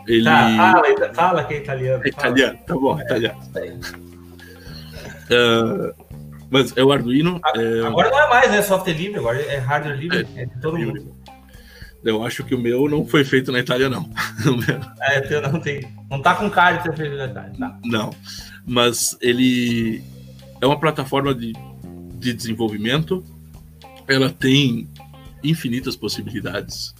ele... 0.07 0.23
Tá, 0.23 0.57
fala, 0.57 1.13
fala 1.13 1.43
que 1.43 1.53
é 1.53 1.57
italiano. 1.57 2.03
É 2.03 2.07
italiano, 2.07 2.59
tá 2.65 2.73
bom, 2.75 2.99
é, 2.99 3.03
italiano. 3.03 3.39
Uh, 5.31 5.93
mas 6.49 6.75
é 6.75 6.83
o 6.83 6.91
Arduino. 6.91 7.39
É... 7.55 7.87
Agora 7.87 8.09
não 8.09 8.19
é 8.19 8.29
mais, 8.29 8.51
né? 8.51 8.61
Software 8.61 8.93
livre, 8.93 9.19
agora 9.19 9.41
é 9.41 9.57
hardware 9.57 9.97
livre, 9.97 10.27
é, 10.35 10.41
é 10.41 10.45
de 10.45 10.59
todo 10.59 10.75
livre. 10.75 10.99
mundo. 10.99 11.15
Eu 12.03 12.25
acho 12.25 12.43
que 12.43 12.55
o 12.55 12.59
meu 12.59 12.89
não 12.89 13.05
foi 13.05 13.23
feito 13.23 13.51
na 13.51 13.59
Itália, 13.59 13.87
não. 13.87 14.09
é, 15.01 15.21
teu 15.21 15.41
não 15.41 15.59
tem. 15.59 15.87
Não 16.09 16.21
tá 16.21 16.35
com 16.35 16.49
cara 16.49 16.77
de 16.77 16.83
ter 16.83 16.97
feito 16.97 17.15
na 17.15 17.25
Itália. 17.25 17.53
Tá. 17.57 17.79
Não. 17.85 18.09
Mas 18.65 19.15
ele 19.21 20.03
é 20.59 20.65
uma 20.65 20.79
plataforma 20.79 21.33
de, 21.33 21.53
de 22.15 22.33
desenvolvimento. 22.33 23.23
Ela 24.07 24.29
tem 24.29 24.89
infinitas 25.43 25.95
possibilidades. 25.95 26.93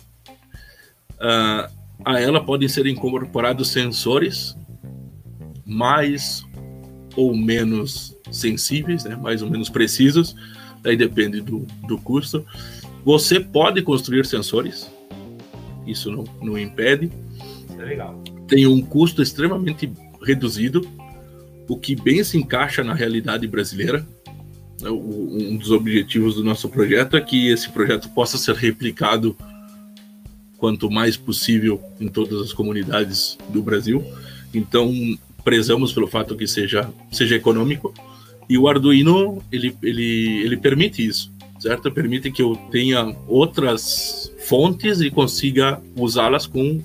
Uh, 1.14 1.81
a 2.06 2.20
ela 2.20 2.44
podem 2.44 2.68
ser 2.68 2.86
incorporados 2.88 3.70
sensores 3.70 4.56
mais 5.66 6.46
ou 7.16 7.36
menos 7.36 8.18
sensíveis, 8.32 9.04
né, 9.04 9.16
mais 9.16 9.42
ou 9.42 9.50
menos 9.50 9.70
precisos, 9.70 10.36
aí 10.84 10.96
depende 10.96 11.42
do, 11.42 11.66
do 11.88 11.98
custo. 11.98 12.46
Você 13.04 13.40
pode 13.40 13.82
construir 13.82 14.26
sensores, 14.26 14.90
isso 15.86 16.12
não, 16.12 16.24
não 16.42 16.58
impede. 16.58 17.12
é 17.78 17.84
legal. 17.84 18.22
Tem 18.48 18.68
um 18.68 18.82
custo 18.82 19.22
extremamente 19.22 19.92
reduzido, 20.24 20.88
o 21.68 21.78
que 21.78 21.96
bem 21.96 22.24
se 22.24 22.38
encaixa 22.38 22.84
na 22.84 22.94
realidade 22.94 23.48
brasileira. 23.48 24.06
Um 24.84 25.58
dos 25.58 25.70
objetivos 25.72 26.36
do 26.36 26.44
nosso 26.44 26.68
projeto 26.68 27.16
é 27.16 27.22
que 27.22 27.50
esse 27.50 27.70
projeto 27.70 28.10
possa 28.10 28.38
ser 28.38 28.56
replicado 28.56 29.38
quanto 30.62 30.92
mais 30.92 31.18
possível 31.18 31.82
em 32.00 32.08
todas 32.08 32.40
as 32.40 32.54
comunidades 32.54 33.36
do 33.50 33.64
Brasil. 33.64 34.06
Então, 34.54 34.94
prezamos 35.44 35.92
pelo 35.92 36.06
fato 36.08 36.38
que 36.38 36.46
seja, 36.46 36.88
seja 37.12 37.36
econômico. 37.36 37.92
E 38.48 38.60
o 38.60 38.68
Arduino, 38.68 39.44
ele, 39.52 39.76
ele, 39.82 40.44
ele 40.44 40.58
permite 40.58 41.04
isso, 41.04 41.34
certo? 41.60 41.92
Permite 41.92 42.32
que 42.32 42.44
eu 42.44 42.56
tenha 42.70 43.16
outras 43.28 44.32
fontes 44.48 45.02
e 45.02 45.10
consiga 45.10 45.82
usá-las 45.96 46.46
com, 46.46 46.80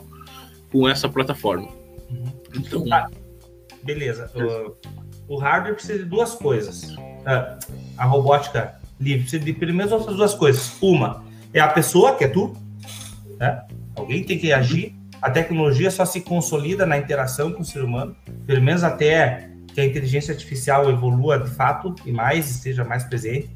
com 0.73 0.89
essa 0.89 1.07
plataforma. 1.07 1.69
Uhum. 2.11 2.33
Então... 2.57 2.85
Tá. 2.87 3.11
Beleza. 3.85 4.31
O, 5.29 5.35
o, 5.35 5.39
hardware 5.39 5.75
precisa 5.75 5.99
de 5.99 6.07
duas 6.07 6.35
coisas. 6.35 6.97
Ah, 7.27 7.59
a 7.99 8.07
robótica 8.07 8.81
livre 8.99 9.21
precisa 9.21 9.45
de 9.45 9.53
pelo 9.53 9.75
menos 9.75 9.93
outras 9.93 10.17
duas 10.17 10.35
coisas. 10.35 10.77
Uma 10.81 11.23
é 11.53 11.61
a 11.61 11.69
pessoa, 11.69 12.17
que 12.17 12.25
é 12.25 12.29
tu, 12.29 12.57
né? 13.39 13.63
Alguém 13.95 14.23
tem 14.25 14.39
que 14.39 14.53
agir. 14.53 14.95
A 15.21 15.31
tecnologia 15.31 15.91
só 15.91 16.05
se 16.05 16.21
consolida 16.21 16.85
na 16.85 16.99
interação 16.99 17.53
com 17.53 17.63
o 17.63 17.65
ser 17.65 17.83
humano, 17.83 18.15
pelo 18.47 18.63
menos 18.63 18.85
até 18.85 19.51
que 19.73 19.81
a 19.81 19.85
inteligência 19.85 20.33
artificial 20.33 20.91
evolua 20.91 21.39
de 21.39 21.51
fato 21.51 21.95
e 22.05 22.13
mais 22.13 22.51
esteja 22.51 22.85
mais 22.85 23.05
presente. 23.05 23.51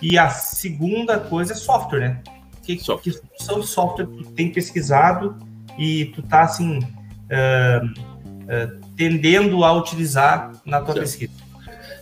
E 0.00 0.18
a 0.18 0.28
segunda 0.28 1.18
coisa 1.18 1.52
é 1.52 1.56
software, 1.56 2.00
né? 2.00 2.22
Que, 2.62 2.78
software. 2.78 3.12
que 3.12 3.20
de 3.20 3.66
software 3.66 4.06
que 4.06 4.32
tem 4.32 4.52
pesquisado 4.52 5.36
e 5.78 6.06
tu 6.06 6.22
tá 6.22 6.42
assim 6.42 6.78
uh, 6.78 7.86
uh, 7.86 8.86
tendendo 8.96 9.64
a 9.64 9.72
utilizar 9.72 10.52
na 10.64 10.80
tua 10.80 10.94
certo. 10.94 11.04
pesquisa? 11.04 11.46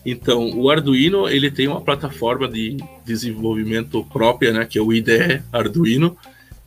Então, 0.07 0.51
o 0.59 0.71
Arduino 0.71 1.29
ele 1.29 1.51
tem 1.51 1.67
uma 1.67 1.81
plataforma 1.81 2.47
de 2.47 2.77
desenvolvimento 3.05 4.05
própria, 4.05 4.53
né, 4.53 4.67
que 4.67 4.79
é 4.79 4.83
o 4.83 4.93
IDE 4.93 5.43
Arduino. 5.51 6.17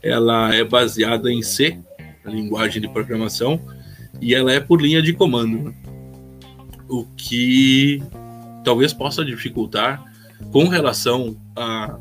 Ela 0.02 0.54
é 0.54 0.64
baseada 0.64 1.32
em 1.32 1.42
C, 1.42 1.80
a 2.24 2.30
linguagem 2.30 2.82
de 2.82 2.88
programação, 2.88 3.60
e 4.22 4.34
ela 4.34 4.52
é 4.52 4.60
por 4.60 4.82
linha 4.82 5.02
de 5.02 5.14
comando, 5.14 5.74
o 6.90 7.06
que 7.16 8.02
talvez 8.64 8.94
possa 8.94 9.24
dificultar 9.24 10.04
com 10.52 10.68
relação 10.68 11.38
a, 11.56 11.98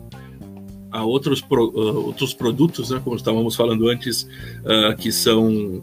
a 0.90 1.05
outros, 1.05 1.40
pro, 1.40 1.70
uh, 1.70 2.07
outros 2.07 2.34
produtos, 2.34 2.90
né, 2.90 3.01
como 3.03 3.16
estávamos 3.16 3.55
falando 3.55 3.88
antes, 3.88 4.22
uh, 4.22 4.97
que 4.97 5.11
são 5.11 5.80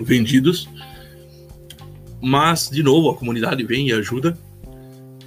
vendidos. 0.00 0.68
Mas, 2.20 2.68
de 2.68 2.82
novo, 2.82 3.10
a 3.10 3.16
comunidade 3.16 3.62
vem 3.64 3.88
e 3.88 3.92
ajuda. 3.92 4.36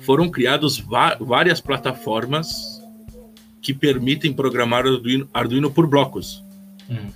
Foram 0.02 0.30
criadas 0.30 0.78
várias 1.20 1.62
plataformas 1.62 2.71
que 3.62 3.74
permitem 3.74 4.34
programar 4.34 4.86
Arduino, 4.86 5.30
Arduino 5.34 5.72
por 5.72 5.88
blocos, 5.88 6.44
hum. 6.90 7.10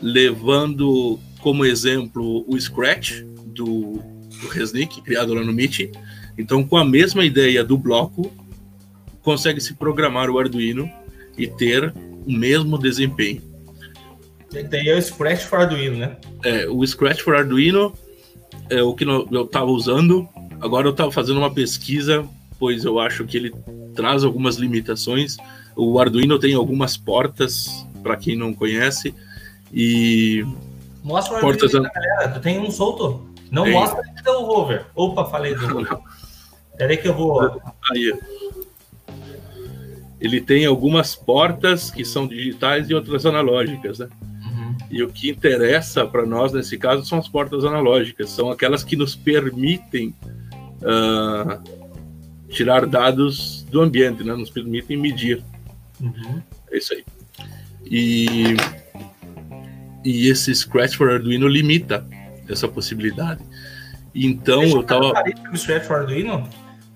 levando 0.00 1.18
como 1.40 1.64
exemplo 1.64 2.44
o 2.46 2.58
Scratch 2.60 3.22
do, 3.46 4.00
do 4.40 4.48
Resnick, 4.50 5.00
criado 5.02 5.34
lá 5.34 5.42
no 5.42 5.50
MIT. 5.50 5.90
Então, 6.38 6.62
com 6.64 6.76
a 6.76 6.84
mesma 6.84 7.24
ideia 7.24 7.64
do 7.64 7.76
bloco, 7.76 8.32
consegue-se 9.22 9.74
programar 9.74 10.30
o 10.30 10.38
Arduino 10.38 10.90
e 11.36 11.46
ter 11.46 11.92
o 12.26 12.32
mesmo 12.32 12.78
desempenho. 12.78 13.42
Daí 14.68 14.88
é 14.88 14.96
o 14.96 15.02
Scratch 15.02 15.44
for 15.44 15.60
Arduino, 15.60 15.96
né? 15.96 16.16
É, 16.44 16.66
o 16.68 16.84
Scratch 16.86 17.20
for 17.20 17.36
Arduino 17.36 17.92
é 18.68 18.82
o 18.82 18.94
que 18.94 19.04
eu 19.04 19.44
estava 19.44 19.70
usando. 19.70 20.28
Agora 20.60 20.86
eu 20.86 20.90
estava 20.90 21.10
fazendo 21.12 21.38
uma 21.38 21.52
pesquisa, 21.52 22.26
pois 22.58 22.84
eu 22.84 22.98
acho 22.98 23.24
que 23.24 23.36
ele 23.36 23.54
traz 23.94 24.24
algumas 24.24 24.56
limitações. 24.56 25.36
O 25.82 25.98
Arduino 25.98 26.38
tem 26.38 26.52
algumas 26.52 26.98
portas, 26.98 27.86
para 28.02 28.14
quem 28.14 28.36
não 28.36 28.52
conhece, 28.52 29.14
e. 29.72 30.44
Mostra 31.02 31.38
o 31.38 31.40
portas 31.40 31.74
Arduino 31.74 31.94
galera, 31.94 32.28
tu 32.34 32.40
tem 32.40 32.60
um 32.60 32.70
solto. 32.70 33.26
Não 33.50 33.64
tem. 33.64 33.72
mostra 33.72 34.02
o 34.38 34.44
rover. 34.44 34.84
Opa, 34.94 35.24
falei 35.24 35.54
do 35.54 35.88
Peraí 36.76 36.98
que 36.98 37.08
eu 37.08 37.14
vou. 37.14 37.62
Aí. 37.90 38.14
Ele 40.20 40.38
tem 40.42 40.66
algumas 40.66 41.14
portas 41.14 41.90
que 41.90 42.04
são 42.04 42.26
digitais 42.26 42.90
e 42.90 42.94
outras 42.94 43.24
analógicas, 43.24 44.00
né? 44.00 44.08
E 44.90 45.02
o 45.02 45.08
que 45.08 45.30
interessa 45.30 46.06
para 46.06 46.26
nós 46.26 46.52
nesse 46.52 46.76
caso 46.76 47.06
são 47.06 47.18
as 47.18 47.28
portas 47.28 47.64
analógicas, 47.64 48.28
são 48.28 48.50
aquelas 48.50 48.84
que 48.84 48.96
nos 48.96 49.16
permitem 49.16 50.14
uh, 50.82 51.62
tirar 52.50 52.84
dados 52.84 53.62
do 53.70 53.80
ambiente, 53.80 54.22
né? 54.22 54.34
nos 54.34 54.50
permitem 54.50 54.98
medir. 54.98 55.42
Uhum. 56.00 56.42
É 56.70 56.78
isso 56.78 56.94
aí. 56.94 57.04
E, 57.84 58.56
e 60.04 60.28
esse 60.28 60.54
Scratch 60.54 60.96
for 60.96 61.10
Arduino 61.10 61.48
limita 61.48 62.06
essa 62.48 62.68
possibilidade. 62.68 63.42
Então 64.14 64.60
Deixa 64.60 64.76
eu 64.76 64.80
estava. 64.80 65.12
O 65.52 65.56
Scratch 65.56 65.84
for 65.84 65.96
Arduino 66.00 66.48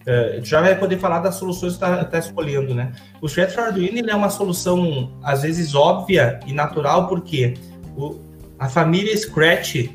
Uh, 0.05 0.45
já 0.45 0.61
vai 0.61 0.79
poder 0.79 0.99
falar 0.99 1.21
das 1.21 1.37
soluções 1.37 1.79
que 1.79 1.83
está 1.83 2.05
tá 2.05 2.19
escolhendo, 2.19 2.75
né? 2.75 2.93
O 3.23 3.29
Scratch 3.29 3.55
for 3.55 3.63
Arduino 3.63 4.11
é 4.11 4.15
uma 4.15 4.29
solução, 4.29 5.19
às 5.23 5.41
vezes, 5.41 5.75
óbvia 5.75 6.41
e 6.47 6.53
natural, 6.53 7.09
porque 7.09 7.55
o, 7.97 8.21
a 8.59 8.69
família 8.69 9.17
Scratch, 9.17 9.89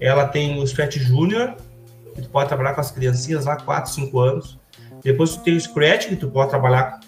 ela 0.00 0.26
tem 0.26 0.60
o 0.60 0.66
Scratch 0.66 0.96
Junior, 0.96 1.54
que 2.16 2.22
tu 2.22 2.28
pode 2.30 2.48
trabalhar 2.48 2.74
com 2.74 2.80
as 2.80 2.90
criancinhas 2.90 3.44
lá, 3.44 3.56
4, 3.56 3.92
5 3.92 4.18
anos. 4.18 4.58
Depois 5.04 5.36
tu 5.36 5.44
tem 5.44 5.56
o 5.56 5.60
Scratch, 5.60 6.08
que 6.08 6.16
tu 6.16 6.28
pode 6.28 6.50
trabalhar 6.50 6.98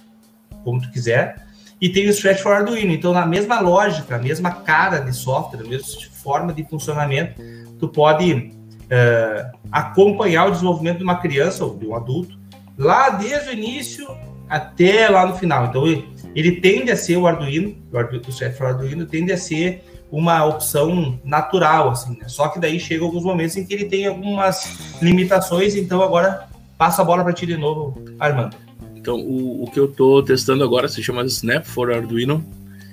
como 0.65 0.81
tu 0.81 0.91
quiser. 0.91 1.45
E 1.81 1.89
tem 1.89 2.09
o 2.09 2.13
Scratch 2.13 2.41
for 2.41 2.53
Arduino. 2.53 2.93
Então, 2.93 3.13
na 3.13 3.27
mesma 3.27 3.61
lógica, 3.61 4.19
mesma 4.19 4.51
cara 4.51 4.99
de 4.99 5.15
software, 5.15 5.61
a 5.65 5.69
mesma 5.69 5.87
forma 6.13 6.53
de 6.53 6.65
funcionamento, 6.65 7.41
tu 7.79 7.89
pode 7.89 8.53
uh, 8.85 9.59
acompanhar 9.71 10.47
o 10.47 10.51
desenvolvimento 10.51 10.99
de 10.99 11.05
uma 11.05 11.17
criança 11.17 11.65
ou 11.65 11.77
de 11.77 11.87
um 11.87 11.95
adulto, 11.95 12.39
lá 12.79 13.11
desde 13.11 13.51
o 13.51 13.53
início 13.53 14.07
até 14.49 15.09
lá 15.09 15.27
no 15.27 15.37
final. 15.37 15.67
Então, 15.67 15.87
ele, 15.87 16.09
ele 16.35 16.61
tende 16.61 16.91
a 16.91 16.97
ser 16.97 17.17
o 17.17 17.27
Arduino, 17.27 17.77
o, 17.93 17.99
Arduino, 17.99 18.25
o 18.27 18.33
Scratch 18.33 18.57
for 18.57 18.67
Arduino 18.69 19.05
tende 19.07 19.33
a 19.33 19.37
ser 19.37 19.85
uma 20.11 20.45
opção 20.45 21.19
natural, 21.25 21.91
assim, 21.91 22.17
né? 22.17 22.29
Só 22.29 22.49
que 22.49 22.61
daí 22.61 22.79
chega 22.79 23.05
alguns 23.05 23.25
momentos 23.25 23.57
em 23.57 23.65
que 23.67 23.75
ele 23.75 23.87
tem 23.87 24.07
algumas 24.07 24.97
limitações, 25.03 25.75
então 25.75 26.03
agora 26.03 26.49
passa 26.79 27.03
a 27.03 27.05
bola 27.05 27.25
para 27.25 27.33
ti 27.33 27.47
de 27.47 27.57
novo, 27.57 28.01
Armando. 28.19 28.57
Então, 29.05 29.21
o, 29.21 29.65
o 29.65 29.71
que 29.71 29.79
eu 29.79 29.85
estou 29.85 30.23
testando 30.23 30.65
agora 30.65 30.89
se 30.89 31.03
chama 31.03 31.23
Snap 31.27 31.67
for 31.67 31.93
Arduino. 31.93 32.43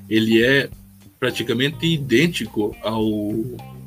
Ele 0.10 0.44
é 0.44 0.70
praticamente 1.18 1.86
idêntico 1.86 2.76
ao 2.84 3.02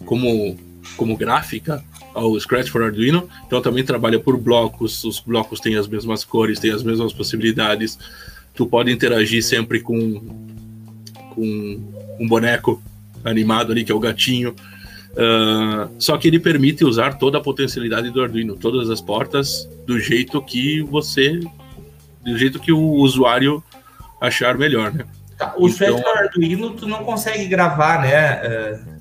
como 0.07 0.57
como 0.97 1.19
gráfica 1.19 1.85
ao 2.15 2.41
Scratch 2.41 2.71
for 2.71 2.83
Arduino. 2.83 3.29
Então 3.47 3.61
também 3.61 3.85
trabalha 3.85 4.19
por 4.19 4.39
blocos. 4.39 5.05
Os 5.05 5.21
blocos 5.21 5.61
têm 5.61 5.77
as 5.77 5.87
mesmas 5.87 6.25
cores, 6.25 6.59
têm 6.59 6.71
as 6.71 6.83
mesmas 6.83 7.13
possibilidades. 7.13 7.99
Tu 8.55 8.67
pode 8.67 8.91
interagir 8.91 9.45
sempre 9.45 9.81
com 9.81 10.19
com 11.35 11.79
um 12.19 12.27
boneco 12.27 12.83
animado 13.23 13.71
ali, 13.71 13.85
que 13.85 13.93
é 13.93 13.95
o 13.95 14.01
gatinho. 14.01 14.57
Uh, 15.13 15.91
só 15.99 16.17
que 16.17 16.29
ele 16.29 16.41
permite 16.41 16.87
usar 16.87 17.19
toda 17.19 17.37
a 17.37 17.41
potencialidade 17.43 18.11
do 18.11 18.23
Arduino, 18.23 18.57
todas 18.57 18.89
as 18.89 19.03
portas, 19.03 19.69
do 19.87 20.01
jeito 20.01 20.41
que 20.41 20.81
você. 20.81 21.39
Do 22.25 22.39
jeito 22.39 22.59
que 22.59 22.73
o 22.73 22.81
usuário 22.81 23.63
achar 24.21 24.57
melhor, 24.57 24.93
né? 24.93 25.05
Tá, 25.37 25.55
o 25.59 25.69
então, 25.69 26.01
do 26.01 26.09
Arduino 26.09 26.71
tu 26.71 26.87
não 26.87 27.05
consegue 27.05 27.47
gravar, 27.47 28.03
né? 28.03 28.41
Uh, 28.43 28.95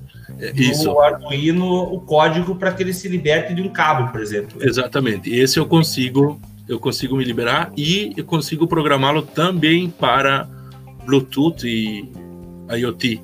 isso. 0.54 0.84
No 0.84 1.00
Arduino 1.00 1.94
o 1.94 2.00
código 2.00 2.56
para 2.56 2.72
que 2.72 2.82
ele 2.82 2.92
se 2.92 3.08
liberte 3.08 3.54
de 3.54 3.62
um 3.62 3.68
cabo, 3.68 4.10
por 4.10 4.20
exemplo. 4.20 4.58
Exatamente. 4.60 5.32
Esse 5.34 5.58
eu 5.58 5.66
consigo, 5.66 6.40
eu 6.68 6.78
consigo 6.80 7.16
me 7.16 7.24
liberar 7.24 7.72
e 7.76 8.12
eu 8.16 8.24
consigo 8.24 8.66
programá-lo 8.66 9.22
também 9.22 9.88
para 9.88 10.48
Bluetooth 11.04 11.66
e 11.66 12.10
IoT 12.68 13.22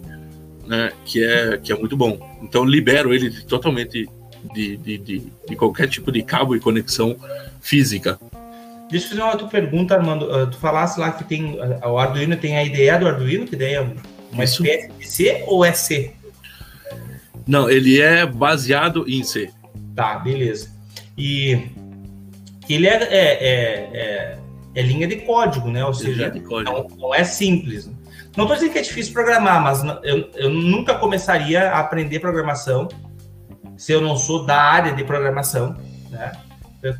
né, 0.71 0.93
que, 1.05 1.23
é, 1.25 1.59
que 1.59 1.73
é 1.73 1.77
muito 1.77 1.97
bom. 1.97 2.39
Então 2.41 2.65
libero 2.65 3.13
ele 3.13 3.31
totalmente 3.43 4.09
de, 4.55 4.77
de, 4.77 4.99
de, 4.99 5.23
de 5.49 5.57
qualquer 5.57 5.89
tipo 5.89 6.13
de 6.13 6.23
cabo 6.23 6.55
e 6.55 6.61
conexão 6.61 7.17
física. 7.61 8.19
Deixa 8.91 9.07
eu 9.07 9.11
fazer 9.11 9.23
uma 9.23 9.33
outra 9.33 9.47
pergunta, 9.47 9.95
Armando. 9.95 10.25
Uh, 10.27 10.47
tu 10.49 10.57
falasse 10.59 10.99
lá 10.99 11.13
que 11.13 11.25
tem 11.25 11.59
uh, 11.61 11.89
o 11.89 11.99
Arduino 11.99 12.37
tem 12.37 12.57
a 12.57 12.65
IDE 12.65 12.99
do 12.99 13.07
Arduino, 13.07 13.47
que 13.47 13.57
daí 13.57 13.75
é 13.75 13.81
uma 14.33 14.45
Isso. 14.45 14.65
espécie 14.65 14.93
de 14.93 15.07
C 15.07 15.45
ou 15.47 15.65
é 15.65 15.73
C? 15.73 16.13
Não, 17.47 17.71
ele 17.71 18.01
é 18.01 18.27
baseado 18.27 19.05
em 19.09 19.23
C. 19.23 19.51
Tá, 19.95 20.19
beleza. 20.19 20.71
E 21.17 21.71
ele 22.69 22.87
é, 22.87 23.03
é, 23.03 23.09
é, 23.13 23.91
é, 23.93 24.39
é 24.75 24.83
linha 24.83 25.07
de 25.07 25.17
código, 25.17 25.69
né? 25.69 25.85
Ou 25.85 25.95
seja, 25.95 26.33
não, 26.65 26.87
não, 26.97 27.15
é 27.15 27.25
simples. 27.25 27.87
Não 28.37 28.45
estou 28.45 28.55
dizendo 28.55 28.73
que 28.73 28.79
é 28.79 28.83
difícil 28.83 29.13
programar, 29.13 29.63
mas 29.63 29.83
eu, 30.05 30.31
eu 30.35 30.51
nunca 30.51 30.95
começaria 30.95 31.71
a 31.71 31.81
aprender 31.81 32.21
programação 32.21 32.89
se 33.77 33.93
eu 33.93 34.01
não 34.01 34.17
sou 34.17 34.45
da 34.45 34.61
área 34.61 34.93
de 34.93 35.03
programação, 35.05 35.77
né? 36.11 36.33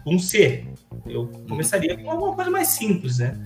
Com 0.03 0.19
C. 0.19 0.65
Eu 1.07 1.29
começaria 1.49 1.97
com 1.97 2.11
alguma 2.11 2.35
coisa 2.35 2.51
mais 2.51 2.69
simples, 2.69 3.19
né? 3.19 3.39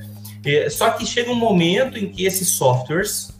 Só 0.70 0.90
que 0.90 1.06
chega 1.06 1.30
um 1.30 1.36
momento 1.36 1.98
em 1.98 2.10
que 2.10 2.26
esses 2.26 2.48
softwares 2.48 3.32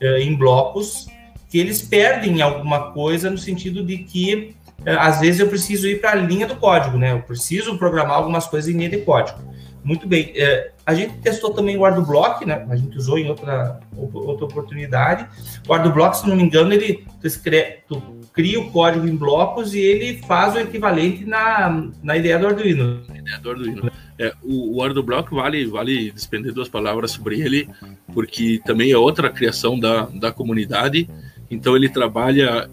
é, 0.00 0.20
em 0.20 0.36
blocos 0.36 1.06
que 1.48 1.58
eles 1.58 1.82
perdem 1.82 2.40
alguma 2.40 2.92
coisa 2.92 3.28
no 3.28 3.36
sentido 3.36 3.84
de 3.84 3.98
que 3.98 4.56
é, 4.84 4.94
às 4.94 5.20
vezes 5.20 5.40
eu 5.40 5.48
preciso 5.48 5.86
ir 5.86 6.00
para 6.00 6.12
a 6.12 6.14
linha 6.14 6.46
do 6.46 6.56
código, 6.56 6.96
né? 6.96 7.12
Eu 7.12 7.20
preciso 7.20 7.76
programar 7.76 8.16
algumas 8.16 8.46
coisas 8.46 8.72
em 8.72 8.76
linha 8.76 8.88
de 8.88 8.98
código. 8.98 9.38
Muito 9.84 10.08
bem. 10.08 10.32
É, 10.34 10.70
a 10.86 10.94
gente 10.94 11.18
testou 11.18 11.50
também 11.52 11.76
o 11.76 11.84
ArduBlock, 11.84 12.46
né? 12.46 12.66
A 12.70 12.76
gente 12.76 12.96
usou 12.96 13.18
em 13.18 13.28
outra, 13.28 13.80
outra 13.96 14.46
oportunidade. 14.46 15.26
O 15.68 15.74
ArduBlock, 15.74 16.16
se 16.16 16.28
não 16.28 16.36
me 16.36 16.42
engano, 16.42 16.72
ele 16.72 17.04
tu, 17.20 17.26
escreve, 17.26 17.78
tu 17.86 18.02
cria 18.32 18.60
o 18.60 18.70
código 18.70 19.06
em 19.06 19.14
blocos 19.14 19.74
e 19.74 19.80
ele 19.80 20.18
faz 20.26 20.54
o 20.54 20.58
equivalente 20.58 21.24
na, 21.24 21.90
na 22.02 22.16
ideia 22.16 22.38
do 22.38 22.46
Arduino. 22.46 23.02
Ideia 23.14 23.38
do 23.38 23.50
Arduino. 23.50 23.90
É, 24.18 24.32
o, 24.42 24.76
o 24.76 24.82
ArduBlock 24.82 25.34
vale, 25.34 25.66
vale 25.66 26.10
despender 26.10 26.52
duas 26.52 26.68
palavras 26.68 27.10
sobre 27.10 27.40
ele, 27.40 27.68
porque 28.14 28.60
também 28.64 28.90
é 28.90 28.96
outra 28.96 29.28
criação 29.28 29.78
da, 29.78 30.06
da 30.06 30.32
comunidade. 30.32 31.08
Então 31.50 31.76
ele 31.76 31.88
trabalha 31.88 32.70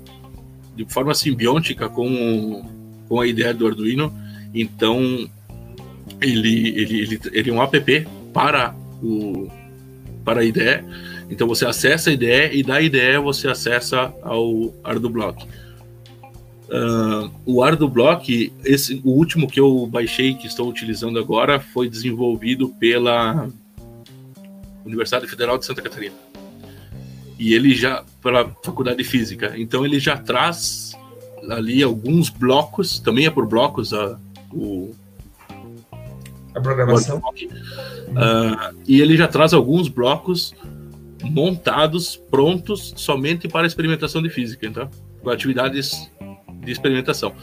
de 0.75 0.85
forma 0.85 1.13
simbiótica 1.13 1.89
com, 1.89 2.65
com 3.07 3.19
a 3.19 3.27
ideia 3.27 3.53
do 3.53 3.67
Arduino. 3.67 4.13
Então 4.53 5.29
ele, 6.21 6.69
ele, 6.69 7.01
ele, 7.01 7.19
ele 7.31 7.49
é 7.49 7.53
um 7.53 7.61
app 7.61 8.07
para, 8.33 8.73
o, 9.03 9.49
para 10.23 10.41
a 10.41 10.43
IDE 10.45 10.83
Então 11.29 11.47
você 11.47 11.65
acessa 11.65 12.09
a 12.09 12.13
IDE 12.13 12.49
e 12.53 12.63
da 12.63 12.81
IDE 12.81 13.17
você 13.21 13.47
acessa 13.47 14.13
ao 14.23 14.73
ArduBlock. 14.83 15.45
Uh, 16.69 17.31
o 17.45 17.63
ArduBlock, 17.63 18.53
esse, 18.63 19.01
o 19.03 19.09
último 19.11 19.47
que 19.47 19.59
eu 19.59 19.87
baixei, 19.87 20.35
que 20.35 20.47
estou 20.47 20.69
utilizando 20.69 21.17
agora, 21.17 21.59
foi 21.59 21.89
desenvolvido 21.89 22.69
pela 22.69 23.47
Universidade 24.85 25.27
Federal 25.27 25.57
de 25.57 25.65
Santa 25.65 25.81
Catarina. 25.81 26.15
E 27.39 27.53
ele 27.53 27.73
já, 27.73 28.03
pela 28.21 28.49
Faculdade 28.63 28.97
de 28.97 29.03
Física. 29.03 29.53
Então 29.57 29.85
ele 29.85 29.99
já 29.99 30.17
traz 30.17 30.95
ali 31.49 31.81
alguns 31.81 32.29
blocos, 32.29 32.99
também 32.99 33.25
é 33.25 33.31
por 33.31 33.47
blocos 33.47 33.93
a, 33.93 34.19
o, 34.51 34.91
a 36.53 36.61
programação. 36.61 37.17
Uh, 37.17 38.75
e 38.87 39.01
ele 39.01 39.17
já 39.17 39.27
traz 39.27 39.53
alguns 39.53 39.87
blocos 39.87 40.53
montados, 41.23 42.15
prontos, 42.15 42.93
somente 42.95 43.47
para 43.47 43.67
experimentação 43.67 44.21
de 44.21 44.29
física, 44.29 44.65
então, 44.65 44.89
com 45.21 45.29
atividades 45.29 46.09
de 46.63 46.71
experimentação. 46.71 47.33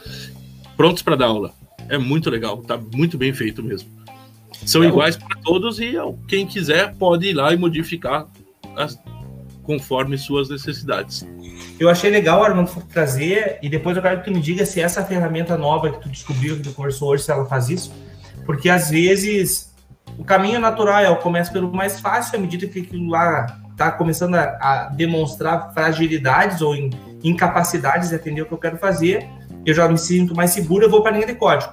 Prontos 0.76 1.02
para 1.02 1.16
dar 1.16 1.26
aula. 1.26 1.52
É 1.88 1.98
muito 1.98 2.30
legal, 2.30 2.58
tá 2.58 2.76
muito 2.76 3.16
bem 3.16 3.32
feito 3.32 3.62
mesmo. 3.62 3.88
São 4.64 4.82
é 4.82 4.88
iguais 4.88 5.16
para 5.16 5.36
todos 5.42 5.78
e 5.78 5.94
quem 6.26 6.46
quiser 6.46 6.94
pode 6.94 7.28
ir 7.28 7.34
lá 7.34 7.52
e 7.52 7.56
modificar 7.56 8.26
as, 8.74 8.98
conforme 9.62 10.16
suas 10.16 10.48
necessidades. 10.48 11.26
Eu 11.78 11.88
achei 11.88 12.10
legal, 12.10 12.42
Armando, 12.42 12.70
trazer, 12.92 13.58
e 13.62 13.68
depois 13.68 13.96
eu 13.96 14.02
quero 14.02 14.18
que 14.20 14.30
tu 14.30 14.34
me 14.34 14.40
diga 14.40 14.64
se 14.64 14.80
essa 14.80 15.04
ferramenta 15.04 15.56
nova 15.56 15.90
que 15.90 16.00
tu 16.00 16.08
descobriu, 16.08 16.56
que 16.56 16.62
tu 16.62 16.72
conversou 16.72 17.10
hoje, 17.10 17.24
se 17.24 17.30
ela 17.30 17.46
faz 17.46 17.68
isso, 17.68 17.92
porque 18.44 18.68
às 18.68 18.90
vezes 18.90 19.74
o 20.18 20.24
caminho 20.24 20.58
natural 20.58 21.00
é 21.00 21.10
o 21.10 21.16
começo 21.16 21.52
pelo 21.52 21.72
mais 21.72 22.00
fácil, 22.00 22.38
à 22.38 22.40
medida 22.40 22.66
que 22.66 22.80
aquilo 22.80 23.08
lá 23.10 23.60
está 23.76 23.90
começando 23.90 24.34
a, 24.36 24.56
a, 24.58 24.88
demonstrar 24.88 25.72
fragilidades 25.74 26.62
ou 26.62 26.74
in, 26.74 26.90
incapacidades 27.22 28.08
de 28.08 28.14
atender 28.14 28.40
o 28.40 28.46
que 28.46 28.54
eu 28.54 28.58
quero 28.58 28.78
fazer, 28.78 29.28
eu 29.66 29.74
já 29.74 29.86
me 29.86 29.98
sinto 29.98 30.34
mais 30.34 30.50
seguro, 30.50 30.86
eu 30.86 30.90
vou 30.90 31.02
para 31.02 31.10
a 31.10 31.14
linha 31.14 31.26
de 31.26 31.34
código. 31.34 31.72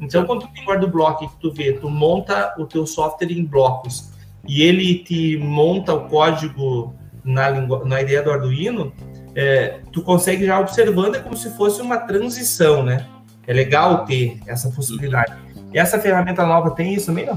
Então, 0.00 0.24
quando 0.24 0.40
tu 0.40 0.52
tem 0.52 0.64
guarda 0.64 0.86
bloco 0.86 1.28
que 1.28 1.40
tu 1.40 1.52
vê, 1.52 1.74
tu 1.74 1.88
monta 1.88 2.54
o 2.58 2.66
teu 2.66 2.86
software 2.86 3.30
em 3.30 3.44
blocos 3.44 4.10
e 4.48 4.62
ele 4.62 4.98
te 4.98 5.38
monta 5.38 5.94
o 5.94 6.08
código 6.08 6.92
na, 7.22 7.50
na 7.84 8.02
ideia 8.02 8.22
do 8.22 8.32
Arduino, 8.32 8.92
é, 9.34 9.80
tu 9.92 10.02
consegue 10.02 10.46
já 10.46 10.58
observando, 10.58 11.14
é 11.14 11.20
como 11.20 11.36
se 11.36 11.50
fosse 11.56 11.80
uma 11.80 11.98
transição, 11.98 12.82
né? 12.82 13.06
É 13.46 13.52
legal 13.52 14.04
ter 14.04 14.40
essa 14.46 14.70
possibilidade. 14.70 15.34
E 15.72 15.78
essa 15.78 16.00
ferramenta 16.00 16.44
nova 16.44 16.70
tem 16.70 16.94
isso 16.94 17.06
também, 17.06 17.26
não? 17.26 17.36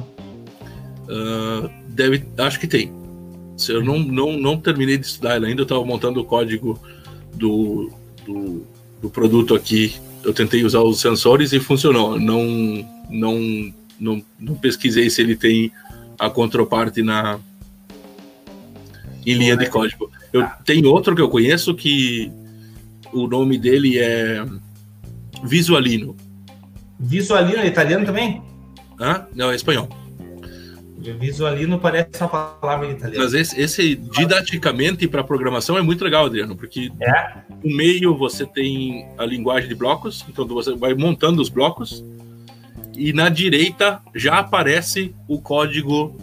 Uh, 1.03 1.69
deve, 1.89 2.27
acho 2.37 2.59
que 2.59 2.67
tem. 2.67 2.96
Eu 3.69 3.83
não, 3.83 3.99
não, 3.99 4.37
não 4.37 4.57
terminei 4.57 4.97
de 4.97 5.05
estudar 5.05 5.35
ela 5.35 5.47
ainda, 5.47 5.61
eu 5.61 5.63
estava 5.63 5.83
montando 5.83 6.19
o 6.21 6.25
código 6.25 6.79
do, 7.33 7.91
do, 8.25 8.63
do, 9.01 9.09
produto 9.09 9.55
aqui. 9.55 9.95
Eu 10.23 10.33
tentei 10.33 10.63
usar 10.63 10.81
os 10.81 10.99
sensores 10.99 11.53
e 11.53 11.59
funcionou. 11.59 12.19
Não, 12.19 12.43
não, 13.09 13.73
não, 13.99 14.23
não 14.39 14.55
pesquisei 14.55 15.09
se 15.09 15.21
ele 15.21 15.35
tem 15.35 15.71
a 16.19 16.29
contraparte 16.29 17.01
na, 17.01 17.39
em 19.25 19.33
linha 19.33 19.57
de 19.57 19.69
código. 19.69 20.11
Eu 20.31 20.47
tenho 20.63 20.89
outro 20.89 21.15
que 21.15 21.21
eu 21.21 21.29
conheço 21.29 21.73
que 21.73 22.31
o 23.13 23.27
nome 23.27 23.57
dele 23.57 23.97
é 23.97 24.45
Visualino. 25.43 26.15
Visualino 26.99 27.59
é 27.59 27.67
italiano 27.67 28.05
também? 28.05 28.41
Hã? 28.99 29.27
Não, 29.35 29.51
é 29.51 29.55
espanhol. 29.55 29.87
Visualino 31.13 31.79
parece 31.79 32.09
uma 32.19 32.27
palavra 32.27 32.87
em 32.87 32.91
italiano. 32.91 33.23
Mas 33.23 33.33
esse, 33.33 33.59
esse 33.59 33.95
didaticamente 33.95 35.07
para 35.07 35.23
programação 35.23 35.77
é 35.77 35.81
muito 35.81 36.03
legal, 36.03 36.25
Adriano, 36.25 36.55
porque 36.55 36.91
é? 37.01 37.37
no 37.63 37.75
meio 37.75 38.17
você 38.17 38.45
tem 38.45 39.07
a 39.17 39.25
linguagem 39.25 39.69
de 39.69 39.75
blocos, 39.75 40.25
então 40.27 40.47
você 40.47 40.75
vai 40.75 40.93
montando 40.93 41.41
os 41.41 41.49
blocos, 41.49 42.03
e 42.95 43.13
na 43.13 43.29
direita 43.29 44.01
já 44.15 44.39
aparece 44.39 45.13
o 45.27 45.39
código 45.39 46.17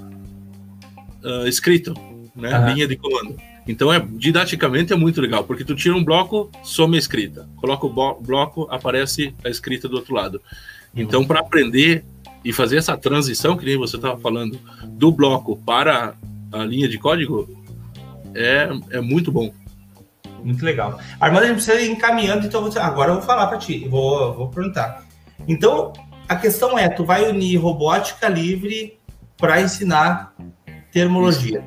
uh, 1.23 1.47
escrito, 1.47 1.95
né? 2.35 2.59
Uhum. 2.59 2.75
Linha 2.75 2.89
de 2.89 2.97
comando. 2.97 3.37
Então, 3.67 3.93
é, 3.93 3.99
didaticamente 3.99 4.93
é 4.93 4.97
muito 4.97 5.21
legal, 5.21 5.45
porque 5.45 5.65
tu 5.65 5.75
tira 5.75 5.95
um 5.95 6.05
bloco, 6.05 6.51
some 6.63 6.97
a 6.97 6.99
escrita. 6.99 7.49
Coloca 7.57 7.87
o 7.87 8.21
bloco, 8.21 8.69
aparece 8.71 9.35
a 9.43 9.49
escrita 9.49 9.89
do 9.89 9.97
outro 9.97 10.15
lado. 10.15 10.43
Então, 10.95 11.25
para 11.25 11.41
aprender 11.41 12.05
e 12.45 12.53
fazer 12.53 12.77
essa 12.77 12.97
transição, 12.97 13.57
que 13.57 13.65
nem 13.65 13.79
você 13.79 13.97
estava 13.97 14.19
falando, 14.19 14.59
do 14.87 15.11
bloco 15.11 15.57
para 15.57 16.15
a 16.53 16.59
linha 16.65 16.89
de 16.89 16.99
código, 16.99 17.49
é, 18.35 18.69
é 18.91 19.01
muito 19.01 19.33
bom. 19.33 19.53
Muito 20.43 20.65
legal. 20.65 20.99
Armando, 21.19 21.45
a 21.45 21.47
gente 21.47 21.57
precisa 21.57 21.81
ir 21.81 21.91
encaminhando, 21.91 22.47
então 22.47 22.69
agora 22.81 23.11
eu 23.11 23.15
vou 23.15 23.23
falar 23.23 23.47
para 23.47 23.57
ti, 23.57 23.89
vou, 23.89 24.35
vou 24.35 24.49
perguntar. 24.49 25.03
Então, 25.49 25.93
a 26.29 26.37
questão 26.37 26.79
é, 26.79 26.89
tu 26.89 27.05
vai 27.05 27.29
unir 27.29 27.57
robótica 27.57 28.29
livre 28.29 28.99
para 29.39 29.61
ensinar 29.63 30.35
termologia. 30.93 31.65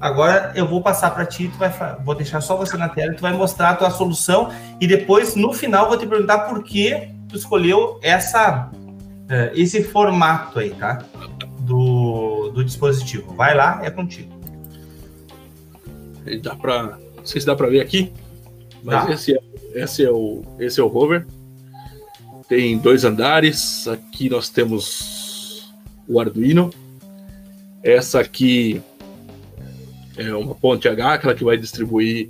Agora 0.00 0.52
eu 0.54 0.66
vou 0.68 0.80
passar 0.82 1.10
para 1.10 1.26
ti, 1.26 1.48
tu 1.48 1.58
vai, 1.58 1.72
vou 2.04 2.14
deixar 2.14 2.40
só 2.40 2.56
você 2.56 2.76
na 2.76 2.88
tela, 2.88 3.14
tu 3.14 3.22
vai 3.22 3.32
mostrar 3.32 3.70
a 3.70 3.74
tua 3.74 3.90
solução 3.90 4.50
e 4.80 4.86
depois 4.86 5.34
no 5.34 5.52
final 5.52 5.88
vou 5.88 5.98
te 5.98 6.06
perguntar 6.06 6.40
por 6.40 6.62
que 6.62 7.08
tu 7.28 7.36
escolheu 7.36 7.98
essa 8.02 8.70
uh, 9.26 9.52
esse 9.54 9.82
formato 9.82 10.58
aí, 10.58 10.70
tá? 10.70 11.04
Do, 11.60 12.50
do 12.50 12.64
dispositivo. 12.64 13.34
Vai 13.34 13.54
lá, 13.54 13.80
é 13.84 13.90
contigo. 13.90 14.34
Dá 16.42 16.56
para, 16.56 16.98
não 17.16 17.24
sei 17.24 17.40
se 17.40 17.46
dá 17.46 17.54
para 17.54 17.68
ver 17.68 17.80
aqui, 17.80 18.12
mas 18.82 19.08
esse 19.10 19.34
é, 19.34 19.40
esse 19.74 20.04
é 20.04 20.10
o 20.10 20.42
esse 20.58 20.80
é 20.80 20.82
o 20.82 20.88
rover. 20.88 21.26
Tem 22.48 22.78
dois 22.78 23.04
andares. 23.04 23.86
Aqui 23.88 24.28
nós 24.28 24.48
temos 24.48 25.72
o 26.08 26.20
Arduino. 26.20 26.70
Essa 27.82 28.20
aqui 28.20 28.82
é 30.16 30.34
uma 30.34 30.54
ponte 30.54 30.88
H, 30.88 31.14
aquela 31.14 31.34
que 31.34 31.44
vai 31.44 31.56
distribuir 31.56 32.28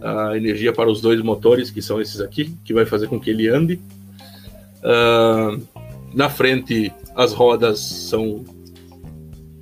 a 0.00 0.36
energia 0.36 0.72
para 0.72 0.90
os 0.90 1.00
dois 1.00 1.20
motores, 1.22 1.70
que 1.70 1.82
são 1.82 2.00
esses 2.00 2.20
aqui, 2.20 2.54
que 2.64 2.74
vai 2.74 2.84
fazer 2.84 3.08
com 3.08 3.18
que 3.18 3.30
ele 3.30 3.48
ande. 3.48 3.80
Uh, 4.82 5.62
na 6.14 6.30
frente, 6.30 6.92
as 7.14 7.32
rodas 7.32 7.80
são 7.80 8.44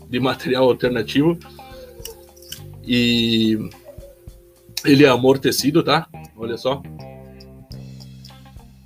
de 0.08 0.20
material 0.20 0.64
alternativo 0.64 1.38
e 2.84 3.58
ele 4.84 5.04
é 5.04 5.08
amortecido, 5.08 5.82
tá? 5.82 6.06
Olha 6.36 6.56
só. 6.56 6.82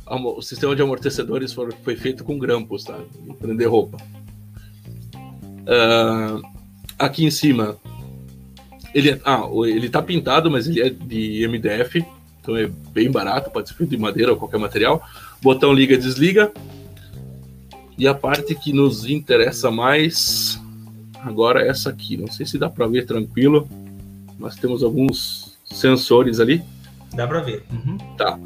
O 0.09 0.41
sistema 0.41 0.77
de 0.77 0.83
amortecedores 0.83 1.53
foi 1.53 1.97
feito 1.97 2.23
com 2.23 2.39
grampos, 2.39 2.85
tá? 2.85 3.01
Prender 3.41 3.69
roupa. 3.69 3.99
Uh, 5.67 6.41
aqui 6.97 7.25
em 7.25 7.31
cima 7.31 7.77
ele, 8.95 9.11
é, 9.11 9.21
ah, 9.25 9.43
ele 9.67 9.91
tá 9.91 10.01
pintado, 10.01 10.51
mas 10.51 10.67
ele 10.67 10.81
é 10.81 10.89
de 10.89 11.47
MDF, 11.47 12.03
então 12.41 12.57
é 12.57 12.67
bem 12.93 13.11
barato, 13.11 13.51
pode 13.51 13.69
ser 13.69 13.75
feito 13.75 13.91
de 13.91 13.99
madeira 13.99 14.33
ou 14.33 14.39
qualquer 14.39 14.59
material. 14.59 15.03
Botão 15.43 15.73
liga 15.73 15.99
desliga. 15.99 16.51
E 17.99 18.07
a 18.07 18.14
parte 18.14 18.55
que 18.55 18.72
nos 18.72 19.07
interessa 19.07 19.70
mais 19.70 20.61
agora 21.22 21.62
é 21.62 21.68
essa 21.68 21.90
aqui. 21.90 22.16
Não 22.16 22.30
sei 22.30 22.47
se 22.47 22.59
dá 22.59 22.68
para 22.68 22.86
ver 22.86 23.07
tranquilo, 23.07 23.68
mas 24.38 24.57
temos 24.57 24.82
alguns 24.82 25.59
sensores 25.64 26.40
ali. 26.40 26.62
Dá 27.14 27.26
para 27.26 27.40
ver. 27.40 27.64
Uhum. 27.70 27.97
Tá. 28.16 28.38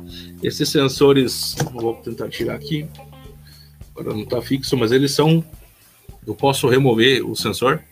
Esses 0.42 0.68
sensores, 0.68 1.56
vou 1.72 1.94
tentar 1.96 2.28
tirar 2.28 2.54
aqui. 2.54 2.86
Agora 3.94 4.14
não 4.14 4.22
está 4.22 4.40
fixo, 4.40 4.76
mas 4.76 4.92
eles 4.92 5.12
são. 5.12 5.44
Eu 6.26 6.34
posso 6.34 6.68
remover 6.68 7.26
o 7.28 7.34
sensor 7.34 7.82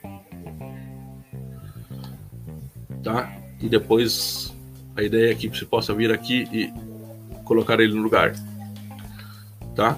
tá? 3.08 3.32
E 3.60 3.68
depois 3.68 4.54
a 4.94 5.02
ideia 5.02 5.32
é 5.32 5.34
que 5.34 5.48
você 5.48 5.64
possa 5.64 5.94
vir 5.94 6.12
aqui 6.12 6.46
e 6.52 6.72
colocar 7.44 7.80
ele 7.80 7.94
no 7.94 8.02
lugar, 8.02 8.34
tá? 9.74 9.96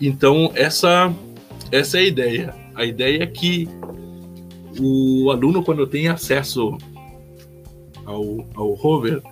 Então 0.00 0.52
essa 0.54 1.12
essa 1.70 1.98
é 1.98 2.00
a 2.00 2.06
ideia. 2.06 2.54
A 2.74 2.84
ideia 2.84 3.22
é 3.22 3.26
que 3.26 3.68
o 4.78 5.30
aluno 5.30 5.62
quando 5.62 5.86
tem 5.86 6.08
acesso 6.08 6.78
ao, 8.04 8.46
ao 8.54 8.74
rover, 8.74 9.22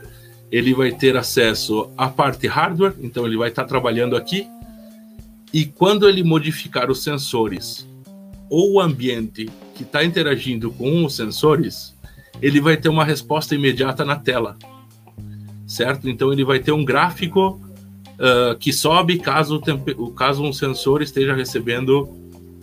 ele 0.50 0.74
vai 0.74 0.92
ter 0.92 1.16
acesso 1.16 1.90
à 1.96 2.08
parte 2.08 2.46
hardware, 2.46 2.94
então 3.00 3.26
ele 3.26 3.36
vai 3.36 3.48
estar 3.48 3.64
trabalhando 3.64 4.16
aqui. 4.16 4.46
E 5.52 5.64
quando 5.64 6.08
ele 6.08 6.22
modificar 6.22 6.90
os 6.90 7.02
sensores 7.02 7.88
ou 8.50 8.74
o 8.74 8.80
ambiente 8.80 9.48
que 9.74 9.82
está 9.82 10.04
interagindo 10.04 10.70
com 10.70 11.04
os 11.04 11.16
sensores, 11.16 11.94
ele 12.40 12.60
vai 12.60 12.76
ter 12.76 12.88
uma 12.88 13.04
resposta 13.04 13.54
imediata 13.54 14.04
na 14.04 14.16
tela, 14.16 14.56
certo? 15.66 16.08
Então 16.08 16.32
ele 16.32 16.44
vai 16.44 16.58
ter 16.58 16.72
um 16.72 16.84
gráfico 16.84 17.60
uh, 18.16 18.56
que 18.58 18.72
sobe 18.72 19.18
caso, 19.18 19.60
caso 20.16 20.42
um 20.42 20.52
sensor 20.52 21.02
esteja 21.02 21.34
recebendo 21.34 22.02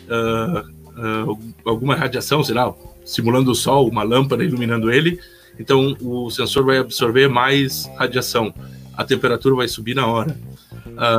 uh, 0.09 1.29
uh, 1.29 1.39
alguma 1.65 1.95
radiação, 1.95 2.43
sei 2.43 2.55
lá, 2.55 2.73
simulando 3.05 3.51
o 3.51 3.55
sol, 3.55 3.87
uma 3.87 4.03
lâmpada 4.03 4.43
iluminando 4.43 4.91
ele. 4.91 5.19
Então 5.59 5.95
o 6.01 6.29
sensor 6.31 6.65
vai 6.65 6.79
absorver 6.79 7.27
mais 7.27 7.89
radiação, 7.97 8.53
a 8.95 9.03
temperatura 9.03 9.55
vai 9.55 9.67
subir 9.67 9.95
na 9.95 10.07
hora. 10.07 10.35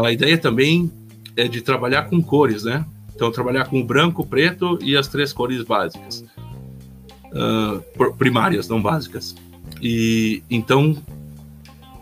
A 0.05 0.13
ideia 0.13 0.37
também 0.37 0.91
é 1.37 1.47
de 1.47 1.61
trabalhar 1.61 2.05
com 2.05 2.21
cores, 2.23 2.65
né? 2.65 2.85
Então 3.15 3.31
trabalhar 3.31 3.67
com 3.67 3.81
o 3.81 3.85
branco, 3.85 4.23
o 4.23 4.27
preto 4.27 4.77
e 4.83 4.97
as 4.97 5.07
três 5.07 5.33
cores 5.33 5.63
básicas, 5.63 6.25
primárias, 8.19 8.69
não 8.69 8.83
básicas. 8.83 9.37
E 9.81 10.43
então 10.51 10.97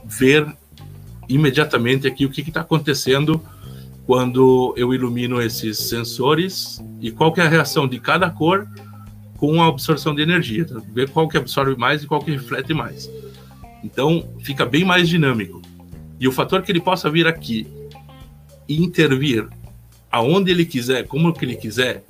ver 0.05 0.47
imediatamente 1.35 2.07
aqui 2.07 2.25
o 2.25 2.31
que 2.31 2.41
está 2.41 2.61
acontecendo 2.61 3.41
quando 4.07 4.75
eu 4.77 4.93
ilumino 4.93 5.41
esses 5.41 5.79
sensores 5.79 6.83
e 7.01 7.11
qual 7.11 7.33
que 7.33 7.41
é 7.41 7.45
a 7.45 7.49
reação 7.49 7.87
de 7.87 7.99
cada 7.99 8.29
cor 8.31 8.67
com 9.37 9.63
a 9.63 9.69
absorção 9.69 10.15
de 10.15 10.23
energia, 10.23 10.65
tá? 10.65 10.81
ver 10.93 11.11
qual 11.11 11.29
que 11.29 11.37
absorve 11.37 11.77
mais 11.77 12.03
e 12.03 12.07
qual 12.07 12.23
que 12.23 12.31
reflete 12.31 12.73
mais. 12.73 13.11
Então 13.83 14.29
fica 14.41 14.65
bem 14.65 14.85
mais 14.85 15.09
dinâmico. 15.09 15.61
E 16.21 16.29
o 16.29 16.33
fator 16.33 16.63
que 16.63 16.71
ele 16.71 16.81
possa 16.81 17.11
vir 17.11 17.27
aqui 17.27 17.67
e 18.69 18.81
intervir 18.81 19.49
aonde 20.11 20.51
ele 20.51 20.65
quiser, 20.65 21.07
como 21.07 21.33
que 21.33 21.45
ele 21.45 21.57
quiser, 21.57 22.05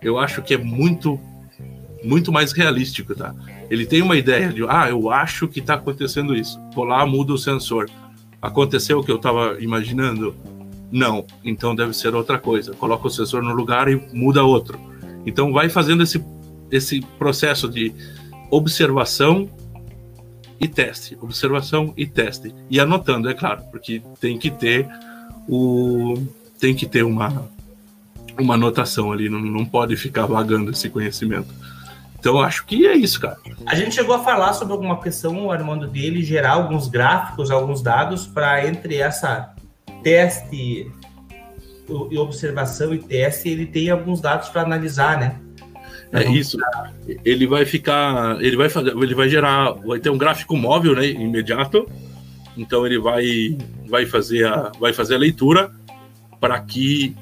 eu 0.00 0.18
acho 0.18 0.40
que 0.40 0.54
é 0.54 0.58
muito 0.58 1.20
muito 2.02 2.32
mais 2.32 2.52
realístico, 2.52 3.14
tá? 3.14 3.34
Ele 3.68 3.84
tem 3.84 4.00
uma 4.00 4.16
ideia 4.16 4.48
de, 4.48 4.64
ah, 4.66 4.88
eu 4.88 5.10
acho 5.10 5.46
que 5.46 5.60
está 5.60 5.74
acontecendo 5.74 6.34
isso. 6.34 6.58
Vou 6.74 6.84
lá, 6.84 7.04
mudo 7.04 7.34
o 7.34 7.38
sensor. 7.38 7.90
Aconteceu 8.40 8.98
o 8.98 9.04
que 9.04 9.10
eu 9.10 9.16
estava 9.16 9.56
imaginando? 9.60 10.34
Não. 10.90 11.24
Então 11.44 11.74
deve 11.74 11.92
ser 11.92 12.14
outra 12.14 12.38
coisa. 12.38 12.72
Coloca 12.74 13.06
o 13.06 13.10
sensor 13.10 13.42
no 13.42 13.52
lugar 13.52 13.88
e 13.88 13.96
muda 14.12 14.42
outro. 14.42 14.78
Então 15.24 15.52
vai 15.52 15.68
fazendo 15.68 16.02
esse 16.02 16.22
esse 16.70 17.00
processo 17.18 17.68
de 17.68 17.92
observação 18.50 19.48
e 20.60 20.68
teste, 20.68 21.16
observação 21.20 21.92
e 21.96 22.06
teste 22.06 22.54
e 22.68 22.78
anotando, 22.78 23.28
é 23.28 23.34
claro, 23.34 23.62
porque 23.70 24.02
tem 24.20 24.38
que 24.38 24.50
ter 24.50 24.88
o 25.48 26.22
tem 26.58 26.74
que 26.74 26.86
ter 26.86 27.02
uma 27.02 27.48
uma 28.38 28.54
anotação 28.54 29.12
ali, 29.12 29.28
não, 29.28 29.40
não 29.40 29.64
pode 29.64 29.96
ficar 29.96 30.26
vagando 30.26 30.70
esse 30.70 30.88
conhecimento. 30.88 31.52
Então 32.20 32.38
acho 32.38 32.66
que 32.66 32.86
é 32.86 32.94
isso, 32.94 33.18
cara. 33.18 33.38
A 33.66 33.74
gente 33.74 33.94
chegou 33.94 34.14
a 34.14 34.22
falar 34.22 34.52
sobre 34.52 34.74
alguma 34.74 35.00
questão, 35.00 35.50
Armando 35.50 35.88
dele, 35.88 36.22
gerar 36.22 36.52
alguns 36.52 36.86
gráficos, 36.86 37.50
alguns 37.50 37.82
dados 37.82 38.26
para 38.26 38.66
entre 38.66 38.96
essa 38.96 39.54
teste 40.02 40.92
e 42.10 42.18
observação 42.18 42.94
e 42.94 42.98
teste, 42.98 43.48
ele 43.48 43.66
tem 43.66 43.90
alguns 43.90 44.20
dados 44.20 44.48
para 44.50 44.62
analisar, 44.62 45.18
né? 45.18 45.40
É 46.12 46.24
isso. 46.30 46.58
Ele 47.24 47.46
vai 47.46 47.64
ficar, 47.64 48.40
ele 48.42 48.56
vai 48.56 48.68
fazer, 48.68 48.96
ele 48.96 49.14
vai 49.14 49.28
gerar, 49.28 49.72
vai 49.72 49.98
ter 49.98 50.10
um 50.10 50.18
gráfico 50.18 50.56
móvel, 50.56 50.94
né, 50.94 51.06
imediato. 51.06 51.88
Então 52.56 52.84
ele 52.84 52.98
vai, 52.98 53.56
vai 53.88 54.04
fazer 54.06 54.46
a, 54.46 54.70
vai 54.78 54.92
fazer 54.92 55.14
a 55.14 55.18
leitura 55.18 55.70
para 56.38 56.60
que 56.60 57.16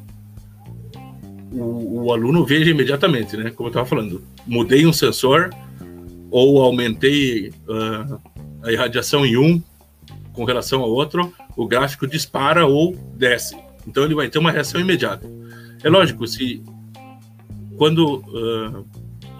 o, 1.52 2.04
o, 2.04 2.12
aluno 2.12 2.44
veja 2.44 2.70
imediatamente, 2.70 3.36
né? 3.36 3.50
Como 3.50 3.68
eu 3.68 3.70
estava 3.70 3.86
falando, 3.86 4.22
mudei 4.46 4.86
um 4.86 4.92
sensor 4.92 5.50
ou 6.30 6.62
aumentei 6.62 7.50
uh, 7.68 8.20
a 8.62 8.72
irradiação 8.72 9.24
em 9.24 9.36
um 9.36 9.62
com 10.32 10.44
relação 10.44 10.82
ao 10.82 10.90
outro, 10.90 11.32
o 11.56 11.66
gráfico 11.66 12.06
dispara 12.06 12.66
ou 12.66 12.94
desce. 13.16 13.56
Então 13.86 14.04
ele 14.04 14.14
vai 14.14 14.28
ter 14.28 14.38
uma 14.38 14.50
reação 14.50 14.80
imediata. 14.80 15.26
É 15.82 15.88
lógico, 15.88 16.26
se 16.26 16.62
quando 17.76 18.16
uh, 18.16 18.86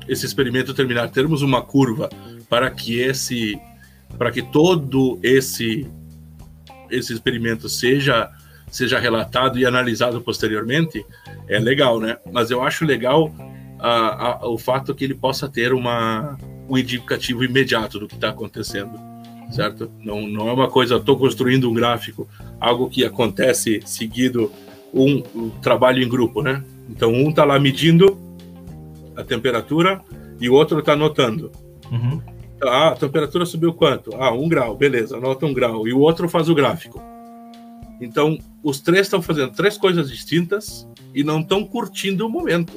esse 0.09 0.24
experimento 0.24 0.72
terminar, 0.72 1.09
termos 1.11 1.42
uma 1.42 1.61
curva 1.61 2.09
para 2.48 2.70
que 2.70 2.98
esse, 2.98 3.61
para 4.16 4.30
que 4.30 4.42
todo 4.42 5.18
esse 5.22 5.86
esse 6.90 7.12
experimento 7.12 7.68
seja 7.68 8.30
seja 8.70 8.98
relatado 8.98 9.58
e 9.58 9.66
analisado 9.66 10.20
posteriormente, 10.20 11.04
é 11.48 11.58
legal, 11.58 12.00
né? 12.00 12.16
Mas 12.32 12.50
eu 12.50 12.62
acho 12.62 12.84
legal 12.84 13.32
a, 13.78 14.42
a, 14.42 14.48
o 14.48 14.58
fato 14.58 14.94
que 14.94 15.04
ele 15.04 15.14
possa 15.14 15.48
ter 15.48 15.72
uma, 15.72 16.36
um 16.68 16.76
indicativo 16.76 17.44
imediato 17.44 17.98
do 17.98 18.08
que 18.08 18.14
está 18.14 18.30
acontecendo, 18.30 18.92
certo? 19.50 19.90
Não, 20.04 20.26
não 20.26 20.48
é 20.48 20.52
uma 20.52 20.68
coisa, 20.68 20.96
estou 20.96 21.16
construindo 21.16 21.70
um 21.70 21.74
gráfico, 21.74 22.28
algo 22.60 22.88
que 22.88 23.04
acontece 23.04 23.80
seguido 23.84 24.52
um, 24.92 25.22
um 25.34 25.50
trabalho 25.50 26.02
em 26.02 26.08
grupo, 26.08 26.42
né? 26.42 26.62
Então 26.88 27.12
um 27.12 27.30
está 27.30 27.44
lá 27.44 27.58
medindo 27.58 28.18
a 29.16 29.22
temperatura 29.22 30.00
e 30.40 30.48
o 30.48 30.54
outro 30.54 30.78
está 30.78 30.92
anotando. 30.92 31.50
Uhum. 31.90 32.20
Ah, 32.62 32.88
a 32.88 32.96
temperatura 32.96 33.46
subiu 33.46 33.72
quanto? 33.72 34.14
Ah, 34.16 34.32
um 34.32 34.48
grau, 34.48 34.76
beleza, 34.76 35.16
anota 35.16 35.46
um 35.46 35.54
grau. 35.54 35.86
E 35.86 35.92
o 35.92 36.00
outro 36.00 36.28
faz 36.28 36.48
o 36.48 36.54
gráfico. 36.54 37.00
Então, 38.01 38.38
os 38.62 38.80
três 38.80 39.07
estão 39.07 39.20
fazendo 39.20 39.53
três 39.53 39.76
coisas 39.76 40.11
distintas 40.11 40.86
e 41.14 41.24
não 41.24 41.40
estão 41.40 41.64
curtindo 41.64 42.26
o 42.26 42.30
momento, 42.30 42.72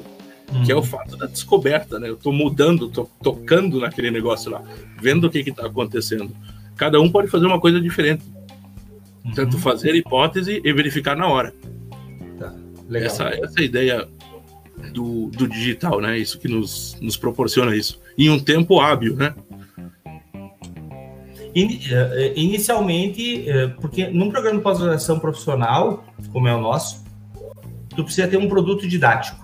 uhum. 0.52 0.64
que 0.64 0.72
é 0.72 0.76
o 0.76 0.84
fato 0.84 1.16
da 1.16 1.28
descoberta, 1.28 2.00
né? 2.00 2.10
Eu 2.10 2.16
estou 2.16 2.34
mudando, 2.34 2.88
estou 2.88 3.10
tocando 3.22 3.80
naquele 3.80 4.10
negócio 4.10 4.50
lá, 4.50 4.64
vendo 5.00 5.28
o 5.28 5.30
que 5.30 5.40
está 5.40 5.68
acontecendo. 5.68 6.36
Cada 6.76 7.00
um 7.00 7.12
pode 7.12 7.28
fazer 7.28 7.46
uma 7.46 7.60
coisa 7.60 7.80
diferente. 7.80 8.24
Uhum. 9.24 9.32
Tanto 9.34 9.60
fazer 9.60 9.94
hipótese 9.96 10.62
e 10.64 10.74
verificar 10.74 11.16
na 11.16 11.28
hora. 11.28 11.54
Tá. 12.40 12.54
Legal. 12.90 13.08
Essa, 13.08 13.26
essa 13.26 13.60
a 13.60 13.64
ideia 13.64 14.08
do, 14.92 15.28
do 15.28 15.48
digital, 15.48 16.02
né? 16.02 16.18
Isso 16.18 16.40
que 16.40 16.48
nos, 16.48 16.98
nos 17.00 17.16
proporciona 17.16 17.76
isso. 17.76 18.02
Em 18.18 18.30
um 18.30 18.40
tempo 18.40 18.80
hábil, 18.80 19.16
né? 19.16 19.36
Eh, 21.54 21.80
eh, 21.92 22.34
inicialmente, 22.36 23.50
eh, 23.50 23.68
porque 23.80 24.08
num 24.08 24.32
programa 24.32 24.58
de 24.58 24.64
pós-graduação 24.64 25.20
profissional, 25.20 26.06
como 26.32 26.48
é 26.48 26.56
o 26.56 26.62
nosso, 26.62 27.04
tu 27.90 28.06
precisa 28.06 28.28
ter 28.28 28.38
um 28.38 28.48
produto 28.48 28.88
didático. 28.88 29.40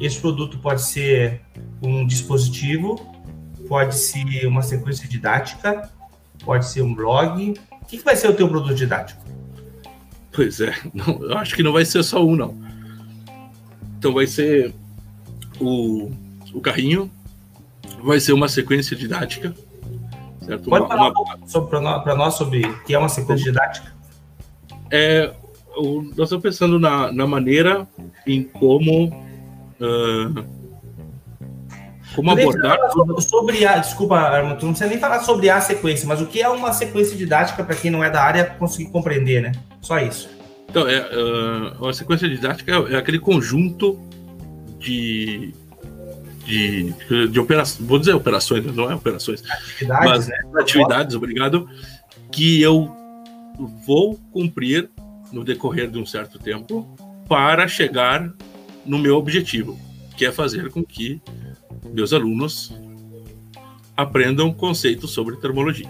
Esse 0.00 0.20
produto 0.20 0.58
pode 0.58 0.82
ser 0.82 1.40
um 1.82 2.06
dispositivo, 2.06 3.00
pode 3.68 3.96
ser 3.96 4.46
uma 4.46 4.62
sequência 4.62 5.08
didática, 5.08 5.90
pode 6.44 6.66
ser 6.66 6.82
um 6.82 6.94
blog. 6.94 7.54
O 7.82 7.84
que, 7.86 7.98
vai 7.98 8.14
ser 8.14 8.28
o 8.28 8.34
teu 8.34 8.48
produto 8.48 8.74
didático? 8.74 9.20
Pois 10.30 10.60
é, 10.60 10.72
não, 10.94 11.20
eu 11.24 11.36
acho 11.36 11.56
que 11.56 11.64
não 11.64 11.72
vai 11.72 11.84
ser 11.84 12.04
só 12.04 12.24
um, 12.24 12.36
não. 12.36 12.54
Então 13.98 14.12
vai 14.14 14.26
ser 14.26 14.72
o, 15.58 16.12
o 16.54 16.60
carrinho, 16.60 17.10
vai 18.04 18.20
ser 18.20 18.32
uma 18.32 18.48
sequência 18.48 18.94
didática. 18.94 19.52
Certo? 20.46 20.70
Pode 20.70 20.84
uma, 20.84 20.88
falar 20.88 21.12
uma... 21.12 22.00
para 22.00 22.14
nós 22.14 22.34
sobre 22.34 22.64
o 22.64 22.84
que 22.84 22.94
é 22.94 22.98
uma 22.98 23.08
sequência 23.08 23.44
didática? 23.44 23.92
É, 24.90 25.32
o, 25.76 26.02
nós 26.02 26.26
estamos 26.26 26.42
pensando 26.42 26.78
na, 26.78 27.12
na 27.12 27.26
maneira 27.26 27.86
em 28.26 28.44
como 28.44 29.08
uh, 29.08 30.56
como 32.14 32.30
abordar 32.30 32.78
sobre, 32.92 33.20
sobre 33.20 33.66
a 33.66 33.78
desculpa 33.78 34.16
Armando, 34.16 34.62
não 34.62 34.70
precisa 34.70 34.88
nem 34.88 34.98
falar 34.98 35.20
sobre 35.20 35.50
a 35.50 35.60
sequência 35.60 36.06
mas 36.06 36.20
o 36.20 36.26
que 36.26 36.40
é 36.40 36.48
uma 36.48 36.72
sequência 36.72 37.16
didática 37.16 37.64
para 37.64 37.74
quem 37.74 37.90
não 37.90 38.02
é 38.02 38.08
da 38.08 38.22
área 38.22 38.44
conseguir 38.44 38.90
compreender 38.92 39.42
né 39.42 39.52
só 39.82 39.98
isso 39.98 40.36
então, 40.76 40.86
é, 40.88 41.00
uh, 41.00 41.88
a 41.88 41.92
sequência 41.94 42.28
didática 42.28 42.70
é, 42.70 42.94
é, 42.94 42.96
aquele 42.96 43.18
conjunto 43.18 43.98
de. 44.78 45.54
De, 46.46 46.94
de 47.28 47.40
operações. 47.40 47.86
Vou 47.86 47.98
dizer 47.98 48.14
operações, 48.14 48.64
não 48.74 48.90
é 48.90 48.94
operações. 48.94 49.42
Atividades, 49.44 50.08
mas 50.08 50.28
né? 50.28 50.36
atividades, 50.54 51.16
obrigado. 51.16 51.68
Que 52.30 52.62
eu 52.62 52.94
vou 53.84 54.14
cumprir 54.32 54.88
no 55.32 55.44
decorrer 55.44 55.90
de 55.90 55.98
um 55.98 56.06
certo 56.06 56.38
tempo 56.38 56.86
para 57.28 57.66
chegar 57.66 58.32
no 58.84 58.98
meu 58.98 59.16
objetivo, 59.16 59.78
que 60.16 60.24
é 60.24 60.30
fazer 60.30 60.70
com 60.70 60.84
que 60.84 61.20
meus 61.92 62.12
alunos 62.12 62.72
aprendam 63.96 64.52
conceitos 64.52 65.10
sobre 65.10 65.36
termologia. 65.36 65.88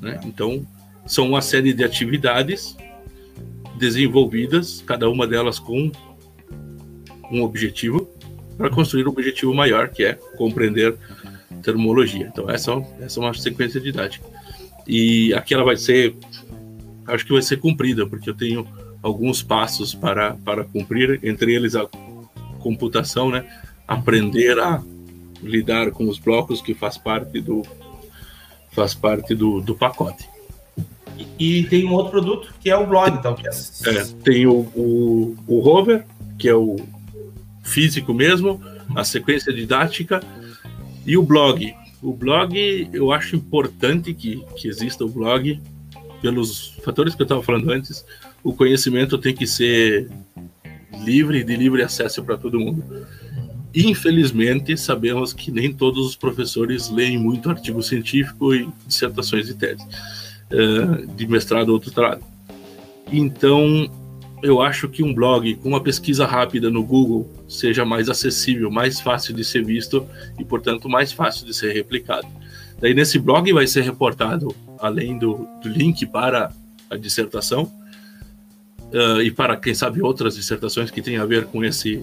Né? 0.00 0.18
Então, 0.24 0.66
são 1.06 1.28
uma 1.28 1.42
série 1.42 1.72
de 1.72 1.84
atividades 1.84 2.76
desenvolvidas, 3.78 4.82
cada 4.84 5.08
uma 5.08 5.26
delas 5.26 5.58
com 5.58 5.92
um 7.30 7.42
objetivo, 7.42 7.99
para 8.60 8.68
construir 8.68 9.06
um 9.06 9.10
objetivo 9.10 9.54
maior, 9.54 9.88
que 9.88 10.04
é 10.04 10.12
compreender 10.36 10.94
termologia. 11.62 12.26
Então, 12.30 12.50
essa, 12.50 12.72
essa 13.00 13.18
é 13.18 13.22
uma 13.22 13.32
sequência 13.32 13.80
didática. 13.80 14.26
E 14.86 15.32
aqui 15.32 15.54
ela 15.54 15.64
vai 15.64 15.78
ser, 15.78 16.14
acho 17.06 17.24
que 17.24 17.32
vai 17.32 17.40
ser 17.40 17.56
cumprida, 17.56 18.06
porque 18.06 18.28
eu 18.28 18.34
tenho 18.34 18.68
alguns 19.02 19.42
passos 19.42 19.94
para, 19.94 20.34
para 20.44 20.62
cumprir, 20.62 21.20
entre 21.22 21.54
eles 21.54 21.74
a 21.74 21.88
computação, 22.58 23.30
né? 23.30 23.46
aprender 23.88 24.58
a 24.58 24.82
lidar 25.42 25.90
com 25.90 26.06
os 26.06 26.18
blocos 26.18 26.60
que 26.60 26.74
faz 26.74 26.98
parte 26.98 27.40
do 27.40 27.62
faz 28.72 28.92
parte 28.92 29.34
do, 29.34 29.62
do 29.62 29.74
pacote. 29.74 30.28
E 31.38 31.64
tem 31.64 31.86
um 31.86 31.94
outro 31.94 32.10
produto 32.10 32.52
que 32.60 32.68
é 32.68 32.76
o 32.76 32.86
blog, 32.86 33.16
então. 33.16 33.34
Que 33.34 33.48
é... 33.48 33.96
É, 33.96 34.04
tem 34.22 34.46
o, 34.46 34.58
o, 34.76 35.36
o 35.46 35.60
rover, 35.60 36.04
que 36.38 36.46
é 36.46 36.54
o 36.54 36.76
físico 37.70 38.12
mesmo, 38.12 38.60
a 38.94 39.04
sequência 39.04 39.52
didática 39.52 40.20
e 41.06 41.16
o 41.16 41.22
blog. 41.22 41.72
O 42.02 42.12
blog, 42.12 42.88
eu 42.92 43.12
acho 43.12 43.36
importante 43.36 44.12
que, 44.14 44.44
que 44.56 44.68
exista 44.68 45.04
o 45.04 45.08
blog, 45.08 45.60
pelos 46.20 46.74
fatores 46.84 47.14
que 47.14 47.22
eu 47.22 47.24
estava 47.24 47.42
falando 47.42 47.70
antes. 47.70 48.04
O 48.42 48.52
conhecimento 48.52 49.18
tem 49.18 49.34
que 49.34 49.46
ser 49.46 50.10
livre, 51.02 51.42
de 51.42 51.56
livre 51.56 51.82
acesso 51.82 52.22
para 52.22 52.36
todo 52.36 52.60
mundo. 52.60 52.84
Infelizmente, 53.74 54.76
sabemos 54.76 55.32
que 55.32 55.50
nem 55.50 55.72
todos 55.72 56.06
os 56.06 56.16
professores 56.16 56.90
leem 56.90 57.18
muito 57.18 57.48
artigo 57.48 57.82
científico 57.82 58.54
e 58.54 58.68
dissertações 58.86 59.46
de 59.46 59.54
tese, 59.54 59.82
uh, 60.52 61.06
de 61.14 61.26
mestrado 61.26 61.70
ou 61.70 61.78
doutorado. 61.78 62.22
Então, 63.12 63.90
eu 64.42 64.60
acho 64.60 64.88
que 64.88 65.02
um 65.02 65.14
blog 65.14 65.54
com 65.56 65.68
uma 65.68 65.80
pesquisa 65.80 66.26
rápida 66.26 66.70
no 66.70 66.82
Google 66.82 67.30
seja 67.48 67.84
mais 67.84 68.08
acessível, 68.08 68.70
mais 68.70 69.00
fácil 69.00 69.34
de 69.34 69.44
ser 69.44 69.64
visto 69.64 70.06
e, 70.38 70.44
portanto, 70.44 70.88
mais 70.88 71.12
fácil 71.12 71.46
de 71.46 71.54
ser 71.54 71.72
replicado. 71.72 72.26
Daí, 72.80 72.94
nesse 72.94 73.18
blog 73.18 73.52
vai 73.52 73.66
ser 73.66 73.82
reportado, 73.82 74.54
além 74.78 75.18
do, 75.18 75.46
do 75.62 75.68
link 75.68 76.06
para 76.06 76.50
a 76.88 76.96
dissertação, 76.96 77.70
uh, 78.92 79.20
e 79.22 79.30
para, 79.30 79.56
quem 79.56 79.74
sabe, 79.74 80.00
outras 80.00 80.36
dissertações 80.36 80.90
que 80.90 81.02
têm 81.02 81.18
a 81.18 81.26
ver 81.26 81.46
com 81.46 81.64
esse 81.64 82.02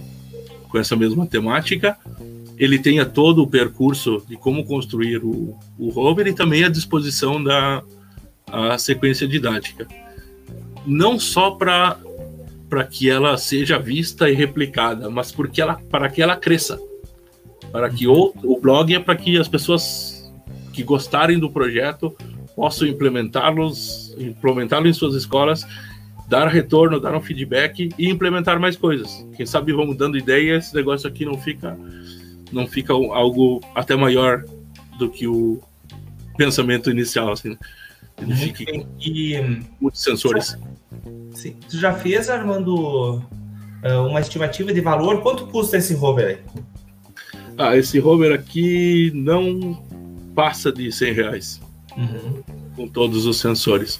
com 0.69 0.77
essa 0.77 0.97
mesma 0.97 1.25
temática, 1.25 1.97
ele 2.57 2.77
tenha 2.77 3.05
todo 3.05 3.41
o 3.41 3.47
percurso 3.47 4.21
de 4.27 4.35
como 4.35 4.65
construir 4.65 5.23
o, 5.23 5.57
o 5.77 5.89
rover 5.89 6.27
e 6.27 6.33
também 6.33 6.65
a 6.65 6.69
disposição 6.69 7.41
da 7.41 7.81
a 8.45 8.77
sequência 8.77 9.27
didática. 9.27 9.88
Não 10.85 11.19
só 11.19 11.51
para 11.51 11.97
para 12.70 12.84
que 12.84 13.09
ela 13.09 13.38
seja 13.38 13.80
vista 13.80 14.30
e 14.30 14.34
replicada, 14.34 15.09
mas 15.09 15.32
porque 15.32 15.61
ela 15.61 15.76
para 15.89 16.09
que 16.09 16.22
ela 16.22 16.36
cresça. 16.36 16.80
Para 17.72 17.89
que 17.89 18.07
o, 18.07 18.34
o 18.43 18.59
blog 18.59 18.93
é 18.93 18.99
para 18.99 19.15
que 19.15 19.38
as 19.38 19.47
pessoas 19.47 20.32
que 20.74 20.84
gostarem 20.84 21.39
do 21.39 21.49
projeto 21.49 22.15
possam 22.55 22.88
implementá-los, 22.88 24.15
implementá-lo 24.18 24.88
em 24.88 24.93
suas 24.93 25.15
escolas 25.15 25.65
dar 26.28 26.47
retorno, 26.47 26.99
dar 26.99 27.15
um 27.15 27.22
feedback 27.22 27.89
e 27.97 28.09
implementar 28.09 28.59
mais 28.59 28.76
coisas. 28.76 29.26
Quem 29.36 29.45
sabe 29.45 29.72
vamos 29.72 29.95
dando 29.95 30.18
ideia, 30.18 30.57
esse 30.57 30.76
negócio 30.76 31.07
aqui 31.07 31.26
não 31.26 31.38
fica 31.39 31.78
não 32.51 32.68
fica 32.68 32.93
algo 32.93 33.61
até 33.76 33.95
maior 33.95 34.43
do 34.97 35.09
que 35.09 35.28
o 35.28 35.61
pensamento 36.38 36.89
inicial, 36.89 37.32
assim. 37.32 37.57
Ele 38.22 38.32
uhum. 38.32 38.38
fica 38.38 38.63
e 38.99 39.63
muitos 39.80 40.01
sensores. 40.01 40.57
Sim. 41.34 41.55
Tu 41.70 41.78
já 41.78 41.93
fez, 41.93 42.30
Armando, 42.30 43.22
eh, 43.84 43.95
uma 43.95 44.20
estimativa 44.20 44.74
de 44.74 44.82
valor? 44.82 45.22
Quanto 45.22 45.47
custa 45.47 45.78
esse 45.78 45.93
rover 45.93 46.28
aí? 46.28 46.62
Ah, 47.58 47.76
esse 47.76 47.99
rover 47.99 48.34
aqui 48.34 49.12
não 49.14 49.84
passa 50.36 50.72
de 50.72 50.91
100 50.91 51.14
reais. 51.14 51.62
Uhum. 51.95 52.43
Com 52.76 52.88
todos 52.88 53.26
os 53.26 53.39
sensores. 53.39 53.99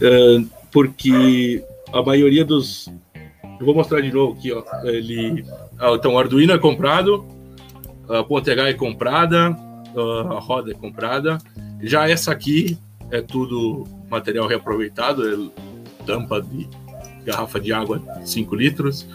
Uh, 0.00 0.46
porque 0.72 1.62
a 1.92 2.02
maioria 2.02 2.44
dos. 2.44 2.88
Eu 3.58 3.64
vou 3.64 3.74
mostrar 3.74 4.00
de 4.00 4.12
novo 4.12 4.38
aqui, 4.38 4.52
ó. 4.52 4.62
Ele. 4.84 5.44
Ah, 5.78 5.92
então, 5.94 6.14
o 6.14 6.18
Arduino 6.18 6.52
é 6.52 6.58
comprado, 6.58 7.26
a 8.08 8.22
ponte 8.22 8.50
H 8.50 8.68
é 8.68 8.74
comprada, 8.74 9.56
a 10.30 10.38
roda 10.38 10.72
é 10.72 10.74
comprada. 10.74 11.38
Já 11.82 12.08
essa 12.08 12.32
aqui 12.32 12.78
é 13.10 13.20
tudo 13.20 13.84
material 14.10 14.46
reaproveitado, 14.46 15.22
é 15.28 15.75
tampa 16.06 16.40
de 16.40 16.68
garrafa 17.24 17.60
de 17.60 17.72
água 17.72 18.00
5 18.24 18.54
litros. 18.54 19.06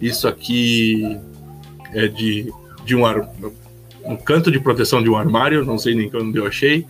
Isso 0.00 0.26
aqui 0.26 1.18
é 1.92 2.08
de, 2.08 2.50
de 2.84 2.96
um, 2.96 3.04
ar, 3.04 3.28
um 4.04 4.16
canto 4.16 4.50
de 4.50 4.58
proteção 4.58 5.02
de 5.02 5.10
um 5.10 5.16
armário, 5.16 5.64
não 5.64 5.78
sei 5.78 5.94
nem 5.94 6.10
onde 6.14 6.38
eu 6.38 6.46
achei. 6.46 6.86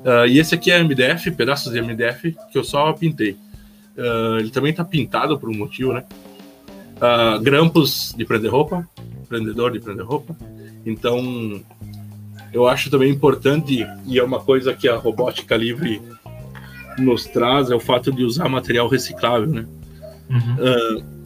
Uh, 0.00 0.26
e 0.28 0.38
esse 0.38 0.54
aqui 0.54 0.70
é 0.70 0.82
MDF, 0.82 1.30
pedaços 1.32 1.72
de 1.72 1.82
MDF 1.82 2.34
que 2.50 2.58
eu 2.58 2.64
só 2.64 2.92
pintei. 2.92 3.32
Uh, 3.96 4.38
ele 4.38 4.50
também 4.50 4.70
está 4.70 4.84
pintado 4.84 5.38
por 5.38 5.50
um 5.50 5.54
motivo, 5.54 5.92
né? 5.92 6.04
Uh, 6.96 7.40
grampos 7.40 8.14
de 8.16 8.24
prender 8.24 8.50
roupa, 8.50 8.88
prendedor 9.28 9.72
de 9.72 9.80
prender 9.80 10.04
roupa. 10.04 10.36
Então, 10.86 11.60
eu 12.52 12.66
acho 12.66 12.90
também 12.90 13.10
importante, 13.10 13.86
e 14.06 14.18
é 14.18 14.22
uma 14.22 14.40
coisa 14.40 14.72
que 14.72 14.88
a 14.88 14.96
robótica 14.96 15.56
livre 15.56 16.00
nos 17.00 17.24
traz, 17.24 17.70
é 17.70 17.74
o 17.74 17.80
fato 17.80 18.12
de 18.12 18.24
usar 18.24 18.48
material 18.48 18.88
reciclável, 18.88 19.48
né? 19.48 19.66
Uhum. 20.30 20.54
Uh, 20.56 21.18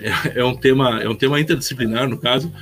é, 0.00 0.40
é, 0.40 0.44
um 0.44 0.54
tema, 0.54 1.02
é 1.02 1.08
um 1.08 1.14
tema 1.14 1.40
interdisciplinar, 1.40 2.08
no 2.08 2.18
caso, 2.18 2.52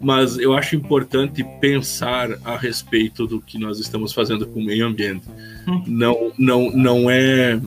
mas 0.00 0.38
eu 0.38 0.54
acho 0.54 0.76
importante 0.76 1.44
pensar 1.60 2.30
a 2.44 2.56
respeito 2.56 3.26
do 3.26 3.40
que 3.40 3.58
nós 3.58 3.78
estamos 3.78 4.12
fazendo 4.12 4.46
com 4.46 4.60
o 4.60 4.64
meio 4.64 4.86
ambiente. 4.86 5.26
Uhum. 5.66 5.84
Não, 5.86 6.32
não, 6.38 6.70
não 6.70 7.10
é 7.10 7.60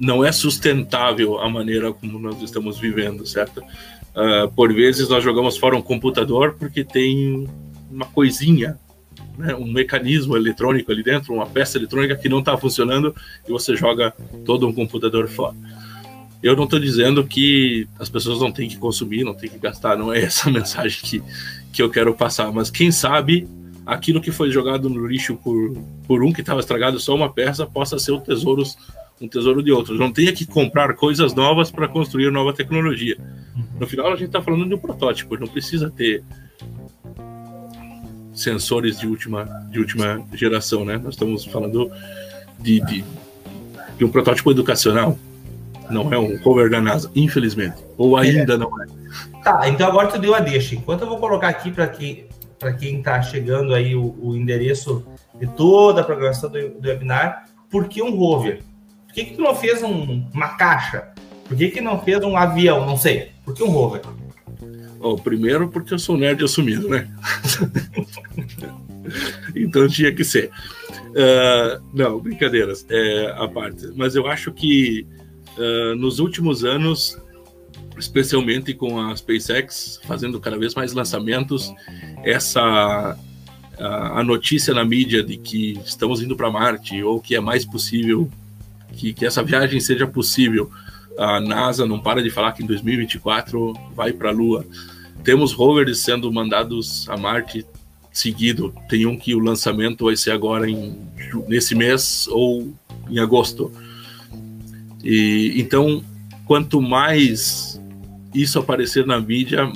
não 0.00 0.24
é 0.24 0.32
sustentável 0.32 1.38
a 1.38 1.48
maneira 1.48 1.92
como 1.92 2.18
nós 2.18 2.40
estamos 2.40 2.78
vivendo, 2.78 3.26
certo? 3.26 3.60
Uh, 3.60 4.50
por 4.56 4.72
vezes 4.72 5.10
nós 5.10 5.22
jogamos 5.22 5.58
fora 5.58 5.76
um 5.76 5.82
computador 5.82 6.56
porque 6.58 6.82
tem 6.82 7.46
uma 7.90 8.06
coisinha, 8.06 8.78
né, 9.40 9.54
um 9.54 9.66
mecanismo 9.66 10.36
eletrônico 10.36 10.92
ali 10.92 11.02
dentro, 11.02 11.34
uma 11.34 11.46
peça 11.46 11.78
eletrônica 11.78 12.16
que 12.16 12.28
não 12.28 12.40
está 12.40 12.56
funcionando 12.56 13.14
e 13.46 13.50
você 13.50 13.74
joga 13.74 14.12
todo 14.44 14.68
um 14.68 14.72
computador 14.72 15.28
fora. 15.28 15.56
Eu 16.42 16.56
não 16.56 16.64
estou 16.64 16.78
dizendo 16.78 17.24
que 17.24 17.86
as 17.98 18.08
pessoas 18.08 18.40
não 18.40 18.50
têm 18.50 18.68
que 18.68 18.78
consumir, 18.78 19.24
não 19.24 19.34
têm 19.34 19.50
que 19.50 19.58
gastar, 19.58 19.96
não 19.96 20.12
é 20.12 20.22
essa 20.22 20.48
mensagem 20.52 21.00
que, 21.02 21.22
que 21.72 21.82
eu 21.82 21.90
quero 21.90 22.14
passar, 22.14 22.52
mas 22.52 22.70
quem 22.70 22.90
sabe 22.90 23.48
aquilo 23.84 24.20
que 24.20 24.30
foi 24.30 24.50
jogado 24.50 24.88
no 24.88 25.06
lixo 25.06 25.36
por, 25.36 25.76
por 26.06 26.22
um 26.22 26.32
que 26.32 26.40
estava 26.40 26.60
estragado, 26.60 27.00
só 27.00 27.14
uma 27.14 27.32
peça, 27.32 27.66
possa 27.66 27.98
ser 27.98 28.12
o 28.12 28.20
tesouro 28.20 28.62
um 29.20 29.28
tesouro 29.28 29.62
de 29.62 29.70
outros. 29.70 29.98
Não 29.98 30.10
tenha 30.10 30.32
que 30.32 30.46
comprar 30.46 30.94
coisas 30.94 31.34
novas 31.34 31.70
para 31.70 31.86
construir 31.86 32.30
nova 32.30 32.54
tecnologia. 32.54 33.18
No 33.78 33.86
final, 33.86 34.06
a 34.06 34.16
gente 34.16 34.28
está 34.28 34.40
falando 34.40 34.66
de 34.66 34.74
um 34.74 34.78
protótipo, 34.78 35.38
não 35.38 35.46
precisa 35.46 35.90
ter 35.90 36.24
sensores 38.32 38.98
de 38.98 39.06
última, 39.06 39.44
de 39.70 39.78
última 39.78 40.24
geração, 40.32 40.84
né? 40.84 40.98
Nós 40.98 41.14
estamos 41.14 41.44
falando 41.44 41.90
de, 42.58 42.80
de, 42.80 43.04
de 43.98 44.04
um 44.04 44.10
protótipo 44.10 44.50
educacional. 44.50 45.18
Não 45.90 46.12
é 46.12 46.18
um 46.18 46.38
rover 46.42 46.70
da 46.70 46.80
NASA, 46.80 47.10
infelizmente. 47.14 47.76
Ou 47.98 48.16
ainda 48.16 48.54
é. 48.54 48.56
não 48.56 48.82
é. 48.82 48.86
Tá, 49.42 49.68
então 49.68 49.88
agora 49.88 50.08
tu 50.08 50.18
deu 50.18 50.34
a 50.34 50.40
deixa. 50.40 50.74
Enquanto 50.74 51.02
eu 51.02 51.08
vou 51.08 51.18
colocar 51.18 51.48
aqui 51.48 51.70
para 51.70 51.88
que, 51.88 52.26
quem 52.78 52.98
está 52.98 53.20
chegando 53.22 53.74
aí 53.74 53.96
o, 53.96 54.14
o, 54.20 54.36
endereço 54.36 55.04
de 55.34 55.46
toda 55.48 56.02
a 56.02 56.04
programação 56.04 56.50
do, 56.50 56.68
do 56.70 56.88
webinar, 56.88 57.46
por 57.70 57.88
que 57.88 58.02
um 58.02 58.16
rover? 58.16 58.62
Por 59.06 59.14
que, 59.14 59.24
que 59.24 59.34
tu 59.34 59.42
não 59.42 59.54
fez 59.54 59.82
um, 59.82 60.24
uma 60.32 60.50
caixa? 60.50 61.08
Por 61.48 61.56
que, 61.56 61.70
que 61.70 61.80
não 61.80 62.00
fez 62.00 62.22
um 62.22 62.36
avião? 62.36 62.86
Não 62.86 62.96
sei. 62.96 63.32
Por 63.44 63.54
que 63.54 63.64
um 63.64 63.70
rover? 63.70 64.02
Oh, 65.00 65.16
primeiro 65.16 65.68
porque 65.70 65.94
eu 65.94 65.98
sou 65.98 66.16
nerd 66.16 66.44
assumido, 66.44 66.88
né? 66.88 67.08
então 69.56 69.88
tinha 69.88 70.14
que 70.14 70.22
ser. 70.22 70.50
Uh, 71.08 71.82
não, 71.92 72.20
brincadeiras 72.20 72.84
é, 72.88 73.34
a 73.36 73.48
parte. 73.48 73.88
Mas 73.96 74.14
eu 74.14 74.26
acho 74.26 74.52
que 74.52 75.06
uh, 75.56 75.96
nos 75.96 76.18
últimos 76.18 76.64
anos, 76.64 77.18
especialmente 77.98 78.74
com 78.74 79.00
a 79.00 79.16
SpaceX 79.16 79.98
fazendo 80.06 80.38
cada 80.38 80.58
vez 80.58 80.74
mais 80.74 80.92
lançamentos, 80.92 81.72
essa 82.22 83.16
a, 83.80 84.20
a 84.20 84.22
notícia 84.22 84.74
na 84.74 84.84
mídia 84.84 85.22
de 85.22 85.38
que 85.38 85.80
estamos 85.84 86.22
indo 86.22 86.36
para 86.36 86.50
Marte 86.50 87.02
ou 87.02 87.20
que 87.20 87.34
é 87.34 87.40
mais 87.40 87.64
possível 87.64 88.30
que, 88.92 89.14
que 89.14 89.24
essa 89.24 89.42
viagem 89.42 89.80
seja 89.80 90.06
possível. 90.06 90.70
A 91.18 91.40
NASA 91.40 91.86
não 91.86 91.98
para 92.00 92.22
de 92.22 92.30
falar 92.30 92.52
que 92.52 92.62
em 92.62 92.66
2024 92.66 93.74
vai 93.94 94.12
para 94.12 94.30
a 94.30 94.32
Lua. 94.32 94.64
Temos 95.22 95.52
rovers 95.52 95.98
sendo 95.98 96.32
mandados 96.32 97.08
a 97.08 97.16
Marte 97.16 97.66
seguido. 98.12 98.74
Tem 98.88 99.06
um 99.06 99.16
que 99.16 99.34
o 99.34 99.38
lançamento 99.38 100.06
vai 100.06 100.16
ser 100.16 100.32
agora 100.32 100.68
em, 100.68 100.98
nesse 101.46 101.74
mês 101.74 102.26
ou 102.28 102.72
em 103.08 103.18
agosto. 103.18 103.72
E 105.02 105.54
então, 105.56 106.02
quanto 106.46 106.80
mais 106.80 107.80
isso 108.34 108.58
aparecer 108.58 109.06
na 109.06 109.20
mídia, 109.20 109.70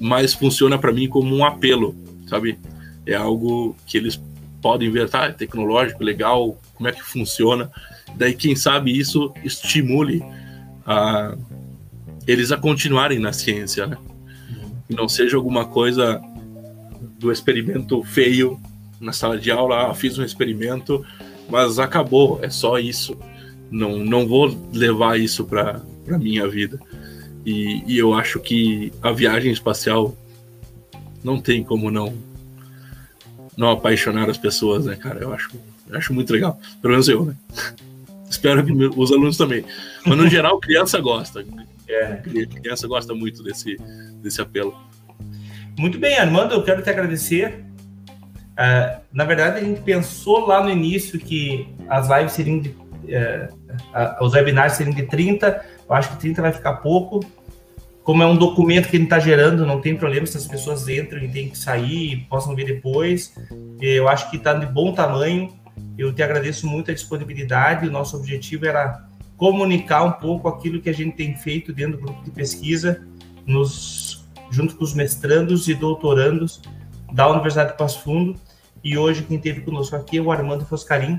mais 0.00 0.34
funciona 0.34 0.78
para 0.78 0.92
mim 0.92 1.08
como 1.08 1.34
um 1.34 1.44
apelo, 1.44 1.94
sabe? 2.26 2.58
É 3.06 3.14
algo 3.14 3.76
que 3.86 3.96
eles 3.96 4.20
podem 4.60 4.90
ver, 4.90 5.08
tá? 5.08 5.26
É 5.26 5.32
tecnológico, 5.32 6.04
legal, 6.04 6.58
como 6.74 6.88
é 6.88 6.92
que 6.92 7.02
funciona. 7.02 7.70
Daí, 8.18 8.34
quem 8.34 8.56
sabe 8.56 8.96
isso 8.96 9.32
estimule 9.44 10.22
a, 10.84 11.36
eles 12.26 12.50
a 12.50 12.56
continuarem 12.56 13.20
na 13.20 13.32
ciência, 13.32 13.86
né? 13.86 13.96
E 14.90 14.94
não 14.94 15.08
seja 15.08 15.36
alguma 15.36 15.64
coisa 15.66 16.20
do 17.18 17.30
experimento 17.30 18.02
feio 18.02 18.60
na 19.00 19.12
sala 19.12 19.38
de 19.38 19.50
aula, 19.50 19.90
ah, 19.90 19.94
fiz 19.94 20.18
um 20.18 20.24
experimento, 20.24 21.04
mas 21.48 21.78
acabou, 21.78 22.40
é 22.42 22.50
só 22.50 22.78
isso. 22.78 23.16
Não, 23.70 23.98
não 23.98 24.26
vou 24.26 24.56
levar 24.72 25.20
isso 25.20 25.44
para 25.44 25.80
a 26.10 26.18
minha 26.18 26.48
vida. 26.48 26.80
E, 27.46 27.84
e 27.86 27.98
eu 27.98 28.14
acho 28.14 28.40
que 28.40 28.92
a 29.00 29.12
viagem 29.12 29.52
espacial 29.52 30.16
não 31.22 31.40
tem 31.40 31.62
como 31.62 31.90
não 31.90 32.14
não 33.56 33.72
apaixonar 33.72 34.30
as 34.30 34.38
pessoas, 34.38 34.86
né, 34.86 34.94
cara? 34.94 35.18
Eu 35.20 35.32
acho, 35.32 35.50
eu 35.88 35.98
acho 35.98 36.14
muito 36.14 36.32
legal. 36.32 36.60
Pelo 36.80 36.92
menos 36.92 37.08
eu, 37.08 37.24
né? 37.24 37.34
Espero 38.28 38.64
que 38.64 38.72
os 38.72 39.12
alunos 39.12 39.36
também. 39.36 39.64
Mas 40.06 40.18
no 40.18 40.28
geral, 40.30 40.58
criança 40.60 41.00
gosta. 41.00 41.44
É. 41.88 42.16
Criança 42.60 42.86
gosta 42.86 43.14
muito 43.14 43.42
desse, 43.42 43.76
desse 44.22 44.40
apelo. 44.40 44.76
Muito 45.78 45.98
bem, 45.98 46.18
Armando, 46.18 46.54
eu 46.54 46.62
quero 46.62 46.82
te 46.82 46.90
agradecer. 46.90 47.64
Uh, 48.58 49.00
na 49.12 49.24
verdade, 49.24 49.58
a 49.58 49.64
gente 49.64 49.80
pensou 49.80 50.46
lá 50.46 50.62
no 50.62 50.70
início 50.70 51.18
que 51.18 51.68
as 51.88 52.08
lives 52.08 52.32
seriam 52.32 52.58
de. 52.58 52.70
Uh, 52.70 53.54
uh, 53.94 54.24
os 54.24 54.32
webinars 54.32 54.72
seriam 54.72 54.94
de 54.94 55.04
30. 55.04 55.64
Eu 55.88 55.94
acho 55.94 56.10
que 56.10 56.16
30 56.18 56.42
vai 56.42 56.52
ficar 56.52 56.74
pouco. 56.74 57.24
Como 58.02 58.22
é 58.22 58.26
um 58.26 58.36
documento 58.36 58.88
que 58.88 58.96
a 58.96 58.98
gente 58.98 59.06
está 59.06 59.18
gerando, 59.18 59.64
não 59.64 59.80
tem 59.80 59.94
problema 59.94 60.26
se 60.26 60.36
as 60.36 60.46
pessoas 60.46 60.88
entram 60.88 61.22
e 61.22 61.28
têm 61.28 61.50
que 61.50 61.58
sair 61.58 62.12
e 62.12 62.16
possam 62.16 62.56
ver 62.56 62.64
depois. 62.64 63.34
Eu 63.80 64.08
acho 64.08 64.30
que 64.30 64.36
está 64.36 64.54
de 64.54 64.66
bom 64.66 64.92
tamanho. 64.92 65.52
Eu 65.96 66.12
te 66.12 66.22
agradeço 66.22 66.66
muito 66.66 66.90
a 66.90 66.94
disponibilidade. 66.94 67.86
O 67.86 67.90
nosso 67.90 68.16
objetivo 68.16 68.66
era 68.66 69.06
comunicar 69.36 70.02
um 70.02 70.12
pouco 70.12 70.48
aquilo 70.48 70.80
que 70.80 70.90
a 70.90 70.94
gente 70.94 71.16
tem 71.16 71.36
feito 71.36 71.72
dentro 71.72 71.98
do 71.98 72.04
grupo 72.04 72.24
de 72.24 72.30
pesquisa, 72.30 73.06
nos, 73.46 74.28
junto 74.50 74.76
com 74.76 74.84
os 74.84 74.94
mestrandos 74.94 75.68
e 75.68 75.74
doutorandos 75.74 76.60
da 77.12 77.28
Universidade 77.28 77.72
de 77.72 77.78
Passo 77.78 78.02
Fundo. 78.02 78.38
E 78.82 78.96
hoje 78.96 79.22
quem 79.22 79.36
esteve 79.36 79.60
conosco 79.60 79.96
aqui 79.96 80.18
é 80.18 80.20
o 80.20 80.30
Armando 80.30 80.64
Foscarim, 80.64 81.18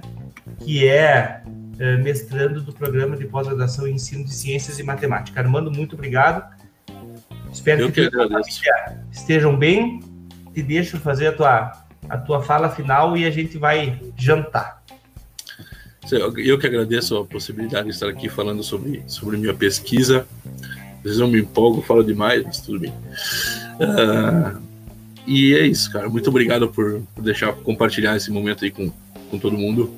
que 0.60 0.88
é, 0.88 1.44
é 1.80 1.98
mestrando 1.98 2.62
do 2.62 2.74
programa 2.74 3.16
de 3.16 3.26
pós-graduação 3.26 3.88
em 3.88 3.94
ensino 3.94 4.24
de 4.24 4.34
ciências 4.34 4.80
e 4.80 4.84
matemática. 4.84 5.40
Armando, 5.40 5.72
muito 5.72 5.96
obrigado. 5.96 6.56
Espero 7.52 7.82
Eu 7.82 7.92
que, 7.92 8.10
que 8.10 8.20
estejam 9.12 9.58
bem. 9.58 10.00
Te 10.54 10.64
deixo 10.64 10.98
fazer 11.00 11.28
a 11.28 11.32
tua, 11.32 11.72
a 12.08 12.18
tua 12.18 12.42
fala 12.42 12.70
final 12.70 13.18
e 13.18 13.26
a 13.26 13.32
gente 13.32 13.58
vai 13.58 14.00
jantar. 14.18 14.80
Eu 16.12 16.58
que 16.58 16.66
agradeço 16.66 17.18
a 17.18 17.26
possibilidade 17.26 17.88
de 17.88 17.94
estar 17.94 18.10
aqui 18.10 18.30
falando 18.30 18.64
sobre, 18.64 19.04
sobre 19.06 19.38
minha 19.38 19.54
pesquisa. 19.54 20.26
Às 20.98 21.04
vezes 21.04 21.20
eu 21.20 21.28
me 21.28 21.40
empolgo, 21.40 21.82
falo 21.82 22.04
demais, 22.04 22.44
mas 22.44 22.60
tudo 22.60 22.80
bem. 22.80 22.92
Uh, 23.80 24.60
e 25.28 25.54
é 25.54 25.68
isso, 25.68 25.92
cara. 25.92 26.10
Muito 26.10 26.30
obrigado 26.30 26.68
por, 26.68 27.02
por 27.14 27.24
deixar 27.24 27.54
compartilhar 27.54 28.16
esse 28.16 28.32
momento 28.32 28.66
aí 28.66 28.72
com, 28.72 28.92
com 29.30 29.38
todo 29.38 29.56
mundo. 29.56 29.94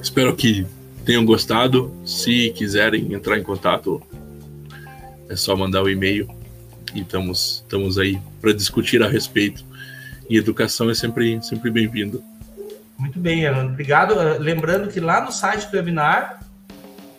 Espero 0.00 0.34
que 0.36 0.64
tenham 1.04 1.24
gostado. 1.24 1.92
Se 2.04 2.50
quiserem 2.50 3.12
entrar 3.12 3.36
em 3.36 3.42
contato, 3.42 4.00
é 5.28 5.34
só 5.34 5.56
mandar 5.56 5.82
o 5.82 5.86
um 5.86 5.88
e-mail 5.88 6.28
e 6.94 7.00
estamos, 7.00 7.64
estamos 7.64 7.98
aí 7.98 8.20
para 8.40 8.52
discutir 8.52 9.02
a 9.02 9.08
respeito. 9.08 9.64
E 10.28 10.36
educação 10.36 10.88
é 10.90 10.94
sempre, 10.94 11.42
sempre 11.42 11.70
bem-vindo. 11.70 12.22
Muito 12.98 13.18
bem, 13.18 13.46
Armando. 13.46 13.70
Obrigado. 13.72 14.12
Uh, 14.14 14.38
lembrando 14.38 14.88
que 14.88 15.00
lá 15.00 15.20
no 15.20 15.32
site 15.32 15.70
do 15.70 15.76
webinar. 15.76 16.40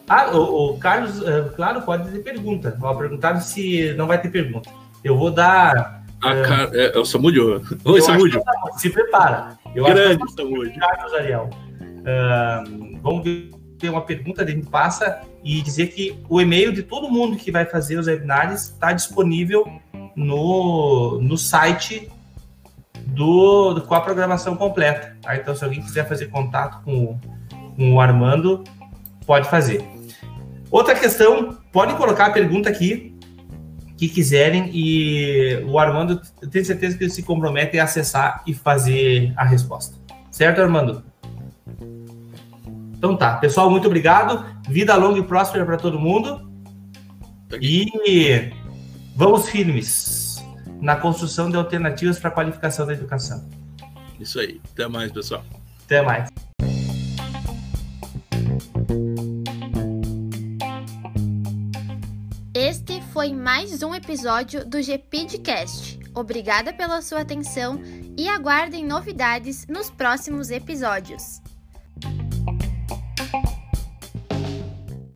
Ah, 0.08 0.36
o, 0.36 0.72
o 0.72 0.78
Carlos, 0.78 1.20
uh, 1.20 1.52
claro, 1.56 1.82
pode 1.82 2.10
ter 2.10 2.20
pergunta. 2.20 2.78
Ó, 2.82 2.94
perguntaram 2.96 3.42
se 3.42 3.94
não 3.94 4.08
vai 4.08 4.22
ter 4.22 4.30
pergunta. 4.30 4.70
Eu 5.04 5.18
vou 5.18 5.32
dar. 5.32 6.04
Ah, 6.24 6.34
uh, 6.34 6.44
car... 6.44 6.70
é, 6.74 6.96
é 6.96 6.98
o 6.98 7.06
Samudio. 7.06 7.62
Oi, 7.84 8.02
Samudio. 8.02 8.42
Se 8.78 8.90
prepara. 8.90 9.58
Eu 9.76 9.86
Grande 9.86 10.24
acho 10.24 10.36
que 10.36 10.42
Samudio. 10.42 10.80
Carlos 10.80 11.14
Ariel. 11.14 11.50
Uh, 11.82 13.00
vamos 13.02 13.24
ver 13.24 13.90
uma 13.90 14.02
pergunta, 14.02 14.48
gente 14.48 14.68
passa 14.68 15.22
e 15.44 15.62
dizer 15.62 15.88
que 15.88 16.18
o 16.30 16.42
e-mail 16.42 16.72
de 16.72 16.82
todo 16.82 17.10
mundo 17.10 17.36
que 17.36 17.52
vai 17.52 17.66
fazer 17.66 17.98
os 17.98 18.08
webinars 18.08 18.70
está 18.70 18.94
disponível 18.94 19.68
no, 20.16 21.20
no 21.22 21.38
site 21.38 22.10
do, 23.16 23.74
do, 23.74 23.82
com 23.82 23.96
a 23.96 24.02
programação 24.02 24.56
completa. 24.56 25.18
Tá? 25.22 25.36
Então, 25.36 25.56
se 25.56 25.64
alguém 25.64 25.82
quiser 25.82 26.08
fazer 26.08 26.28
contato 26.28 26.84
com, 26.84 27.18
com 27.76 27.94
o 27.94 28.00
Armando, 28.00 28.64
pode 29.26 29.50
fazer. 29.50 29.84
Outra 30.70 30.94
questão, 30.94 31.58
podem 31.72 31.96
colocar 31.96 32.28
a 32.28 32.32
pergunta 32.32 32.70
aqui 32.70 33.16
que 33.98 34.10
quiserem 34.10 34.70
e 34.74 35.64
o 35.68 35.80
Armando, 35.80 36.22
eu 36.42 36.50
tenho 36.50 36.66
certeza 36.66 36.98
que 36.98 37.06
ele 37.06 37.12
se 37.12 37.24
compromete 37.24 37.80
a 37.80 37.86
acessar 37.86 38.44
e 38.46 38.54
fazer 38.54 39.34
a 39.38 39.46
resposta. 39.46 39.96
Certo, 40.30 40.62
Armando? 40.62 41.02
Então 42.98 43.16
tá, 43.16 43.38
pessoal, 43.38 43.70
muito 43.70 43.88
obrigado. 43.88 44.46
Vida 44.68 44.96
longa 44.96 45.20
e 45.20 45.24
próspera 45.24 45.66
para 45.66 45.78
todo 45.78 45.98
mundo. 45.98 46.52
E 47.62 48.52
vamos 49.16 49.48
firmes 49.48 50.25
na 50.82 50.96
construção 50.96 51.50
de 51.50 51.58
alternativas 51.58 52.20
para 52.20 52.30
a 52.30 52.34
qualificação 52.34 52.86
da 52.86 52.94
educação. 52.94 53.48
Isso 54.20 54.40
aí. 54.40 54.62
Até 54.74 54.88
mais, 54.88 55.12
pessoal. 55.12 55.44
Até 55.86 56.02
mais. 56.02 56.30
Este 62.54 63.02
foi 63.14 63.34
mais 63.34 63.84
um 63.84 63.94
episódio 63.94 64.66
do 64.66 64.82
GPDcast. 64.82 66.00
Obrigada 66.14 66.72
pela 66.72 67.02
sua 67.02 67.22
atenção 67.22 67.82
e 68.18 68.30
aguardem 68.30 68.86
novidades 68.86 69.68
nos 69.68 69.90
próximos 69.90 70.50
episódios. 70.50 71.42